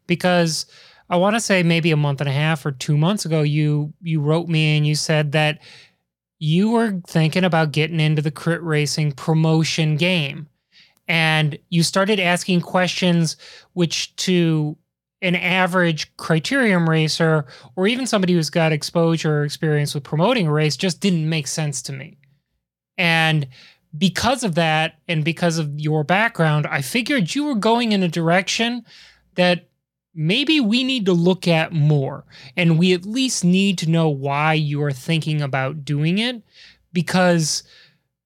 because 0.07 0.65
I 1.09 1.17
want 1.17 1.35
to 1.35 1.41
say 1.41 1.61
maybe 1.63 1.91
a 1.91 1.97
month 1.97 2.21
and 2.21 2.29
a 2.29 2.33
half 2.33 2.65
or 2.65 2.71
two 2.71 2.97
months 2.97 3.25
ago, 3.25 3.41
you 3.41 3.93
you 4.01 4.21
wrote 4.21 4.47
me 4.47 4.77
and 4.77 4.87
you 4.87 4.95
said 4.95 5.33
that 5.33 5.59
you 6.39 6.71
were 6.71 7.01
thinking 7.07 7.43
about 7.43 7.71
getting 7.71 7.99
into 7.99 8.21
the 8.21 8.31
crit 8.31 8.61
racing 8.63 9.11
promotion 9.11 9.97
game. 9.97 10.47
And 11.07 11.57
you 11.69 11.83
started 11.83 12.19
asking 12.19 12.61
questions 12.61 13.35
which 13.73 14.15
to 14.17 14.77
an 15.21 15.35
average 15.35 16.15
criterium 16.17 16.87
racer 16.87 17.45
or 17.75 17.87
even 17.87 18.07
somebody 18.07 18.33
who's 18.33 18.49
got 18.49 18.71
exposure 18.71 19.39
or 19.39 19.45
experience 19.45 19.93
with 19.93 20.03
promoting 20.03 20.47
a 20.47 20.51
race 20.51 20.77
just 20.77 20.99
didn't 20.99 21.27
make 21.27 21.47
sense 21.47 21.81
to 21.81 21.93
me. 21.93 22.17
And 22.97 23.47
because 23.97 24.43
of 24.43 24.55
that, 24.55 24.99
and 25.07 25.23
because 25.23 25.57
of 25.57 25.79
your 25.79 26.03
background, 26.03 26.67
I 26.67 26.81
figured 26.81 27.35
you 27.35 27.45
were 27.45 27.55
going 27.55 27.91
in 27.91 28.03
a 28.03 28.07
direction 28.07 28.85
that 29.35 29.67
maybe 30.15 30.59
we 30.59 30.83
need 30.83 31.05
to 31.05 31.13
look 31.13 31.47
at 31.47 31.71
more. 31.71 32.25
And 32.55 32.79
we 32.79 32.93
at 32.93 33.05
least 33.05 33.43
need 33.43 33.77
to 33.79 33.89
know 33.89 34.09
why 34.09 34.53
you 34.53 34.81
are 34.83 34.91
thinking 34.91 35.41
about 35.41 35.85
doing 35.85 36.17
it 36.17 36.41
because 36.91 37.63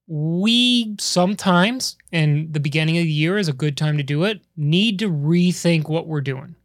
we 0.07 0.95
sometimes, 0.99 1.97
and 2.11 2.53
the 2.53 2.59
beginning 2.59 2.97
of 2.97 3.03
the 3.03 3.11
year 3.11 3.38
is 3.38 3.49
a 3.49 3.53
good 3.53 3.76
time 3.76 3.97
to 3.97 4.03
do 4.03 4.24
it, 4.24 4.41
need 4.55 4.99
to 4.99 5.09
rethink 5.09 5.89
what 5.89 6.07
we're 6.07 6.22
doing. 6.22 6.55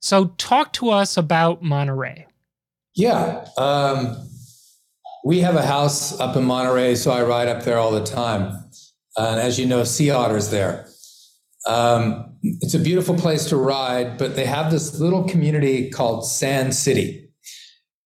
So, 0.00 0.26
talk 0.38 0.72
to 0.74 0.90
us 0.90 1.16
about 1.16 1.62
Monterey. 1.62 2.26
Yeah. 2.94 3.46
Um, 3.58 4.28
we 5.26 5.40
have 5.40 5.56
a 5.56 5.66
house 5.66 6.20
up 6.20 6.36
in 6.36 6.44
Monterey, 6.44 6.94
so 6.94 7.10
I 7.10 7.24
ride 7.24 7.48
up 7.48 7.64
there 7.64 7.78
all 7.78 7.90
the 7.90 8.04
time. 8.04 8.70
And 9.16 9.40
as 9.40 9.58
you 9.58 9.66
know, 9.66 9.82
sea 9.82 10.10
otters 10.10 10.50
there. 10.50 10.86
Um, 11.66 12.36
it's 12.44 12.74
a 12.74 12.78
beautiful 12.78 13.16
place 13.16 13.46
to 13.46 13.56
ride, 13.56 14.18
but 14.18 14.36
they 14.36 14.44
have 14.44 14.70
this 14.70 15.00
little 15.00 15.24
community 15.24 15.90
called 15.90 16.24
Sand 16.24 16.76
City. 16.76 17.28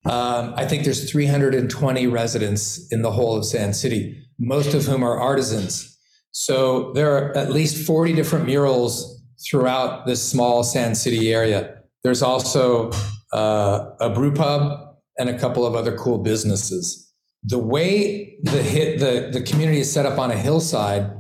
Um, 0.07 0.55
I 0.57 0.65
think 0.65 0.85
there's 0.85 1.11
320 1.11 2.07
residents 2.07 2.91
in 2.91 3.03
the 3.03 3.11
whole 3.11 3.37
of 3.37 3.45
Sand 3.45 3.77
City, 3.77 4.19
most 4.39 4.73
of 4.73 4.87
whom 4.87 5.05
are 5.05 5.21
artisans. 5.21 5.99
So 6.31 6.91
there 6.95 7.15
are 7.15 7.37
at 7.37 7.53
least 7.53 7.87
40 7.87 8.15
different 8.15 8.47
murals 8.47 9.23
throughout 9.47 10.07
this 10.07 10.27
small 10.27 10.63
Sand 10.65 10.97
City 10.97 11.35
area. 11.35 11.83
There's 12.03 12.23
also 12.23 12.93
uh, 13.35 13.91
a 14.01 14.09
brew 14.09 14.33
pub 14.33 14.97
and 15.19 15.29
a 15.29 15.39
couple 15.39 15.67
of 15.67 15.75
other 15.75 15.95
cool 15.99 16.17
businesses 16.17 17.09
the 17.43 17.59
way 17.59 18.39
the 18.43 18.63
hit 18.63 18.99
the, 18.99 19.31
the 19.33 19.43
community 19.45 19.81
is 19.81 19.93
set 19.93 20.07
up 20.07 20.19
on 20.19 20.31
a 20.31 20.37
hillside, 20.37 21.11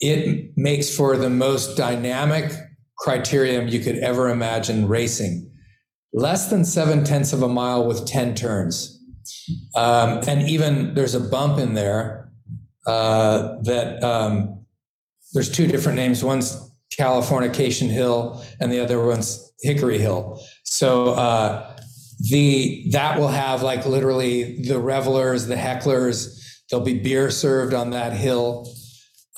it 0.00 0.52
makes 0.56 0.94
for 0.94 1.16
the 1.16 1.30
most 1.30 1.76
dynamic 1.76 2.52
criterium 3.04 3.70
you 3.70 3.80
could 3.80 3.98
ever 3.98 4.28
imagine 4.28 4.88
racing. 4.88 5.50
Less 6.12 6.48
than 6.48 6.64
seven 6.64 7.04
tenths 7.04 7.32
of 7.32 7.42
a 7.42 7.48
mile 7.48 7.86
with 7.86 8.06
10 8.06 8.34
turns. 8.34 8.92
Um, 9.74 10.20
and 10.26 10.48
even 10.48 10.94
there's 10.94 11.14
a 11.14 11.20
bump 11.20 11.58
in 11.58 11.74
there 11.74 12.30
uh, 12.86 13.56
that 13.62 14.02
um, 14.02 14.64
there's 15.32 15.50
two 15.50 15.66
different 15.66 15.96
names. 15.96 16.24
One's 16.24 16.70
Californication 16.98 17.90
Hill 17.90 18.44
and 18.60 18.72
the 18.72 18.80
other 18.80 19.04
one's 19.04 19.52
Hickory 19.60 19.98
Hill. 19.98 20.40
So 20.64 21.10
uh, 21.10 21.75
the 22.18 22.88
that 22.92 23.18
will 23.18 23.28
have 23.28 23.62
like 23.62 23.86
literally 23.86 24.62
the 24.62 24.78
revelers, 24.78 25.46
the 25.46 25.56
hecklers. 25.56 26.42
There'll 26.70 26.84
be 26.84 26.98
beer 26.98 27.30
served 27.30 27.74
on 27.74 27.90
that 27.90 28.12
hill, 28.12 28.72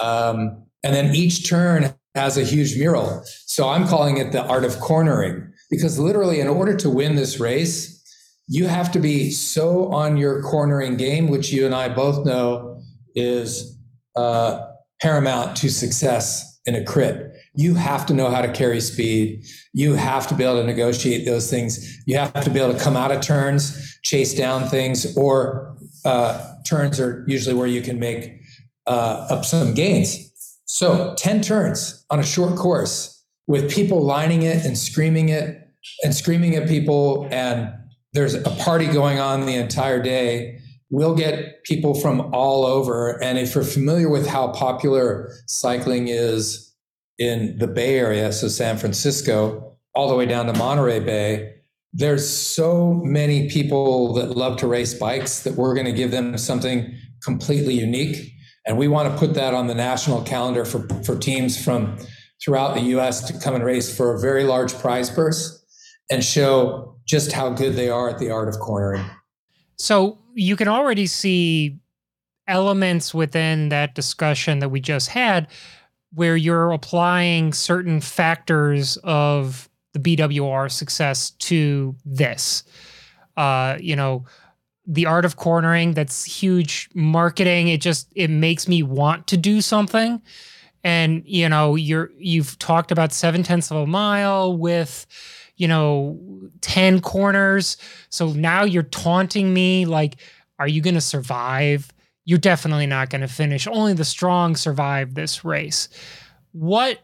um, 0.01 0.65
and 0.83 0.95
then 0.95 1.15
each 1.15 1.49
turn 1.49 1.95
has 2.15 2.37
a 2.39 2.45
huge 2.45 2.77
mural. 2.77 3.23
So 3.47 3.69
I'm 3.69 3.87
calling 3.87 4.17
it 4.17 4.33
the 4.33 4.43
art 4.45 4.65
of 4.65 4.81
cornering 4.81 5.53
because 5.71 5.99
literally, 5.99 6.41
in 6.41 6.49
order 6.49 6.77
to 6.77 6.91
win 6.91 7.17
this 7.17 7.39
race, 7.39 7.99
you 8.47 8.67
have 8.67 8.91
to 8.93 8.99
be 8.99 9.31
so 9.31 9.93
on 9.93 10.17
your 10.17 10.43
cornering 10.43 10.97
game, 10.97 11.29
which 11.29 11.53
you 11.53 11.67
and 11.67 11.75
I 11.75 11.89
both 11.91 12.25
know 12.25 12.81
is 13.15 13.79
uh, 14.17 14.67
paramount 15.03 15.57
to 15.59 15.69
success 15.69 16.61
in 16.65 16.75
a 16.75 16.85
crit. 16.85 17.28
You 17.59 17.75
have 17.75 18.07
to 18.07 18.15
know 18.15 18.31
how 18.31 18.41
to 18.41 18.53
carry 18.53 18.81
speed. 18.81 19.45
You 19.73 19.95
have 19.95 20.29
to 20.29 20.35
be 20.37 20.45
able 20.45 20.61
to 20.61 20.65
negotiate 20.65 21.27
those 21.27 21.51
things. 21.51 22.01
You 22.07 22.17
have 22.17 22.45
to 22.45 22.51
be 22.51 22.61
able 22.61 22.73
to 22.73 22.79
come 22.79 22.97
out 22.97 23.11
of 23.11 23.21
turns, 23.21 23.99
chase 24.05 24.33
down 24.33 24.69
things, 24.69 25.17
or 25.17 25.77
uh, 26.05 26.55
turns 26.65 27.01
are 27.01 27.25
usually 27.27 27.57
where 27.57 27.67
you 27.67 27.83
can 27.83 27.99
make 27.99 28.41
uh, 28.87 29.27
up 29.29 29.45
some 29.45 29.75
gains. 29.75 30.33
So 30.67 31.17
10 31.19 31.43
turns 31.43 32.07
on 32.11 32.21
a 32.21 32.23
short 32.23 32.55
course 32.55 33.25
with 33.49 33.69
people 33.69 34.05
lining 34.05 34.43
it 34.43 34.65
and 34.65 34.79
screaming 34.79 35.29
it 35.29 35.69
and 36.05 36.15
screaming 36.15 36.55
at 36.55 36.69
people, 36.69 37.27
and 37.33 37.75
there's 38.13 38.35
a 38.35 38.51
party 38.61 38.87
going 38.87 39.19
on 39.19 39.47
the 39.47 39.57
entire 39.57 40.01
day. 40.01 40.61
We'll 40.91 41.17
get 41.17 41.65
people 41.65 41.95
from 41.95 42.33
all 42.33 42.65
over. 42.65 43.21
And 43.21 43.37
if 43.37 43.57
you're 43.57 43.65
familiar 43.65 44.09
with 44.09 44.29
how 44.29 44.53
popular 44.53 45.33
cycling 45.47 46.07
is 46.07 46.68
in 47.19 47.59
the 47.59 47.67
Bay 47.67 47.99
Area, 47.99 48.33
so 48.33 48.49
San 48.49 48.79
Francisco, 48.79 49.77
all 49.95 50.09
the 50.09 50.15
way 50.15 50.27
down 50.27 50.47
to 50.47 50.53
Monterey 50.53 51.01
Bay, 51.01 51.55
there's 51.93 52.29
so 52.29 52.95
many 52.95 53.49
people 53.49 54.13
that 54.15 54.37
love 54.37 54.57
to 54.59 54.67
race 54.67 54.95
bikes 54.95 55.43
that 55.43 55.55
we're 55.55 55.75
going 55.75 55.87
to 55.87 55.93
give 55.93 56.11
them 56.11 56.37
something 56.39 56.95
completely 57.23 57.75
unique. 57.75 58.33
And 58.67 58.77
we 58.77 58.87
want 58.89 59.11
to 59.11 59.19
put 59.19 59.35
that 59.35 59.55
on 59.55 59.67
the 59.67 59.75
national 59.75 60.23
calendar 60.23 60.65
for, 60.65 60.87
for 61.03 61.17
teams 61.17 61.63
from 61.63 61.99
throughout 62.43 62.75
the 62.75 62.83
US 62.99 63.27
to 63.29 63.39
come 63.41 63.55
and 63.55 63.65
race 63.65 63.95
for 63.95 64.15
a 64.15 64.21
very 64.21 64.45
large 64.45 64.73
prize 64.75 65.11
purse 65.11 65.65
and 66.11 66.23
show 66.23 66.97
just 67.07 67.33
how 67.33 67.51
good 67.51 67.75
they 67.75 67.89
are 67.89 68.09
at 68.09 68.19
the 68.19 68.31
art 68.31 68.49
of 68.49 68.59
cornering. 68.61 69.05
So 69.77 70.19
you 70.35 70.57
can 70.57 70.69
already 70.69 71.07
see 71.07 71.79
elements 72.47 73.13
within 73.13 73.71
that 73.71 73.95
discussion 73.95 74.59
that 74.61 74.69
we 74.69 74.81
just 74.81 75.09
had 75.09 75.49
where 76.15 76.37
you're 76.37 76.73
applying 76.73 77.53
certain 77.53 78.01
factors 78.01 78.97
of 79.05 79.69
the 79.93 80.01
BWR 80.01 80.71
success 80.71 81.31
to 81.31 81.95
this. 82.05 82.63
Uh, 83.37 83.77
you 83.81 83.97
know, 83.97 84.25
the 84.87 85.07
art 85.07 85.25
of 85.25 85.37
cornering, 85.37 85.93
that's 85.93 86.25
huge 86.25 86.89
marketing. 86.95 87.69
It 87.69 87.81
just 87.81 88.09
it 88.15 88.31
makes 88.31 88.67
me 88.67 88.83
want 88.83 89.27
to 89.29 89.37
do 89.37 89.61
something. 89.61 90.23
And 90.83 91.23
you 91.27 91.49
know, 91.49 91.75
you're 91.75 92.11
you've 92.19 92.59
talked 92.59 92.91
about 92.91 93.13
seven 93.13 93.43
tenths 93.43 93.71
of 93.71 93.77
a 93.77 93.87
mile 93.87 94.57
with 94.57 95.07
you 95.59 95.69
know 95.69 96.19
10 96.63 97.01
corners 97.01 97.77
so 98.09 98.33
now 98.33 98.65
you're 98.65 98.85
taunting 98.85 99.53
me 99.53 99.85
like 99.85 100.17
are 100.59 100.69
you 100.69 100.81
to 100.95 101.01
survive 101.01 101.93
you're 102.29 102.37
definitely 102.37 102.85
not 102.85 103.09
going 103.09 103.23
to 103.23 103.27
finish. 103.27 103.67
Only 103.67 103.95
the 103.95 104.05
strong 104.05 104.55
survive 104.55 105.15
this 105.15 105.47
race. 105.47 105.89
What 106.53 106.99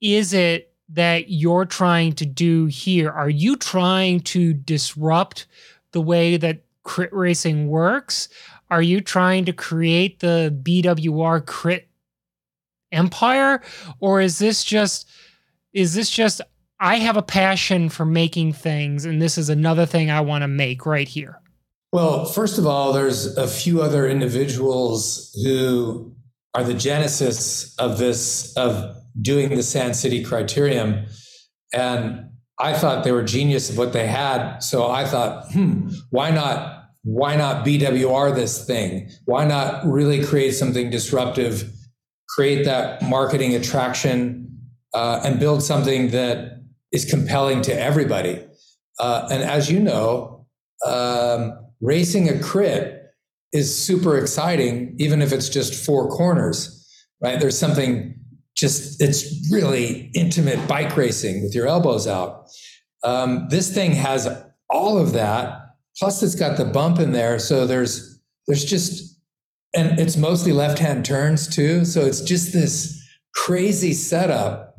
is 0.00 0.32
it 0.32 0.72
that 0.90 1.28
you're 1.28 1.64
trying 1.64 2.12
to 2.12 2.24
do 2.24 2.66
here? 2.66 3.10
Are 3.10 3.28
you 3.28 3.56
trying 3.56 4.20
to 4.20 4.54
disrupt 4.54 5.48
the 5.90 6.00
way 6.00 6.36
that 6.36 6.62
crit 6.84 7.12
racing 7.12 7.66
works? 7.66 8.28
Are 8.70 8.80
you 8.80 9.00
trying 9.00 9.44
to 9.46 9.52
create 9.52 10.20
the 10.20 10.56
BWR 10.62 11.44
crit 11.44 11.88
empire 12.92 13.60
or 13.98 14.20
is 14.20 14.38
this 14.38 14.62
just 14.62 15.10
is 15.72 15.94
this 15.94 16.08
just 16.08 16.40
I 16.78 16.98
have 16.98 17.16
a 17.16 17.22
passion 17.22 17.88
for 17.88 18.04
making 18.04 18.52
things, 18.52 19.04
and 19.04 19.20
this 19.20 19.36
is 19.36 19.48
another 19.48 19.84
thing 19.84 20.10
I 20.10 20.20
want 20.20 20.42
to 20.42 20.48
make 20.48 20.86
right 20.86 21.08
here? 21.08 21.40
Well, 21.94 22.24
first 22.24 22.58
of 22.58 22.66
all, 22.66 22.92
there's 22.92 23.36
a 23.36 23.46
few 23.46 23.80
other 23.80 24.08
individuals 24.08 25.30
who 25.44 26.12
are 26.52 26.64
the 26.64 26.74
genesis 26.74 27.72
of 27.78 27.98
this, 27.98 28.52
of 28.56 28.96
doing 29.22 29.50
the 29.50 29.62
Sand 29.62 29.94
City 29.94 30.24
criterium. 30.24 31.08
And 31.72 32.30
I 32.58 32.72
thought 32.72 33.04
they 33.04 33.12
were 33.12 33.22
genius 33.22 33.70
of 33.70 33.78
what 33.78 33.92
they 33.92 34.08
had. 34.08 34.58
So 34.58 34.90
I 34.90 35.04
thought, 35.04 35.52
hmm, 35.52 35.90
why 36.10 36.32
not 36.32 36.88
why 37.04 37.36
not 37.36 37.64
BWR 37.64 38.34
this 38.34 38.66
thing? 38.66 39.08
Why 39.26 39.44
not 39.44 39.86
really 39.86 40.24
create 40.24 40.56
something 40.56 40.90
disruptive, 40.90 41.70
create 42.28 42.64
that 42.64 43.02
marketing 43.02 43.54
attraction, 43.54 44.58
uh, 44.94 45.20
and 45.22 45.38
build 45.38 45.62
something 45.62 46.08
that 46.10 46.60
is 46.90 47.04
compelling 47.04 47.62
to 47.62 47.80
everybody? 47.80 48.44
Uh, 48.98 49.28
and 49.30 49.44
as 49.44 49.70
you 49.70 49.78
know, 49.78 50.46
um, 50.84 51.60
racing 51.84 52.28
a 52.28 52.38
crit 52.40 53.02
is 53.52 53.76
super 53.76 54.18
exciting, 54.18 54.96
even 54.98 55.22
if 55.22 55.32
it's 55.32 55.48
just 55.48 55.74
four 55.84 56.08
corners, 56.08 56.86
right? 57.20 57.38
There's 57.38 57.58
something 57.58 58.14
just, 58.56 59.00
it's 59.00 59.50
really 59.52 60.10
intimate 60.14 60.66
bike 60.66 60.96
racing 60.96 61.42
with 61.42 61.54
your 61.54 61.66
elbows 61.66 62.06
out. 62.06 62.46
Um, 63.02 63.46
this 63.50 63.72
thing 63.72 63.92
has 63.92 64.28
all 64.70 64.98
of 64.98 65.12
that 65.12 65.64
Plus, 65.98 66.22
it's 66.22 66.34
got 66.34 66.56
the 66.56 66.64
bump 66.64 66.98
in 66.98 67.12
there, 67.12 67.38
so 67.38 67.66
there's 67.66 68.20
there's 68.46 68.64
just 68.64 69.20
and 69.74 69.98
it's 69.98 70.16
mostly 70.16 70.52
left-hand 70.52 71.04
turns 71.04 71.48
too. 71.48 71.84
So 71.84 72.02
it's 72.02 72.20
just 72.20 72.52
this 72.52 73.00
crazy 73.34 73.92
setup 73.92 74.76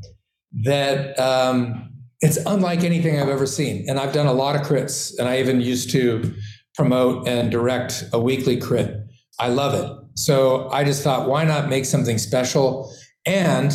that 0.63 1.17
um, 1.19 1.91
it's 2.21 2.37
unlike 2.45 2.83
anything 2.83 3.19
I've 3.19 3.29
ever 3.29 3.45
seen. 3.45 3.85
And 3.89 3.99
I've 3.99 4.13
done 4.13 4.27
a 4.27 4.33
lot 4.33 4.55
of 4.55 4.61
crits, 4.61 5.17
and 5.17 5.27
I 5.27 5.39
even 5.39 5.61
used 5.61 5.89
to 5.91 6.33
promote 6.75 7.27
and 7.27 7.51
direct 7.51 8.03
a 8.13 8.19
weekly 8.19 8.57
crit. 8.57 8.95
I 9.39 9.49
love 9.49 9.73
it. 9.73 9.91
So 10.15 10.69
I 10.69 10.83
just 10.83 11.03
thought, 11.03 11.27
why 11.27 11.43
not 11.43 11.69
make 11.69 11.85
something 11.85 12.17
special? 12.17 12.93
And 13.25 13.73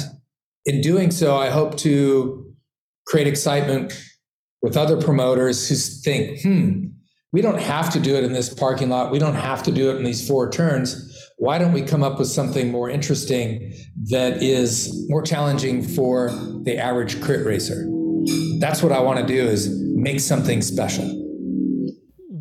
in 0.65 0.81
doing 0.81 1.11
so, 1.11 1.37
I 1.37 1.51
hope 1.51 1.77
to 1.79 2.47
create 3.07 3.27
excitement 3.27 3.93
with 4.63 4.77
other 4.77 5.01
promoters 5.01 5.69
who 5.69 5.75
think, 5.75 6.41
hmm, 6.43 6.87
we 7.33 7.43
don't 7.43 7.61
have 7.61 7.93
to 7.93 8.01
do 8.01 8.17
it 8.17 8.25
in 8.25 8.33
this 8.33 8.53
parking 8.53 8.89
lot. 8.89 9.13
We 9.13 9.19
don't 9.19 9.35
have 9.35 9.63
to 9.65 9.73
do 9.73 9.91
it 9.91 9.97
in 9.97 10.05
these 10.05 10.27
four 10.27 10.51
turns. 10.51 11.07
Why 11.39 11.59
don't 11.59 11.73
we 11.73 11.83
come 11.83 12.03
up 12.03 12.19
with 12.19 12.29
something 12.29 12.71
more 12.71 12.91
interesting 12.91 13.73
that 14.11 14.43
is 14.43 15.07
more 15.09 15.23
challenging 15.23 15.83
for 15.83 16.31
the 16.65 16.77
average 16.77 17.21
crit 17.23 17.47
racer? 17.47 17.87
That's 18.59 18.83
what 18.83 18.93
I 18.93 19.01
want 19.01 19.21
to 19.21 19.27
do 19.27 19.43
is 19.43 19.69
make 19.95 20.21
something 20.21 20.61
special. 20.61 21.20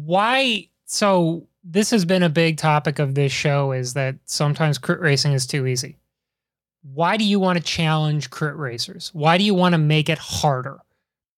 Why 0.09 0.69
so 0.85 1.47
this 1.63 1.91
has 1.91 2.03
been 2.03 2.23
a 2.23 2.29
big 2.29 2.57
topic 2.57 2.97
of 2.97 3.13
this 3.13 3.31
show 3.31 3.71
is 3.71 3.93
that 3.93 4.15
sometimes 4.25 4.79
crit 4.79 4.99
racing 4.99 5.33
is 5.33 5.45
too 5.45 5.67
easy. 5.67 5.97
Why 6.81 7.15
do 7.15 7.23
you 7.23 7.39
want 7.39 7.57
to 7.57 7.63
challenge 7.63 8.29
crit 8.29 8.55
racers? 8.55 9.11
Why 9.13 9.37
do 9.37 9.43
you 9.43 9.53
want 9.53 9.73
to 9.73 9.77
make 9.77 10.09
it 10.09 10.17
harder? 10.17 10.79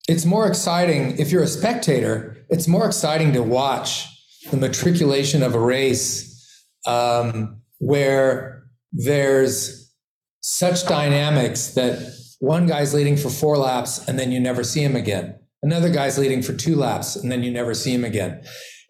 it's 0.08 0.26
more 0.26 0.48
exciting 0.48 1.18
if 1.20 1.32
you're 1.32 1.44
a 1.44 1.48
spectator 1.48 2.38
it's 2.50 2.68
more 2.68 2.86
exciting 2.86 3.34
to 3.34 3.44
watch 3.44 4.08
the 4.50 4.58
matriculation 4.58 5.44
of 5.44 5.54
a 5.54 5.60
race 5.60 6.66
um, 6.88 7.62
where 7.80 8.64
there's 8.92 9.94
such 10.42 10.86
dynamics 10.88 11.76
that 11.76 12.14
one 12.40 12.66
guy's 12.66 12.94
leading 12.94 13.16
for 13.16 13.30
four 13.30 13.58
laps 13.58 14.08
and 14.08 14.18
then 14.18 14.32
you 14.32 14.40
never 14.40 14.64
see 14.64 14.84
him 14.84 14.96
again 14.96 15.36
another 15.62 15.90
guy's 15.90 16.18
leading 16.18 16.42
for 16.42 16.54
two 16.54 16.76
laps 16.76 17.16
and 17.16 17.32
then 17.32 17.44
you 17.44 17.52
never 17.52 17.74
see 17.74 17.94
him 17.94 18.04
again 18.04 18.44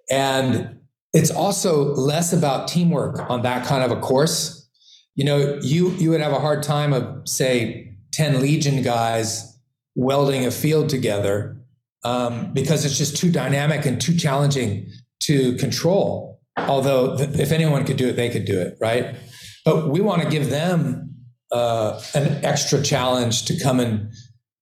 and 0.10 0.78
it's 1.14 1.32
also 1.32 1.94
less 1.96 2.32
about 2.32 2.68
teamwork 2.68 3.30
on 3.30 3.42
that 3.42 3.66
kind 3.66 3.84
of 3.84 3.96
a 3.96 4.00
course 4.00 4.70
you 5.16 5.26
know 5.26 5.60
you 5.62 5.90
you 5.92 6.10
would 6.10 6.22
have 6.22 6.34
a 6.34 6.40
hard 6.40 6.64
time 6.64 6.94
of 6.94 7.28
say 7.28 7.96
10 8.14 8.42
legion 8.42 8.82
guys 8.84 9.60
welding 9.96 10.46
a 10.46 10.52
field 10.52 10.90
together 10.90 11.58
um, 12.04 12.54
because 12.54 12.86
it's 12.86 12.98
just 12.98 13.18
too 13.18 13.32
dynamic 13.32 13.86
and 13.86 14.02
too 14.02 14.16
challenging 14.16 14.90
to 15.22 15.56
control. 15.58 16.42
Although, 16.58 17.18
th- 17.18 17.40
if 17.40 17.52
anyone 17.52 17.86
could 17.86 17.98
do 17.98 18.08
it, 18.08 18.14
they 18.14 18.30
could 18.30 18.46
do 18.46 18.60
it, 18.60 18.78
right? 18.82 19.16
But 19.64 19.90
we 19.90 20.02
want 20.02 20.24
to 20.24 20.30
give 20.30 20.50
them 20.50 21.16
uh, 21.52 22.02
an 22.14 22.44
extra 22.44 22.82
challenge 22.82 23.46
to 23.46 23.60
come 23.60 23.80
and 23.80 24.12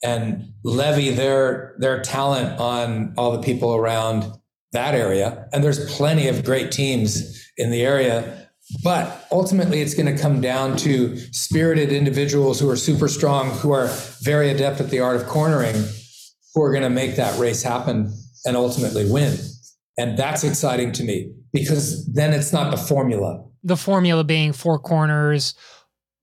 and 0.03 0.53
levy 0.63 1.09
their 1.09 1.75
their 1.79 2.01
talent 2.01 2.59
on 2.59 3.13
all 3.17 3.31
the 3.31 3.41
people 3.41 3.75
around 3.75 4.31
that 4.71 4.95
area. 4.95 5.47
And 5.51 5.63
there's 5.63 5.91
plenty 5.93 6.27
of 6.27 6.45
great 6.45 6.71
teams 6.71 7.45
in 7.57 7.71
the 7.71 7.81
area 7.81 8.39
but 8.83 9.27
ultimately, 9.31 9.81
it's 9.81 9.95
going 9.95 10.15
to 10.15 10.21
come 10.21 10.41
down 10.41 10.77
to 10.77 11.17
spirited 11.33 11.91
individuals 11.91 12.59
who 12.59 12.69
are 12.69 12.75
super 12.75 13.07
strong, 13.07 13.49
who 13.49 13.71
are 13.71 13.87
very 14.21 14.51
adept 14.51 14.79
at 14.79 14.91
the 14.91 14.99
art 14.99 15.15
of 15.15 15.25
cornering, 15.25 15.75
who 16.53 16.61
are 16.61 16.71
going 16.71 16.83
to 16.83 16.89
make 16.89 17.15
that 17.15 17.37
race 17.39 17.63
happen 17.63 18.13
and 18.45 18.55
ultimately 18.55 19.09
win. 19.09 19.37
And 19.97 20.17
that's 20.17 20.43
exciting 20.43 20.91
to 20.93 21.03
me 21.03 21.33
because 21.51 22.05
then 22.13 22.31
it's 22.31 22.53
not 22.53 22.69
the 22.69 22.77
formula. 22.77 23.43
The 23.63 23.75
formula 23.75 24.23
being 24.23 24.53
four 24.53 24.77
corners, 24.77 25.55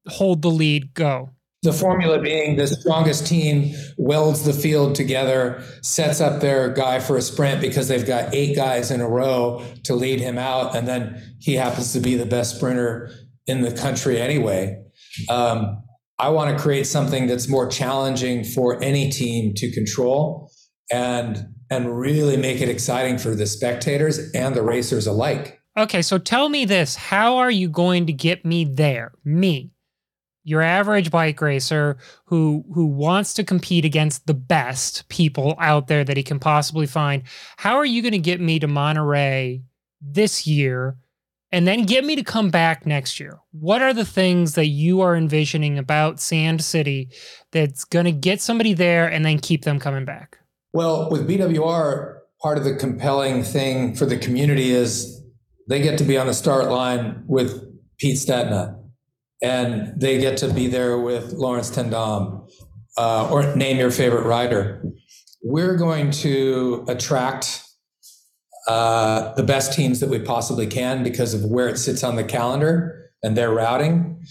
hold 0.07 0.43
the 0.43 0.51
lead, 0.51 0.95
go. 0.95 1.31
The 1.67 1.73
formula 1.73 2.21
being 2.21 2.55
the 2.55 2.69
strongest 2.69 3.27
team 3.27 3.75
welds 3.97 4.45
the 4.45 4.53
field 4.53 4.95
together, 4.95 5.65
sets 5.83 6.21
up 6.21 6.41
their 6.41 6.73
guy 6.73 7.01
for 7.01 7.17
a 7.17 7.21
sprint 7.21 7.61
because 7.61 7.89
they've 7.89 8.07
got 8.07 8.33
eight 8.33 8.55
guys 8.55 8.93
in 8.93 9.01
a 9.01 9.09
row 9.09 9.65
to 9.83 9.97
lead 9.97 10.21
him 10.21 10.39
out, 10.39 10.77
and 10.77 10.87
then 10.87 11.37
he 11.41 11.55
happens 11.55 11.93
to 11.95 11.99
be 11.99 12.15
the 12.15 12.25
best 12.25 12.55
sprinter 12.55 13.11
in 13.49 13.63
the 13.63 13.73
country 13.73 14.21
anyway. 14.21 14.81
Um, 15.29 15.83
I 16.21 16.29
want 16.29 16.57
to 16.57 16.63
create 16.63 16.87
something 16.87 17.27
that's 17.27 17.49
more 17.49 17.69
challenging 17.69 18.45
for 18.45 18.81
any 18.81 19.11
team 19.11 19.53
to 19.57 19.73
control 19.73 20.53
and 20.93 21.49
and 21.69 21.99
really 21.99 22.37
make 22.37 22.61
it 22.61 22.69
exciting 22.69 23.19
for 23.19 23.35
the 23.35 23.47
spectators 23.49 24.31
and 24.35 24.55
the 24.55 24.63
racers 24.63 25.09
alike. 25.09 25.61
Okay, 25.77 26.01
so 26.01 26.17
tell 26.17 26.49
me 26.49 26.65
this, 26.65 26.95
how 26.95 27.39
are 27.39 27.51
you 27.51 27.69
going 27.69 28.07
to 28.07 28.13
get 28.13 28.45
me 28.45 28.65
there? 28.65 29.13
Me, 29.25 29.73
your 30.47 30.63
average 30.63 31.11
bike 31.11 31.41
racer 31.41 31.99
who 32.25 32.65
who 32.73 32.87
wants 32.87 33.35
to 33.35 33.43
compete 33.43 33.85
against 33.85 34.29
the 34.29 34.35
best 34.35 35.09
people 35.09 35.57
out 35.59 35.89
there 35.89 36.05
that 36.05 36.17
he 36.17 36.23
can 36.23 36.39
possibly 36.39 36.87
find. 36.87 37.25
How 37.57 37.75
are 37.77 37.85
you 37.85 38.01
going 38.01 38.13
to 38.13 38.19
get 38.19 38.41
me 38.41 38.61
to 38.61 38.69
Monterey 38.69 39.65
this 40.01 40.47
year 40.47 40.97
and 41.51 41.67
then 41.67 41.83
get 41.83 42.05
me 42.05 42.15
to 42.15 42.23
come 42.23 42.51
back 42.51 42.87
next 42.87 43.19
year? 43.19 43.41
What 43.51 43.83
are 43.83 43.93
the 43.93 44.05
things 44.05 44.55
that 44.55 44.67
you 44.67 45.01
are 45.01 45.17
envisioning 45.17 45.79
about 45.79 46.21
Sand 46.21 46.63
City 46.63 47.11
that's 47.51 47.85
going 47.85 48.05
to 48.05 48.13
get 48.13 48.41
somebody 48.41 48.73
there 48.73 49.11
and 49.11 49.25
then 49.25 49.41
keep 49.41 49.65
them 49.65 49.81
coming 49.81 50.05
back? 50.05 50.39
Well, 50.73 51.11
with 51.11 51.29
BWR, 51.29 52.19
part 52.41 52.57
of 52.57 52.63
the 52.63 52.77
compelling 52.77 53.43
thing 53.43 53.97
for 53.97 54.07
the 54.07 54.17
community 54.17 54.71
is 54.71 55.25
they 55.69 55.83
get 55.83 55.99
to 55.99 56.05
be 56.05 56.17
on 56.17 56.29
the 56.29 56.35
start 56.35 56.71
line 56.71 57.25
with 57.27 57.65
Pete 57.99 58.19
Stetina 58.19 58.81
and 59.43 60.01
they 60.01 60.19
get 60.19 60.39
to 60.39 60.53
be 60.53 60.67
there 60.67 60.99
with 60.99 61.33
Laurens 61.33 61.71
ten 61.71 61.91
Dam 61.91 62.47
uh, 62.97 63.29
or 63.31 63.55
name 63.57 63.79
your 63.79 63.91
favorite 63.91 64.25
rider. 64.25 64.83
We're 65.43 65.77
going 65.77 66.11
to 66.13 66.85
attract 66.89 67.63
uh, 68.67 69.35
the 69.35 69.43
best 69.43 69.73
teams 69.73 70.01
that 70.01 70.09
we 70.09 70.19
possibly 70.19 70.67
can 70.67 71.03
because 71.03 71.35
of 71.35 71.45
where 71.45 71.69
it 71.69 71.79
sits 71.79 72.03
on 72.03 72.17
the 72.17 72.25
calendar 72.25 73.11
and 73.23 73.37
their 73.37 73.51
routing, 73.51 74.25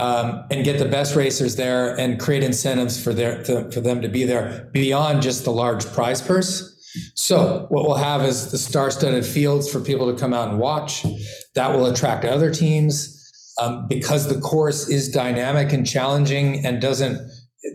um, 0.00 0.44
and 0.50 0.64
get 0.64 0.78
the 0.78 0.88
best 0.88 1.14
racers 1.14 1.56
there 1.56 1.98
and 1.98 2.18
create 2.18 2.42
incentives 2.42 3.02
for 3.02 3.12
their 3.12 3.42
to, 3.44 3.70
for 3.70 3.80
them 3.80 4.02
to 4.02 4.08
be 4.08 4.24
there 4.24 4.68
beyond 4.72 5.22
just 5.22 5.44
the 5.44 5.52
large 5.52 5.86
prize 5.86 6.20
purse. 6.20 6.68
So 7.14 7.66
what 7.70 7.86
we'll 7.86 7.96
have 7.96 8.22
is 8.22 8.50
the 8.50 8.58
star-studded 8.58 9.24
fields 9.24 9.70
for 9.70 9.80
people 9.80 10.12
to 10.12 10.18
come 10.18 10.34
out 10.34 10.48
and 10.50 10.58
watch. 10.58 11.06
That 11.54 11.74
will 11.74 11.86
attract 11.86 12.24
other 12.24 12.52
teams 12.52 13.21
um, 13.60 13.86
because 13.88 14.28
the 14.28 14.40
course 14.40 14.88
is 14.88 15.08
dynamic 15.08 15.72
and 15.72 15.86
challenging 15.86 16.64
and 16.64 16.80
doesn't 16.80 17.20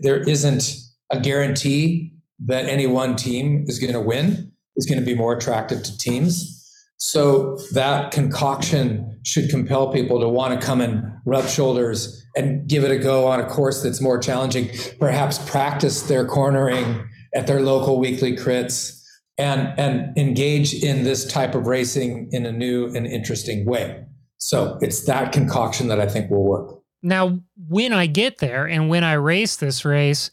there 0.02 0.20
isn't 0.28 0.74
a 1.10 1.20
guarantee 1.20 2.12
that 2.44 2.66
any 2.66 2.86
one 2.86 3.16
team 3.16 3.64
is 3.66 3.78
going 3.78 3.92
to 3.92 4.00
win 4.00 4.52
is 4.76 4.86
going 4.86 4.98
to 4.98 5.04
be 5.04 5.14
more 5.14 5.36
attractive 5.36 5.82
to 5.82 5.98
teams. 5.98 6.54
So 6.98 7.58
that 7.72 8.10
concoction 8.10 9.20
should 9.24 9.50
compel 9.50 9.92
people 9.92 10.20
to 10.20 10.28
want 10.28 10.58
to 10.58 10.64
come 10.64 10.80
and 10.80 11.02
rub 11.24 11.46
shoulders 11.46 12.24
and 12.36 12.68
give 12.68 12.84
it 12.84 12.90
a 12.90 12.98
go 12.98 13.26
on 13.26 13.40
a 13.40 13.46
course 13.46 13.82
that's 13.82 14.00
more 14.00 14.18
challenging 14.18 14.70
perhaps 14.98 15.38
practice 15.50 16.02
their 16.02 16.26
cornering 16.26 17.06
at 17.34 17.46
their 17.46 17.60
local 17.60 17.98
weekly 17.98 18.36
crits 18.36 19.00
and 19.36 19.78
and 19.78 20.16
engage 20.16 20.74
in 20.74 21.04
this 21.04 21.24
type 21.26 21.54
of 21.54 21.66
racing 21.66 22.28
in 22.32 22.46
a 22.46 22.52
new 22.52 22.86
and 22.94 23.06
interesting 23.06 23.64
way 23.66 24.04
so 24.38 24.78
it's 24.80 25.02
that 25.02 25.32
concoction 25.32 25.88
that 25.88 26.00
I 26.00 26.06
think 26.06 26.30
will 26.30 26.44
work. 26.44 26.80
Now, 27.02 27.40
when 27.68 27.92
I 27.92 28.06
get 28.06 28.38
there 28.38 28.66
and 28.66 28.88
when 28.88 29.04
I 29.04 29.12
race 29.14 29.56
this 29.56 29.84
race, 29.84 30.30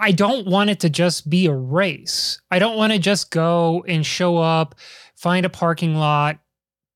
I 0.00 0.10
don't 0.10 0.46
want 0.46 0.70
it 0.70 0.80
to 0.80 0.90
just 0.90 1.30
be 1.30 1.46
a 1.46 1.54
race. 1.54 2.40
I 2.50 2.58
don't 2.58 2.76
want 2.76 2.92
to 2.92 2.98
just 2.98 3.30
go 3.30 3.84
and 3.86 4.04
show 4.04 4.38
up, 4.38 4.74
find 5.14 5.46
a 5.46 5.50
parking 5.50 5.94
lot, 5.94 6.38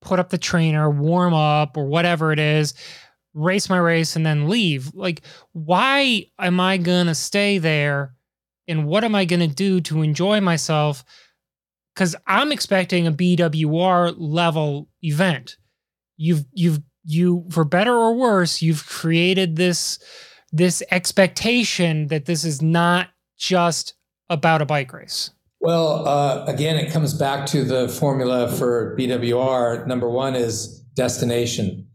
put 0.00 0.18
up 0.18 0.30
the 0.30 0.38
trainer, 0.38 0.90
warm 0.90 1.34
up, 1.34 1.76
or 1.76 1.86
whatever 1.86 2.32
it 2.32 2.40
is, 2.40 2.74
race 3.34 3.68
my 3.68 3.78
race, 3.78 4.16
and 4.16 4.26
then 4.26 4.48
leave. 4.48 4.92
Like, 4.94 5.22
why 5.52 6.26
am 6.38 6.58
I 6.58 6.78
going 6.78 7.06
to 7.06 7.14
stay 7.14 7.58
there? 7.58 8.14
And 8.66 8.86
what 8.86 9.04
am 9.04 9.14
I 9.14 9.24
going 9.24 9.40
to 9.40 9.54
do 9.54 9.80
to 9.82 10.02
enjoy 10.02 10.40
myself? 10.40 11.04
Because 11.94 12.16
I'm 12.26 12.50
expecting 12.50 13.06
a 13.06 13.12
BWR 13.12 14.14
level 14.16 14.88
event. 15.02 15.56
You've, 16.22 16.44
you've, 16.52 16.80
you, 17.02 17.46
for 17.50 17.64
better 17.64 17.94
or 17.94 18.14
worse, 18.14 18.60
you've 18.60 18.86
created 18.86 19.56
this 19.56 19.98
this 20.52 20.82
expectation 20.90 22.08
that 22.08 22.26
this 22.26 22.44
is 22.44 22.60
not 22.60 23.08
just 23.38 23.94
about 24.28 24.62
a 24.62 24.66
bike 24.66 24.92
race? 24.92 25.30
Well, 25.60 26.08
uh, 26.08 26.44
again, 26.46 26.76
it 26.76 26.92
comes 26.92 27.14
back 27.14 27.46
to 27.46 27.64
the 27.64 27.88
formula 27.88 28.50
for 28.50 28.96
BWR. 28.98 29.86
Number 29.86 30.08
one 30.08 30.34
is 30.34 30.80
destination. 30.94 31.86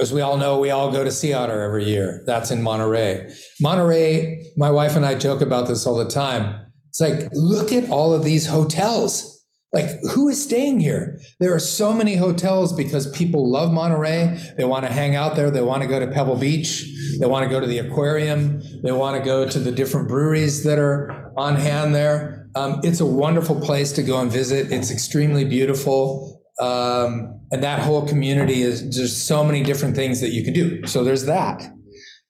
As 0.00 0.12
we 0.12 0.20
all 0.20 0.36
know, 0.36 0.58
we 0.58 0.70
all 0.70 0.90
go 0.90 1.04
to 1.04 1.10
Sea 1.10 1.32
Otter 1.32 1.62
every 1.62 1.84
year. 1.84 2.22
That's 2.26 2.50
in 2.50 2.62
Monterey. 2.62 3.32
Monterey, 3.60 4.44
my 4.56 4.70
wife 4.70 4.96
and 4.96 5.06
I 5.06 5.14
joke 5.14 5.40
about 5.40 5.68
this 5.68 5.86
all 5.86 5.96
the 5.96 6.08
time. 6.08 6.66
It's 6.88 7.00
like, 7.00 7.28
look 7.32 7.72
at 7.72 7.88
all 7.88 8.12
of 8.12 8.24
these 8.24 8.46
hotels. 8.46 9.33
Like, 9.74 9.90
who 10.12 10.28
is 10.28 10.40
staying 10.40 10.78
here? 10.78 11.18
There 11.40 11.52
are 11.52 11.58
so 11.58 11.92
many 11.92 12.14
hotels 12.14 12.72
because 12.72 13.10
people 13.10 13.50
love 13.50 13.72
Monterey. 13.72 14.38
They 14.56 14.64
want 14.64 14.86
to 14.86 14.92
hang 14.92 15.16
out 15.16 15.34
there. 15.34 15.50
They 15.50 15.62
want 15.62 15.82
to 15.82 15.88
go 15.88 15.98
to 15.98 16.06
Pebble 16.06 16.36
Beach. 16.36 16.86
They 17.18 17.26
want 17.26 17.42
to 17.42 17.50
go 17.50 17.58
to 17.58 17.66
the 17.66 17.78
aquarium. 17.78 18.62
They 18.84 18.92
want 18.92 19.18
to 19.18 19.24
go 19.24 19.48
to 19.48 19.58
the 19.58 19.72
different 19.72 20.06
breweries 20.06 20.62
that 20.62 20.78
are 20.78 21.32
on 21.36 21.56
hand 21.56 21.92
there. 21.92 22.48
Um, 22.54 22.80
it's 22.84 23.00
a 23.00 23.06
wonderful 23.06 23.60
place 23.60 23.90
to 23.92 24.04
go 24.04 24.20
and 24.20 24.30
visit. 24.30 24.70
It's 24.70 24.92
extremely 24.92 25.44
beautiful. 25.44 26.40
Um, 26.60 27.40
and 27.50 27.64
that 27.64 27.80
whole 27.80 28.06
community 28.06 28.62
is 28.62 28.82
just 28.82 29.26
so 29.26 29.42
many 29.42 29.64
different 29.64 29.96
things 29.96 30.20
that 30.20 30.30
you 30.30 30.44
can 30.44 30.52
do. 30.54 30.86
So 30.86 31.02
there's 31.02 31.24
that. 31.24 31.68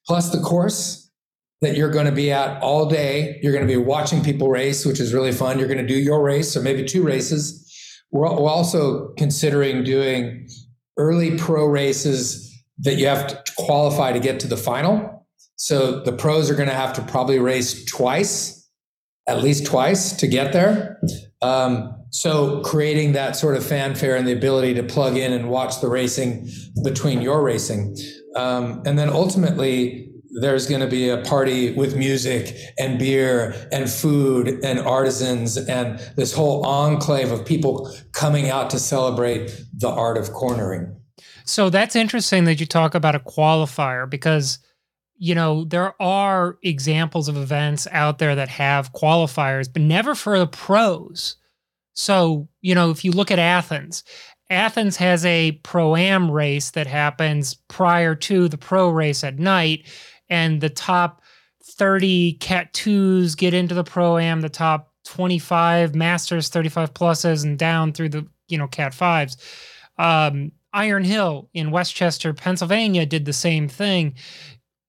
Plus 0.07 0.31
the 0.31 0.41
course 0.41 1.04
that 1.65 1.77
you're 1.77 1.91
going 1.91 2.07
to 2.07 2.13
be 2.13 2.31
at 2.31 2.63
all 2.63 2.87
day. 2.87 3.39
You're 3.43 3.53
going 3.53 3.67
to 3.67 3.73
be 3.73 3.77
watching 3.77 4.23
people 4.23 4.49
race, 4.49 4.85
which 4.85 5.01
is 5.01 5.15
really 5.15 5.33
fun. 5.33 5.59
You're 5.59 5.69
going 5.69 5.85
to 5.85 5.87
do 5.87 5.99
your 5.99 6.23
race 6.23 6.57
or 6.57 6.63
maybe 6.63 6.85
two 6.85 7.03
races. 7.03 7.61
We're, 8.11 8.31
we're 8.31 8.51
also 8.51 9.09
considering 9.17 9.83
doing 9.83 10.49
early 10.99 11.39
pro 11.39 11.67
races 11.67 12.53
that 12.79 12.95
you 12.95 13.07
have 13.07 13.27
to 13.27 13.53
qualify 13.57 14.13
to 14.13 14.21
get 14.21 14.41
to 14.41 14.47
the 14.47 14.57
final. 14.57 15.27
So 15.57 16.01
the 16.01 16.13
pros 16.13 16.51
are 16.51 16.55
going 16.55 16.69
to 16.69 16.75
have 16.75 16.93
to 16.95 17.03
probably 17.03 17.39
race 17.39 17.85
twice, 17.87 18.69
at 19.27 19.43
least 19.43 19.67
twice 19.67 20.13
to 20.19 20.27
get 20.27 20.53
there. 20.53 21.01
Um, 21.41 21.95
so 22.11 22.61
creating 22.61 23.13
that 23.13 23.37
sort 23.37 23.57
of 23.57 23.65
fanfare 23.65 24.17
and 24.17 24.27
the 24.27 24.33
ability 24.33 24.75
to 24.75 24.83
plug 24.83 25.17
in 25.17 25.33
and 25.33 25.49
watch 25.49 25.81
the 25.81 25.89
racing 25.89 26.49
between 26.83 27.23
your 27.23 27.43
racing. 27.43 27.97
Um, 28.37 28.83
and 28.85 28.99
then 28.99 29.09
ultimately, 29.09 30.14
there's 30.35 30.67
going 30.67 30.81
to 30.81 30.89
be 30.89 31.09
a 31.09 31.19
party 31.19 31.71
with 31.71 31.97
music 31.97 32.57
and 32.77 32.99
beer 32.99 33.55
and 33.71 33.89
food 33.89 34.49
and 34.65 34.81
artisans 34.81 35.57
and 35.57 35.99
this 36.17 36.35
whole 36.35 36.67
enclave 36.67 37.31
of 37.31 37.47
people 37.47 37.95
coming 38.13 38.51
out 38.51 38.69
to 38.71 38.79
celebrate 38.79 39.65
the 39.73 39.89
art 39.89 40.19
of 40.19 40.33
cornering. 40.33 40.95
So 41.45 41.71
that's 41.71 41.95
interesting 41.95 42.45
that 42.45 42.59
you 42.59 42.67
talk 42.67 42.95
about 42.97 43.15
a 43.15 43.21
qualifier 43.21 44.11
because 44.11 44.59
you 45.17 45.35
know 45.35 45.65
there 45.65 45.95
are 46.03 46.59
examples 46.65 47.29
of 47.29 47.37
events 47.37 47.87
out 47.93 48.19
there 48.19 48.35
that 48.35 48.49
have 48.49 48.93
qualifiers 48.93 49.73
but 49.73 49.83
never 49.83 50.15
for 50.17 50.39
the 50.39 50.49
pros. 50.49 51.37
So, 51.97 52.49
you 52.61 52.75
know, 52.75 52.91
if 52.91 53.05
you 53.05 53.13
look 53.13 53.31
at 53.31 53.39
Athens, 53.39 54.03
Athens 54.51 54.97
has 54.97 55.25
a 55.25 55.53
pro 55.63 55.95
am 55.95 56.29
race 56.29 56.73
that 56.73 56.89
happens 56.89 57.55
prior 57.69 58.17
to 58.17 58.49
the 58.49 58.59
pro 58.59 58.91
race 58.91 59.23
at 59.23 59.39
night 59.39 59.87
and 60.35 60.61
the 60.61 60.69
top 60.69 61.23
30 61.63 62.33
cat 62.35 62.73
2s 62.75 63.37
get 63.37 63.55
into 63.55 63.75
the 63.75 63.85
pro 63.85 64.19
am 64.19 64.41
the 64.41 64.49
top 64.49 64.93
25 65.05 65.95
masters 65.95 66.49
35 66.49 66.93
pluses 66.93 67.45
and 67.45 67.57
down 67.57 67.93
through 67.93 68.09
the 68.09 68.27
you 68.49 68.59
know 68.59 68.67
cat 68.67 68.93
5s 68.93 69.37
um, 69.97 70.51
iron 70.73 71.05
hill 71.05 71.49
in 71.55 71.71
west 71.71 71.95
chester 71.95 72.35
pennsylvania 72.35 73.07
did 73.07 73.25
the 73.25 73.33
same 73.33 73.69
thing. 73.69 74.15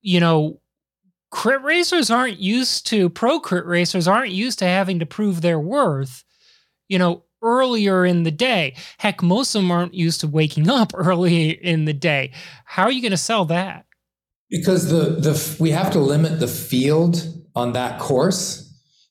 You 0.02 0.20
know 0.20 0.62
crit 1.30 1.62
racers 1.62 2.10
aren't 2.10 2.40
used 2.40 2.88
to 2.88 3.10
pro 3.10 3.40
crit 3.40 3.66
racers 3.66 4.08
aren't 4.08 4.32
used 4.32 4.60
to 4.60 4.66
having 4.66 5.00
to 5.00 5.06
prove 5.06 5.42
their 5.42 5.60
worth 5.60 6.24
you 6.88 6.98
know 6.98 7.24
earlier 7.44 8.04
in 8.04 8.24
the 8.24 8.32
day. 8.32 8.76
Heck 8.98 9.22
most 9.22 9.54
of 9.54 9.62
them 9.62 9.70
aren't 9.70 9.94
used 9.94 10.22
to 10.22 10.28
waking 10.28 10.68
up 10.68 10.92
early 10.96 11.52
in 11.52 11.86
the 11.86 11.94
day. 11.94 12.32
How 12.66 12.84
are 12.84 12.92
you 12.92 13.02
going 13.02 13.12
to 13.12 13.18
sell 13.18 13.46
that 13.46 13.86
because 14.50 14.90
the 14.90 15.20
the 15.20 15.58
we 15.60 15.72
have 15.72 15.92
to 15.92 16.00
limit 16.00 16.40
the 16.40 16.48
field 16.48 17.22
on 17.56 17.74
that 17.74 18.00
course. 18.00 18.62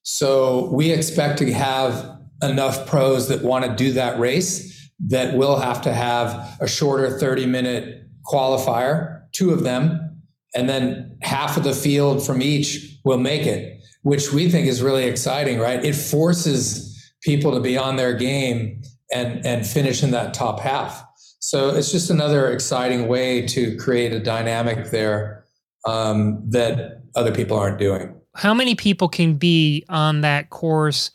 So 0.02 0.70
we 0.72 0.90
expect 0.90 1.38
to 1.38 1.52
have 1.52 2.18
enough 2.42 2.86
pros 2.86 3.28
that 3.28 3.42
want 3.42 3.64
to 3.64 3.74
do 3.74 3.92
that 3.92 4.18
race 4.18 4.90
that 5.06 5.36
will 5.36 5.56
have 5.56 5.82
to 5.82 5.92
have 5.92 6.56
a 6.60 6.68
shorter 6.68 7.18
30 7.18 7.46
minute 7.46 8.08
qualifier, 8.24 9.22
two 9.32 9.50
of 9.50 9.62
them, 9.62 10.20
and 10.54 10.68
then 10.68 11.18
half 11.22 11.56
of 11.56 11.64
the 11.64 11.74
field 11.74 12.24
from 12.24 12.42
each 12.42 12.98
will 13.04 13.18
make 13.18 13.46
it, 13.46 13.80
which 14.02 14.32
we 14.32 14.48
think 14.48 14.66
is 14.66 14.82
really 14.82 15.04
exciting, 15.04 15.58
right? 15.58 15.84
It 15.84 15.94
forces 15.94 16.90
people 17.22 17.52
to 17.52 17.60
be 17.60 17.76
on 17.76 17.96
their 17.96 18.14
game 18.14 18.82
and 19.12 19.44
and 19.44 19.66
finish 19.66 20.02
in 20.02 20.10
that 20.12 20.34
top 20.34 20.60
half. 20.60 21.04
So 21.44 21.76
it's 21.76 21.92
just 21.92 22.08
another 22.08 22.50
exciting 22.50 23.06
way 23.06 23.46
to 23.48 23.76
create 23.76 24.14
a 24.14 24.18
dynamic 24.18 24.90
there 24.90 25.44
um, 25.84 26.42
that 26.48 27.02
other 27.14 27.32
people 27.34 27.58
aren't 27.58 27.78
doing. 27.78 28.18
How 28.34 28.54
many 28.54 28.74
people 28.74 29.10
can 29.10 29.34
be 29.34 29.84
on 29.90 30.22
that 30.22 30.48
course 30.48 31.10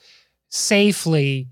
safely 0.50 1.48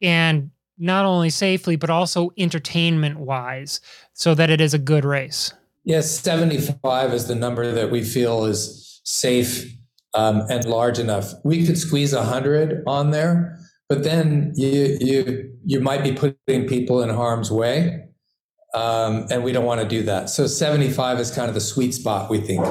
and 0.00 0.52
not 0.78 1.04
only 1.04 1.28
safely, 1.28 1.74
but 1.74 1.90
also 1.90 2.30
entertainment 2.38 3.18
wise 3.18 3.80
so 4.12 4.32
that 4.36 4.48
it 4.48 4.60
is 4.60 4.74
a 4.74 4.78
good 4.78 5.04
race? 5.04 5.52
Yes, 5.82 6.08
75 6.12 7.12
is 7.12 7.26
the 7.26 7.34
number 7.34 7.72
that 7.72 7.90
we 7.90 8.04
feel 8.04 8.44
is 8.44 9.00
safe 9.02 9.74
um, 10.14 10.44
and 10.48 10.64
large 10.66 11.00
enough. 11.00 11.34
We 11.42 11.66
could 11.66 11.78
squeeze 11.78 12.14
100 12.14 12.84
on 12.86 13.10
there, 13.10 13.58
but 13.88 14.04
then 14.04 14.52
you, 14.54 14.96
you, 15.00 15.52
you 15.64 15.80
might 15.80 16.02
be 16.02 16.12
putting 16.12 16.66
people 16.66 17.02
in 17.02 17.10
harm's 17.10 17.50
way. 17.50 18.00
Um, 18.74 19.26
and 19.30 19.44
we 19.44 19.52
don't 19.52 19.64
want 19.64 19.80
to 19.82 19.86
do 19.86 20.02
that. 20.02 20.28
So 20.28 20.48
75 20.48 21.20
is 21.20 21.30
kind 21.30 21.48
of 21.48 21.54
the 21.54 21.60
sweet 21.60 21.94
spot, 21.94 22.28
we 22.28 22.40
think. 22.40 22.66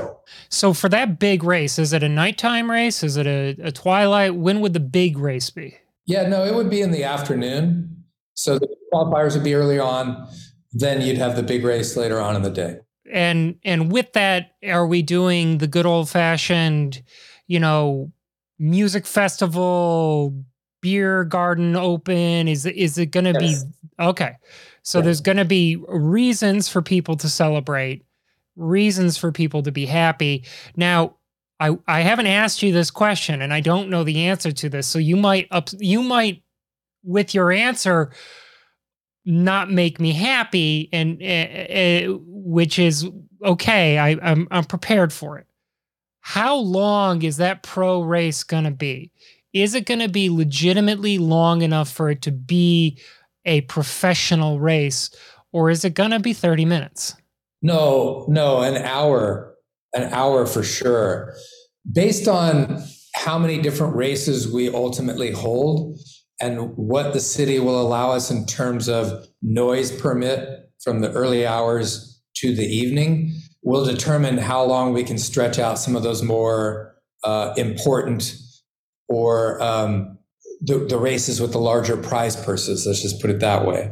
So 0.49 0.74
for 0.74 0.89
that 0.89 1.18
big 1.18 1.45
race, 1.45 1.80
is 1.80 1.93
it 1.93 2.03
a 2.03 2.09
nighttime 2.09 2.70
race? 2.70 3.03
Is 3.03 3.16
it 3.16 3.26
a, 3.26 3.55
a 3.64 3.72
twilight? 3.72 4.36
When 4.36 4.59
would 4.59 4.74
the 4.74 4.82
big 4.82 5.18
race 5.18 5.49
be? 5.49 5.78
Yeah, 6.05 6.28
no, 6.28 6.43
it 6.43 6.53
would 6.53 6.70
be 6.70 6.82
in 6.82 6.91
the 6.91 7.05
afternoon. 7.05 8.03
So 8.34 8.59
the 8.59 8.68
qualifiers 8.91 9.34
would 9.36 9.45
be 9.45 9.53
early 9.53 9.80
on. 9.80 10.28
Then 10.74 11.01
you'd 11.01 11.18
have 11.18 11.38
the 11.38 11.43
big 11.43 11.64
race 11.64 11.95
later 11.95 12.20
on 12.20 12.36
in 12.36 12.41
the 12.41 12.49
day. 12.49 12.80
And 13.11 13.59
and 13.64 13.91
with 13.91 14.14
that, 14.14 14.55
are 14.66 14.88
we 14.88 15.01
doing 15.01 15.59
the 15.59 15.68
good 15.68 15.86
old 15.86 16.09
fashioned, 16.09 17.03
you 17.47 17.59
know, 17.59 18.11
music 18.57 19.05
festival, 19.05 20.43
beer 20.84 21.24
garden 21.24 21.76
open? 21.76 22.48
Is 22.48 22.68
is 22.68 23.00
it 23.00 23.08
going 23.08 23.34
to 23.34 23.40
yes. 23.42 23.64
be 23.64 23.70
okay? 24.00 24.36
So 24.84 25.00
yeah. 25.00 25.06
there's 25.06 25.22
going 25.22 25.38
to 25.38 25.46
be 25.46 25.78
reasons 25.88 26.70
for 26.70 26.84
people 26.84 27.16
to 27.18 27.30
celebrate, 27.30 28.06
reasons 28.56 29.18
for 29.18 29.32
people 29.32 29.64
to 29.64 29.72
be 29.72 29.88
happy. 29.88 30.46
Now, 30.76 31.16
I 31.60 31.78
I 31.88 32.02
haven't 32.02 32.28
asked 32.28 32.62
you 32.62 32.72
this 32.72 32.92
question 32.92 33.42
and 33.42 33.54
I 33.54 33.62
don't 33.62 33.90
know 33.90 34.04
the 34.04 34.28
answer 34.28 34.52
to 34.52 34.70
this. 34.70 34.86
So 34.86 35.00
you 35.00 35.16
might 35.16 35.48
up 35.50 35.70
you 35.80 36.04
might 36.04 36.44
with 37.04 37.34
your 37.34 37.52
answer 37.52 38.12
not 39.26 39.72
make 39.72 40.02
me 40.02 40.12
happy 40.12 40.90
and 40.92 41.22
uh, 41.22 42.12
uh, 42.12 42.18
which 42.28 42.78
is 42.78 43.10
okay. 43.44 43.98
I 43.98 44.18
I'm 44.22 44.48
I'm 44.52 44.66
prepared 44.66 45.14
for 45.14 45.38
it. 45.38 45.48
How 46.20 46.56
long 46.56 47.22
is 47.22 47.38
that 47.38 47.64
pro 47.64 48.02
race 48.02 48.44
going 48.44 48.64
to 48.66 48.72
be? 48.72 49.12
Is 49.54 49.76
it 49.76 49.86
going 49.86 49.99
to 49.99 50.10
be 50.10 50.30
legitimately 50.30 51.20
long 51.20 51.62
enough 51.62 51.91
for 51.91 52.10
it 52.10 52.24
to 52.24 52.32
be 52.32 52.99
a 53.45 53.62
professional 53.62 54.60
race, 54.60 55.12
or 55.51 55.70
is 55.70 55.86
it 55.86 55.93
going 55.93 56.12
to 56.12 56.20
be 56.20 56.34
30 56.34 56.66
minutes? 56.66 57.16
No, 57.62 58.26
no, 58.28 58.62
an 58.62 58.78
hour, 58.78 59.56
an 59.93 60.12
hour 60.12 60.45
for 60.45 60.64
sure. 60.64 61.36
Based 61.91 62.28
on 62.28 62.84
how 63.16 63.38
many 63.38 63.62
different 63.62 63.95
races 63.95 64.51
we 64.51 64.74
ultimately 64.74 65.32
hold 65.32 65.97
and 66.41 66.76
what 66.76 67.14
the 67.14 67.20
city 67.20 67.60
will 67.60 67.80
allow 67.80 68.12
us 68.12 68.32
in 68.32 68.45
terms 68.45 68.89
of 68.89 69.28
noise 69.41 69.91
permit 70.01 70.70
from 70.84 70.99
the 70.99 71.12
early 71.12 71.45
hours 71.45 72.22
to 72.36 72.56
the 72.56 72.66
evening 72.66 73.34
will 73.62 73.86
determine 73.86 74.38
how 74.38 74.64
long 74.64 74.93
we 74.93 75.04
can 75.04 75.18
stretch 75.18 75.60
out 75.60 75.80
some 75.80 75.95
of 75.95 76.04
those 76.04 76.22
more 76.22 76.95
uh, 77.24 77.54
important 77.56 78.36
or 79.14 79.61
um, 79.61 80.18
the, 80.61 80.80
the 80.89 80.97
races 80.97 81.39
with 81.39 81.51
the 81.51 81.59
larger 81.59 81.95
prize 81.95 82.36
purses. 82.36 82.86
Let's 82.88 83.01
just 83.01 83.22
put 83.22 83.30
it 83.30 83.39
that 83.41 83.66
way, 83.66 83.91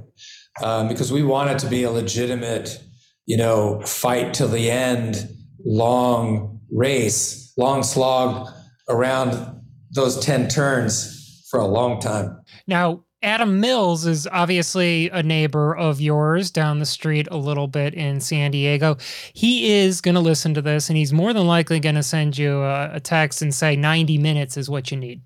um, 0.63 0.88
because 0.88 1.11
we 1.11 1.22
want 1.22 1.51
it 1.51 1.59
to 1.59 1.67
be 1.67 1.84
a 1.84 1.91
legitimate, 1.91 2.82
you 3.28 3.38
know, 3.38 3.82
fight 3.82 4.34
till 4.34 4.47
the 4.47 4.72
end, 4.72 5.30
long 5.63 6.59
race, 6.72 7.53
long 7.55 7.84
slog 7.84 8.49
around 8.89 9.61
those 9.91 10.19
ten 10.26 10.47
turns 10.47 11.45
for 11.51 11.59
a 11.59 11.67
long 11.67 11.99
time. 11.99 12.41
Now, 12.65 13.03
Adam 13.24 13.59
Mills 13.59 14.05
is 14.05 14.28
obviously 14.32 15.09
a 15.09 15.22
neighbor 15.22 15.76
of 15.76 16.01
yours 16.01 16.49
down 16.49 16.80
the 16.80 16.86
street 16.86 17.28
a 17.30 17.38
little 17.38 17.67
bit 17.67 17.93
in 17.93 18.19
San 18.19 18.51
Diego. 18.51 18.97
He 19.34 19.72
is 19.72 20.01
going 20.01 20.15
to 20.15 20.22
listen 20.22 20.55
to 20.55 20.61
this 20.61 20.89
and 20.89 20.97
he's 20.97 21.13
more 21.13 21.32
than 21.32 21.45
likely 21.45 21.80
going 21.80 21.95
to 21.95 22.03
send 22.03 22.38
you 22.38 22.61
a, 22.61 22.95
a, 22.95 22.99
text 22.99 23.43
and 23.43 23.53
say 23.53 23.76
90 23.76 24.17
minutes 24.17 24.57
is 24.57 24.69
what 24.69 24.89
you 24.89 24.97
need. 24.97 25.22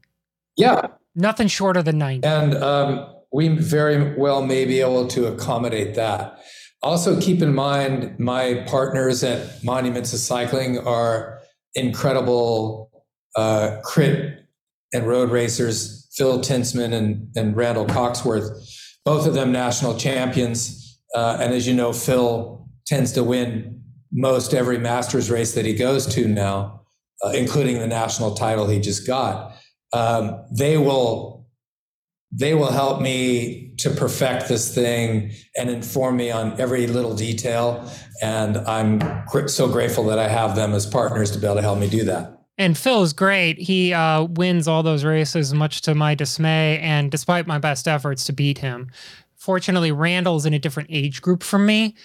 Yeah. 0.58 0.88
Nothing 1.16 1.48
shorter 1.48 1.82
than 1.82 1.98
90. 1.98 2.28
And 2.28 2.56
um, 2.56 3.16
we 3.32 3.48
very 3.50 4.18
well 4.18 4.46
may 4.46 4.66
be 4.66 4.82
able 4.82 5.08
to 5.10 5.28
accommodate 5.28 5.96
that. 5.96 6.40
Also, 6.84 7.20
keep 7.20 7.42
in 7.42 7.56
mind 7.56 8.20
my 8.20 8.66
partners 8.68 9.24
at 9.24 9.64
Monuments 9.64 10.12
of 10.12 10.20
Cycling 10.20 10.80
are 10.80 11.40
incredible 11.74 12.92
uh, 13.38 13.78
crit 13.84 14.46
and 14.94 15.08
road 15.08 15.32
racers 15.32 16.05
Phil 16.16 16.40
Tinsman 16.40 16.94
and, 16.94 17.30
and 17.36 17.56
Randall 17.56 17.86
Coxworth, 17.86 18.50
both 19.04 19.28
of 19.28 19.34
them 19.34 19.52
national 19.52 19.98
champions. 19.98 21.00
Uh, 21.14 21.38
and 21.40 21.54
as 21.54 21.68
you 21.68 21.74
know, 21.74 21.94
Phil 21.94 22.68
tends 22.86 23.12
to 23.14 23.24
win 23.24 23.82
most 24.12 24.54
every 24.54 24.78
Masters 24.78 25.30
race 25.30 25.54
that 25.56 25.66
he 25.66 25.74
goes 25.74 26.06
to 26.08 26.28
now, 26.28 26.82
uh, 27.24 27.30
including 27.30 27.80
the 27.80 27.88
national 27.88 28.36
title 28.36 28.68
he 28.68 28.80
just 28.80 29.06
got. 29.06 29.56
Um, 29.94 30.46
they 30.52 30.78
will 30.78 31.36
they 32.38 32.54
will 32.54 32.72
help 32.72 33.02
me 33.02 33.74
to 33.78 33.90
perfect 33.90 34.50
this 34.50 34.74
thing 34.74 35.32
and 35.58 35.70
inform 35.70 36.18
me 36.18 36.32
on 36.32 36.60
every 36.60 36.86
little 36.86 37.16
detail. 37.16 37.90
And 38.22 38.58
I'm 38.58 39.00
so 39.48 39.70
grateful 39.70 40.04
that 40.06 40.20
I 40.20 40.28
have 40.28 40.56
them 40.56 40.74
as 40.74 40.86
partners 40.86 41.32
to 41.32 41.40
be 41.40 41.46
able 41.46 41.56
to 41.56 41.62
help 41.62 41.80
me 41.80 41.90
do 41.90 42.04
that. 42.06 42.35
And 42.58 42.78
Phil 42.78 43.04
is 43.04 43.12
great. 43.14 43.58
He 43.58 43.94
uh, 43.94 44.24
wins 44.24 44.68
all 44.68 44.82
those 44.82 45.04
races, 45.04 45.54
much 45.54 45.82
to 45.82 45.96
my 45.96 46.16
dismay, 46.16 46.80
and 46.80 47.12
despite 47.12 47.48
my 47.48 47.58
best 47.58 47.88
efforts 47.88 48.26
to 48.26 48.34
beat 48.34 48.60
him. 48.60 48.90
Fortunately, 49.36 49.92
Randall's 49.92 50.46
in 50.46 50.54
a 50.54 50.60
different 50.60 50.90
age 50.92 51.22
group 51.22 51.44
from 51.44 51.66
me. 51.66 51.96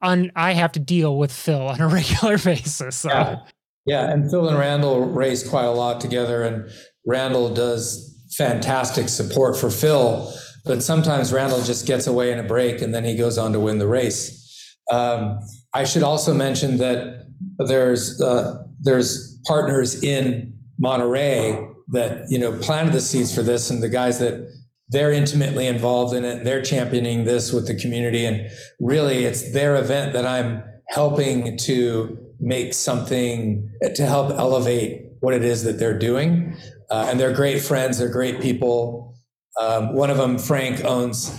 and 0.00 0.32
I 0.34 0.52
have 0.54 0.72
to 0.72 0.80
deal 0.80 1.18
with 1.18 1.30
Phil 1.30 1.68
on 1.68 1.80
a 1.80 1.88
regular 2.00 2.38
basis. 2.38 2.96
So. 2.96 3.10
Yeah. 3.10 3.38
yeah, 3.84 4.10
and 4.10 4.30
Phil 4.30 4.48
and 4.48 4.58
Randall 4.58 5.02
race 5.02 5.46
quite 5.48 5.66
a 5.66 5.70
lot 5.70 6.00
together, 6.00 6.42
and 6.42 6.70
Randall 7.06 7.52
does 7.52 8.14
fantastic 8.36 9.08
support 9.08 9.56
for 9.56 9.70
Phil. 9.70 10.32
But 10.64 10.82
sometimes 10.82 11.32
Randall 11.32 11.62
just 11.62 11.86
gets 11.86 12.06
away 12.06 12.32
in 12.32 12.38
a 12.38 12.42
break, 12.42 12.80
and 12.80 12.94
then 12.94 13.04
he 13.04 13.14
goes 13.16 13.38
on 13.38 13.52
to 13.52 13.60
win 13.60 13.78
the 13.78 13.86
race. 13.86 14.34
Um, 14.90 15.38
I 15.74 15.84
should 15.84 16.02
also 16.02 16.32
mention 16.32 16.78
that 16.78 17.26
there's 17.58 18.20
uh, 18.20 18.64
there's 18.80 19.27
partners 19.46 20.02
in 20.02 20.58
Monterey 20.78 21.66
that 21.88 22.30
you 22.30 22.38
know 22.38 22.52
planted 22.58 22.92
the 22.92 23.00
seeds 23.00 23.34
for 23.34 23.42
this, 23.42 23.70
and 23.70 23.82
the 23.82 23.88
guys 23.88 24.18
that 24.18 24.48
they're 24.90 25.12
intimately 25.12 25.66
involved 25.66 26.14
in 26.14 26.24
it. 26.24 26.44
They're 26.44 26.62
championing 26.62 27.24
this 27.24 27.52
with 27.52 27.66
the 27.66 27.74
community, 27.74 28.24
and 28.24 28.50
really, 28.80 29.24
it's 29.24 29.52
their 29.52 29.76
event 29.76 30.12
that 30.12 30.26
I'm 30.26 30.62
helping 30.88 31.58
to 31.58 32.18
make 32.40 32.72
something 32.72 33.68
to 33.94 34.06
help 34.06 34.30
elevate 34.30 35.02
what 35.20 35.34
it 35.34 35.44
is 35.44 35.64
that 35.64 35.78
they're 35.78 35.98
doing. 35.98 36.56
Uh, 36.90 37.08
and 37.10 37.20
they're 37.20 37.34
great 37.34 37.60
friends. 37.60 37.98
They're 37.98 38.08
great 38.08 38.40
people. 38.40 39.14
Um, 39.60 39.92
one 39.92 40.10
of 40.10 40.16
them, 40.16 40.38
Frank, 40.38 40.84
owns 40.84 41.36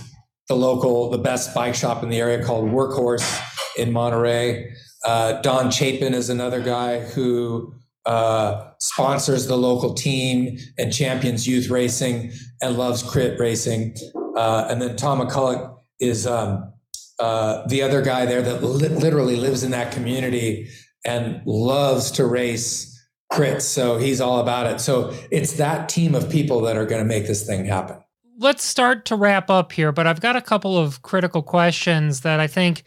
the 0.48 0.54
local, 0.54 1.10
the 1.10 1.18
best 1.18 1.54
bike 1.54 1.74
shop 1.74 2.02
in 2.02 2.10
the 2.10 2.18
area 2.18 2.44
called 2.44 2.68
Workhorse 2.70 3.40
in 3.76 3.92
Monterey. 3.92 4.72
Uh, 5.04 5.40
Don 5.40 5.70
Chapin 5.70 6.12
is 6.12 6.28
another 6.28 6.60
guy 6.60 7.00
who 7.00 7.74
uh, 8.10 8.72
sponsors 8.80 9.46
the 9.46 9.56
local 9.56 9.94
team 9.94 10.58
and 10.76 10.92
champions 10.92 11.46
youth 11.46 11.70
racing 11.70 12.32
and 12.60 12.76
loves 12.76 13.04
crit 13.04 13.38
racing. 13.38 13.94
Uh, 14.36 14.66
and 14.68 14.82
then 14.82 14.96
Tom 14.96 15.20
McCulloch 15.20 15.78
is 16.00 16.26
um, 16.26 16.72
uh, 17.20 17.64
the 17.68 17.82
other 17.82 18.02
guy 18.02 18.26
there 18.26 18.42
that 18.42 18.64
li- 18.64 18.88
literally 18.88 19.36
lives 19.36 19.62
in 19.62 19.70
that 19.70 19.92
community 19.92 20.68
and 21.06 21.40
loves 21.46 22.10
to 22.10 22.26
race 22.26 23.00
crits. 23.32 23.62
So 23.62 23.98
he's 23.98 24.20
all 24.20 24.40
about 24.40 24.66
it. 24.66 24.80
So 24.80 25.16
it's 25.30 25.52
that 25.52 25.88
team 25.88 26.16
of 26.16 26.28
people 26.28 26.62
that 26.62 26.76
are 26.76 26.86
going 26.86 27.00
to 27.00 27.08
make 27.08 27.28
this 27.28 27.46
thing 27.46 27.64
happen. 27.64 27.98
Let's 28.38 28.64
start 28.64 29.04
to 29.04 29.14
wrap 29.14 29.50
up 29.50 29.70
here, 29.70 29.92
but 29.92 30.08
I've 30.08 30.20
got 30.20 30.34
a 30.34 30.40
couple 30.40 30.76
of 30.76 31.02
critical 31.02 31.44
questions 31.44 32.22
that 32.22 32.40
I 32.40 32.48
think 32.48 32.82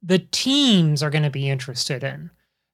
the 0.00 0.20
teams 0.20 1.02
are 1.02 1.10
going 1.10 1.24
to 1.24 1.30
be 1.30 1.48
interested 1.48 2.04
in. 2.04 2.30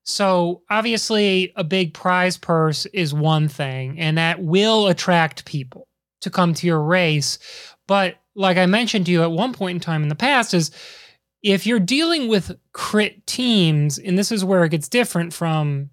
So, 0.08 0.62
obviously, 0.70 1.52
a 1.56 1.64
big 1.64 1.92
prize 1.92 2.36
purse 2.36 2.86
is 2.86 3.12
one 3.12 3.48
thing, 3.48 3.98
and 3.98 4.16
that 4.18 4.40
will 4.40 4.86
attract 4.86 5.44
people 5.44 5.88
to 6.20 6.30
come 6.30 6.54
to 6.54 6.66
your 6.66 6.80
race. 6.80 7.40
But, 7.88 8.14
like 8.36 8.56
I 8.56 8.66
mentioned 8.66 9.06
to 9.06 9.12
you 9.12 9.24
at 9.24 9.32
one 9.32 9.52
point 9.52 9.76
in 9.76 9.80
time 9.80 10.04
in 10.04 10.08
the 10.08 10.14
past, 10.14 10.54
is 10.54 10.70
if 11.42 11.66
you're 11.66 11.80
dealing 11.80 12.28
with 12.28 12.56
crit 12.72 13.26
teams, 13.26 13.98
and 13.98 14.16
this 14.16 14.30
is 14.30 14.44
where 14.44 14.64
it 14.64 14.70
gets 14.70 14.88
different 14.88 15.34
from 15.34 15.90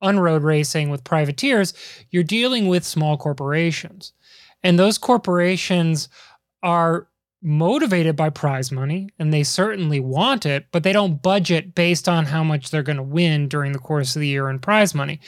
unroad 0.00 0.42
racing 0.42 0.88
with 0.88 1.04
privateers, 1.04 1.74
you're 2.10 2.22
dealing 2.22 2.68
with 2.68 2.84
small 2.84 3.18
corporations. 3.18 4.14
And 4.62 4.78
those 4.78 4.96
corporations 4.96 6.08
are 6.62 7.06
motivated 7.42 8.14
by 8.14 8.30
prize 8.30 8.70
money 8.70 9.08
and 9.18 9.32
they 9.32 9.42
certainly 9.42 10.00
want 10.00 10.46
it, 10.46 10.66
but 10.70 10.84
they 10.84 10.92
don't 10.92 11.22
budget 11.22 11.74
based 11.74 12.08
on 12.08 12.24
how 12.24 12.44
much 12.44 12.70
they're 12.70 12.82
going 12.82 12.96
to 12.96 13.02
win 13.02 13.48
during 13.48 13.72
the 13.72 13.78
course 13.78 14.14
of 14.14 14.20
the 14.20 14.28
year 14.28 14.48
in 14.48 14.58
prize 14.58 14.94
money. 14.94 15.20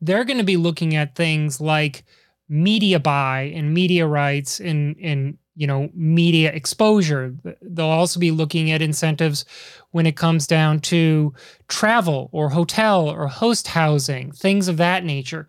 They're 0.00 0.24
going 0.24 0.38
to 0.38 0.44
be 0.44 0.56
looking 0.56 0.96
at 0.96 1.14
things 1.14 1.60
like 1.60 2.04
media 2.48 2.98
buy 2.98 3.52
and 3.54 3.74
media 3.74 4.06
rights 4.06 4.58
and 4.60 4.96
and 5.02 5.36
you 5.54 5.66
know 5.66 5.90
media 5.92 6.52
exposure. 6.52 7.34
They'll 7.60 7.86
also 7.86 8.18
be 8.18 8.30
looking 8.30 8.70
at 8.70 8.80
incentives 8.80 9.44
when 9.90 10.06
it 10.06 10.16
comes 10.16 10.46
down 10.46 10.80
to 10.80 11.34
travel 11.68 12.30
or 12.32 12.48
hotel 12.48 13.08
or 13.08 13.26
host 13.26 13.68
housing, 13.68 14.32
things 14.32 14.68
of 14.68 14.78
that 14.78 15.04
nature. 15.04 15.48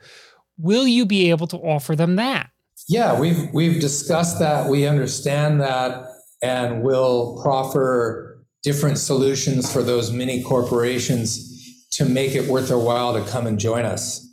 Will 0.58 0.88
you 0.88 1.06
be 1.06 1.30
able 1.30 1.48
to 1.48 1.58
offer 1.58 1.96
them 1.96 2.18
that? 2.18 2.50
Yeah, 2.90 3.20
we've 3.20 3.54
we've 3.54 3.80
discussed 3.80 4.40
that. 4.40 4.68
We 4.68 4.88
understand 4.88 5.62
that, 5.62 6.09
and 6.42 6.84
will 6.84 7.40
proffer 7.42 8.44
different 8.64 8.98
solutions 8.98 9.72
for 9.72 9.82
those 9.82 10.12
mini 10.12 10.44
corporations 10.44 11.46
to 11.92 12.06
make 12.06 12.36
it 12.36 12.48
worth 12.48 12.68
their 12.68 12.78
while 12.78 13.14
to 13.14 13.30
come 13.30 13.48
and 13.48 13.60
join 13.60 13.86
us. 13.86 14.26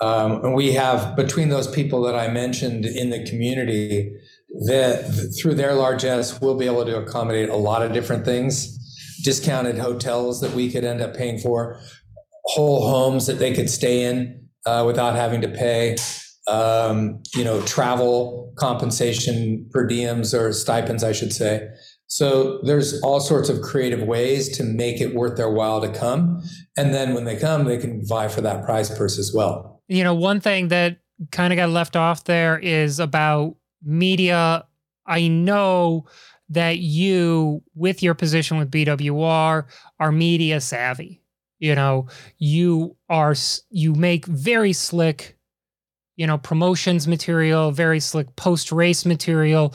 Um, 0.00 0.44
and 0.44 0.54
we 0.54 0.72
have 0.72 1.14
between 1.14 1.48
those 1.48 1.68
people 1.68 2.02
that 2.02 2.16
I 2.16 2.28
mentioned 2.28 2.84
in 2.84 3.10
the 3.10 3.24
community 3.24 4.12
that 4.66 5.34
through 5.40 5.54
their 5.54 5.74
largesse, 5.74 6.40
we'll 6.40 6.56
be 6.56 6.66
able 6.66 6.84
to 6.84 6.98
accommodate 6.98 7.48
a 7.48 7.56
lot 7.56 7.82
of 7.82 7.92
different 7.92 8.24
things. 8.24 8.78
Discounted 9.22 9.78
hotels 9.78 10.40
that 10.40 10.52
we 10.52 10.70
could 10.70 10.84
end 10.84 11.00
up 11.00 11.16
paying 11.16 11.38
for, 11.38 11.78
whole 12.44 12.88
homes 12.88 13.26
that 13.26 13.38
they 13.38 13.54
could 13.54 13.70
stay 13.70 14.02
in 14.02 14.48
uh, 14.66 14.82
without 14.84 15.14
having 15.14 15.40
to 15.42 15.48
pay 15.48 15.96
um, 16.48 17.22
you 17.34 17.44
know, 17.44 17.60
travel 17.62 18.52
compensation 18.56 19.68
per 19.70 19.86
diems 19.86 20.38
or 20.38 20.52
stipends, 20.52 21.04
I 21.04 21.12
should 21.12 21.32
say. 21.32 21.68
So 22.06 22.60
there's 22.62 23.00
all 23.00 23.20
sorts 23.20 23.48
of 23.48 23.62
creative 23.62 24.02
ways 24.02 24.54
to 24.58 24.64
make 24.64 25.00
it 25.00 25.14
worth 25.14 25.36
their 25.36 25.50
while 25.50 25.80
to 25.80 25.88
come. 25.88 26.42
And 26.76 26.92
then 26.92 27.14
when 27.14 27.24
they 27.24 27.36
come, 27.36 27.64
they 27.64 27.78
can 27.78 28.04
vie 28.04 28.28
for 28.28 28.42
that 28.42 28.64
prize 28.64 28.90
purse 28.90 29.18
as 29.18 29.32
well. 29.34 29.82
You 29.88 30.04
know, 30.04 30.14
one 30.14 30.40
thing 30.40 30.68
that 30.68 30.98
kind 31.30 31.52
of 31.52 31.56
got 31.56 31.70
left 31.70 31.96
off 31.96 32.24
there 32.24 32.58
is 32.58 33.00
about 33.00 33.56
media. 33.82 34.66
I 35.06 35.28
know 35.28 36.06
that 36.50 36.78
you, 36.78 37.62
with 37.74 38.02
your 38.02 38.14
position 38.14 38.58
with 38.58 38.70
BWR, 38.70 39.64
are 39.98 40.12
media 40.12 40.60
savvy. 40.60 41.22
You 41.60 41.74
know, 41.74 42.08
you 42.36 42.96
are, 43.08 43.34
you 43.70 43.94
make 43.94 44.26
very 44.26 44.74
slick 44.74 45.38
you 46.22 46.28
know, 46.28 46.38
promotions 46.38 47.08
material, 47.08 47.72
very 47.72 47.98
slick 47.98 48.36
post 48.36 48.70
race 48.70 49.04
material. 49.04 49.74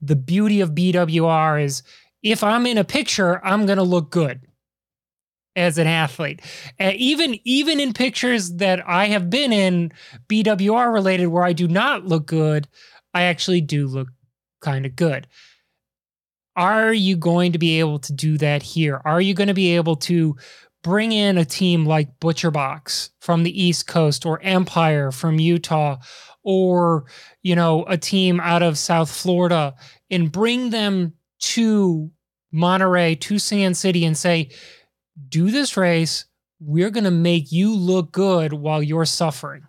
The 0.00 0.16
beauty 0.16 0.60
of 0.60 0.72
BWR 0.72 1.62
is 1.62 1.84
if 2.20 2.42
I'm 2.42 2.66
in 2.66 2.78
a 2.78 2.82
picture, 2.82 3.40
I'm 3.46 3.64
going 3.64 3.78
to 3.78 3.84
look 3.84 4.10
good 4.10 4.40
as 5.54 5.78
an 5.78 5.86
athlete. 5.86 6.40
Uh, 6.80 6.90
even 6.96 7.38
even 7.44 7.78
in 7.78 7.92
pictures 7.92 8.54
that 8.54 8.82
I 8.88 9.06
have 9.06 9.30
been 9.30 9.52
in 9.52 9.92
BWR 10.26 10.92
related 10.92 11.28
where 11.28 11.44
I 11.44 11.52
do 11.52 11.68
not 11.68 12.04
look 12.04 12.26
good, 12.26 12.66
I 13.14 13.22
actually 13.22 13.60
do 13.60 13.86
look 13.86 14.08
kind 14.60 14.86
of 14.86 14.96
good. 14.96 15.28
Are 16.56 16.92
you 16.92 17.16
going 17.16 17.52
to 17.52 17.58
be 17.60 17.78
able 17.78 18.00
to 18.00 18.12
do 18.12 18.36
that 18.38 18.64
here? 18.64 19.00
Are 19.04 19.20
you 19.20 19.32
going 19.32 19.46
to 19.46 19.54
be 19.54 19.76
able 19.76 19.94
to 20.10 20.34
bring 20.84 21.10
in 21.12 21.38
a 21.38 21.44
team 21.44 21.86
like 21.86 22.20
Butcherbox 22.20 23.08
from 23.20 23.42
the 23.42 23.62
East 23.62 23.88
Coast 23.88 24.24
or 24.24 24.38
Empire 24.42 25.10
from 25.10 25.40
Utah 25.40 25.96
or, 26.44 27.06
you 27.42 27.56
know, 27.56 27.84
a 27.88 27.96
team 27.96 28.38
out 28.38 28.62
of 28.62 28.78
South 28.78 29.10
Florida 29.10 29.74
and 30.10 30.30
bring 30.30 30.70
them 30.70 31.14
to 31.40 32.10
Monterey, 32.52 33.16
to 33.16 33.38
Sand 33.38 33.76
City 33.76 34.04
and 34.04 34.16
say, 34.16 34.50
do 35.28 35.50
this 35.50 35.76
race. 35.76 36.26
We're 36.60 36.90
going 36.90 37.04
to 37.04 37.10
make 37.10 37.50
you 37.50 37.74
look 37.74 38.12
good 38.12 38.52
while 38.52 38.82
you're 38.82 39.06
suffering. 39.06 39.62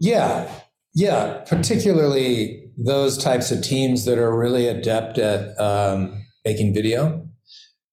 Yeah. 0.00 0.50
Yeah. 0.92 1.44
Particularly 1.46 2.68
those 2.76 3.16
types 3.16 3.52
of 3.52 3.62
teams 3.62 4.04
that 4.06 4.18
are 4.18 4.36
really 4.36 4.66
adept 4.66 5.18
at 5.18 5.58
um, 5.60 6.24
making 6.44 6.74
video. 6.74 7.28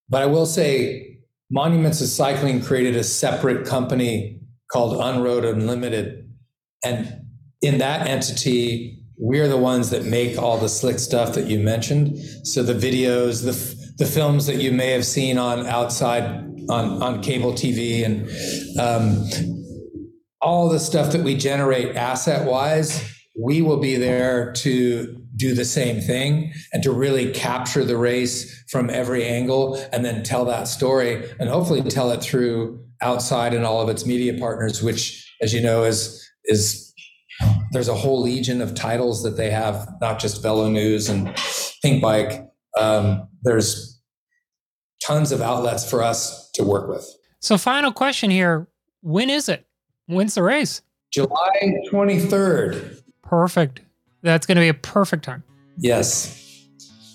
But 0.10 0.24
I 0.24 0.26
will 0.26 0.46
say, 0.48 1.15
Monuments 1.52 2.02
of 2.02 2.08
Cycling 2.08 2.62
created 2.62 2.96
a 2.96 3.04
separate 3.04 3.68
company 3.68 4.40
called 4.72 5.00
Unroad 5.00 5.46
Unlimited. 5.46 6.30
And 6.84 7.26
in 7.62 7.78
that 7.78 8.08
entity, 8.08 9.04
we're 9.18 9.48
the 9.48 9.58
ones 9.58 9.92
that 9.92 10.06
make 10.06 10.38
all 10.38 10.58
the 10.58 10.70
slick 10.70 11.00
stuff 11.00 11.34
that 11.36 11.46
you 11.48 11.60
mentioned. 11.60 12.18
So 12.44 12.64
the 12.64 12.74
videos, 12.74 13.44
the 13.44 13.76
the 13.98 14.06
films 14.06 14.46
that 14.48 14.58
you 14.58 14.74
may 14.74 14.92
have 14.92 15.06
seen 15.06 15.38
on 15.38 15.66
outside 15.68 16.24
on 16.70 17.02
on 17.02 17.22
cable 17.22 17.54
TV, 17.54 18.04
and 18.04 18.28
um, 18.80 19.26
all 20.42 20.68
the 20.68 20.80
stuff 20.80 21.14
that 21.14 21.24
we 21.24 21.38
generate 21.38 21.96
asset 21.96 22.46
wise, 22.46 23.02
we 23.40 23.62
will 23.62 23.80
be 23.80 23.96
there 23.96 24.52
to 24.54 25.25
do 25.36 25.54
the 25.54 25.66
same 25.66 26.02
thing 26.02 26.54
and 26.74 26.82
to 26.84 26.92
really 26.92 27.32
capture 27.32 27.84
the 27.84 27.98
race 27.98 28.64
from 28.70 28.90
every 28.90 29.26
angle 29.26 29.76
and 29.92 30.06
then 30.06 30.24
tell 30.24 30.46
that 30.46 30.68
story 30.68 31.24
and 31.40 31.50
hopefully 31.50 31.82
tell 31.82 32.12
it 32.12 32.22
through 32.22 32.82
outside 33.02 33.54
and 33.54 33.66
all 33.66 33.82
of 33.82 33.90
its 33.90 34.06
media 34.06 34.38
partners 34.40 34.82
which 34.82 35.30
as 35.42 35.54
you 35.54 35.62
know 35.62 35.84
is 35.84 36.26
is 36.46 36.94
there's 37.72 37.90
a 37.90 37.94
whole 37.94 38.22
legion 38.22 38.62
of 38.62 38.74
titles 38.74 39.24
that 39.24 39.36
they 39.36 39.50
have 39.50 39.88
not 40.00 40.20
just 40.20 40.42
VeloNews 40.42 41.10
and 41.10 41.28
Pinkbike 41.84 42.48
um, 42.78 43.28
there's 43.44 44.02
tons 45.06 45.32
of 45.32 45.42
outlets 45.42 45.90
for 45.90 46.04
us 46.04 46.50
to 46.52 46.64
work 46.64 46.90
with. 46.90 47.06
So 47.40 47.58
final 47.58 47.92
question 47.92 48.30
here 48.30 48.68
when 49.02 49.30
is 49.30 49.50
it? 49.50 49.66
When's 50.08 50.36
the 50.36 50.44
race? 50.44 50.82
July 51.12 51.82
23rd 51.92 53.02
perfect 53.22 53.82
that's 54.26 54.46
going 54.46 54.56
to 54.56 54.62
be 54.62 54.70
a 54.70 54.74
perfect 54.74 55.24
time. 55.24 55.44
Yes. 55.78 56.42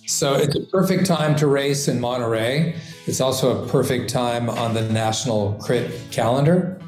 So 0.07 0.35
it's 0.35 0.57
a 0.57 0.61
perfect 0.67 1.07
time 1.07 1.37
to 1.37 1.47
race 1.47 1.89
in 1.89 2.01
Monterey. 2.01 2.77
It's 3.07 3.21
also 3.21 3.63
a 3.63 3.69
perfect 3.69 4.11
time 4.11 4.49
on 4.49 4.75
the 4.75 4.83
national 4.83 5.55
crit 5.55 5.93
calendar. 6.11 6.81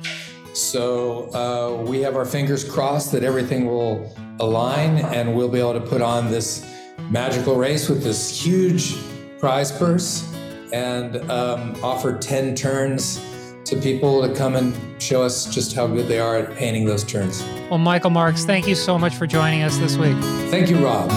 So 0.55 1.33
uh, 1.33 1.83
we 1.83 2.01
have 2.01 2.16
our 2.16 2.25
fingers 2.25 2.62
crossed 2.64 3.12
that 3.12 3.23
everything 3.23 3.66
will 3.66 4.14
align 4.41 4.99
and 4.99 5.35
we'll 5.35 5.49
be 5.49 5.59
able 5.59 5.75
to 5.75 5.81
put 5.81 6.03
on 6.03 6.31
this 6.31 6.66
magical 7.11 7.57
race 7.57 7.89
with 7.89 8.03
this 8.03 8.45
huge 8.45 8.97
prize 9.39 9.73
purse 9.73 10.31
and 10.73 11.16
um, 11.31 11.77
offer 11.83 12.18
10 12.18 12.55
turns 12.55 13.18
to 13.65 13.77
people 13.77 14.27
to 14.27 14.35
come 14.35 14.57
and 14.57 14.75
show 15.03 15.23
us 15.23 15.47
just 15.47 15.75
how 15.75 15.87
good 15.87 16.09
they 16.09 16.19
are 16.19 16.37
at 16.37 16.57
painting 16.57 16.85
those 16.85 17.05
turns. 17.05 17.43
Well, 17.71 17.79
Michael 17.79 18.11
Marckx, 18.11 18.45
thank 18.45 18.67
you 18.67 18.75
so 18.75 18.99
much 18.99 19.15
for 19.15 19.27
joining 19.27 19.63
us 19.63 19.79
this 19.79 19.97
week. 19.97 20.17
Thank 20.51 20.69
you, 20.69 20.85
Rob. 20.85 21.11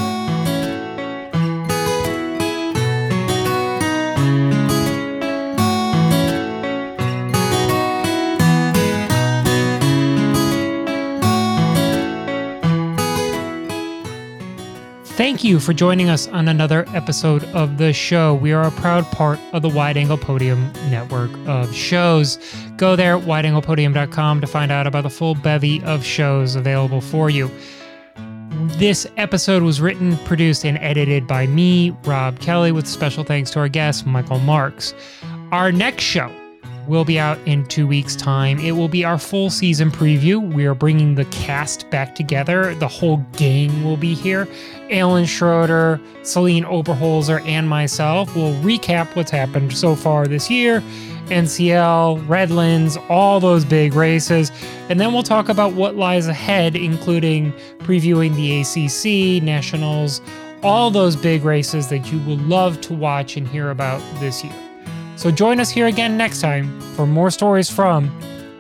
Thank 15.16 15.46
you 15.46 15.62
for 15.62 15.72
joining 15.72 16.10
us 16.10 16.28
on 16.28 16.50
another 16.50 16.84
episode 16.94 17.46
of 17.46 17.78
the 17.78 17.94
show. 17.94 18.36
We 18.36 18.52
are 18.52 18.64
a 18.68 18.72
proud 18.72 19.06
part 19.14 19.40
of 19.54 19.62
the 19.62 19.70
Wide 19.70 19.96
Angle 19.96 20.18
Podium 20.18 20.74
network 20.90 21.32
of 21.48 21.74
shows. 21.74 22.38
Go 22.76 22.98
there 22.98 23.18
wideanglepodium.com 23.18 24.42
to 24.42 24.48
find 24.48 24.74
out 24.74 24.88
about 24.88 25.04
the 25.04 25.10
full 25.10 25.34
bevy 25.34 25.82
of 25.84 26.04
shows 26.04 26.58
available 26.58 27.00
for 27.00 27.30
you. 27.30 27.50
This 28.78 29.08
episode 29.16 29.64
was 29.64 29.80
written, 29.80 30.18
produced, 30.26 30.66
and 30.66 30.78
edited 30.80 31.28
by 31.28 31.48
me, 31.48 31.92
Rob 32.04 32.40
Kelly, 32.42 32.74
with 32.74 32.86
special 32.86 33.24
thanks 33.24 33.52
to 33.52 33.60
our 33.60 33.70
guest, 33.70 34.06
Michael 34.06 34.40
Marckx. 34.40 34.94
Our 35.54 35.72
next 35.72 36.04
show 36.04 36.30
will 36.88 37.06
be 37.06 37.20
out 37.20 37.38
in 37.46 37.66
two 37.66 37.88
weeks' 37.88 38.16
time. 38.16 38.60
It 38.60 38.72
will 38.72 38.88
be 38.88 39.04
our 39.04 39.18
full 39.18 39.50
season 39.50 39.92
preview. 39.92 40.54
We 40.54 40.66
are 40.66 40.76
bringing 40.76 41.16
the 41.16 41.26
cast 41.26 41.90
back 41.90 42.16
together. 42.16 42.76
The 42.76 42.88
whole 42.88 43.18
gang 43.38 43.84
will 43.84 43.98
be 43.98 44.14
here. 44.14 44.48
Alan 44.92 45.26
Schroeder, 45.26 46.00
Celine 46.24 46.64
Oberholzer, 46.64 47.46
and 47.46 47.68
myself 47.68 48.36
will 48.36 48.54
recap 48.56 49.16
what's 49.16 49.32
happened 49.32 49.76
so 49.76 49.96
far 49.96 50.28
this 50.28 50.50
year. 50.50 50.82
NCL, 51.28 52.28
Redlands, 52.28 52.98
all 53.10 53.40
those 53.40 53.66
big 53.66 53.94
races. 53.96 54.52
And 54.90 55.00
then 55.00 55.12
we'll 55.12 55.24
talk 55.24 55.50
about 55.50 55.74
what 55.74 55.96
lies 55.96 56.28
ahead, 56.28 56.76
including 56.76 57.52
previewing 57.80 58.36
the 58.36 58.62
ACC, 58.62 59.42
Nationals, 59.42 60.22
all 60.62 60.92
those 60.92 61.16
big 61.16 61.44
races 61.44 61.88
that 61.90 62.12
you 62.12 62.20
will 62.20 62.38
love 62.38 62.82
to 62.82 62.94
watch 62.94 63.38
and 63.38 63.48
hear 63.48 63.72
about 63.72 64.02
this 64.20 64.44
year. 64.44 64.65
So 65.16 65.32
join 65.32 65.60
us 65.60 65.70
here 65.70 65.88
again 65.88 66.18
next 66.18 66.42
time 66.42 66.80
for 66.96 67.06
more 67.06 67.32
stories 67.32 67.70
from 67.70 68.10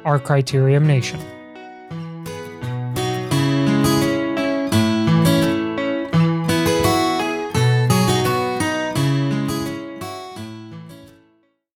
our 0.06 0.20
Criterium 0.20 0.86
Nation. 0.86 1.20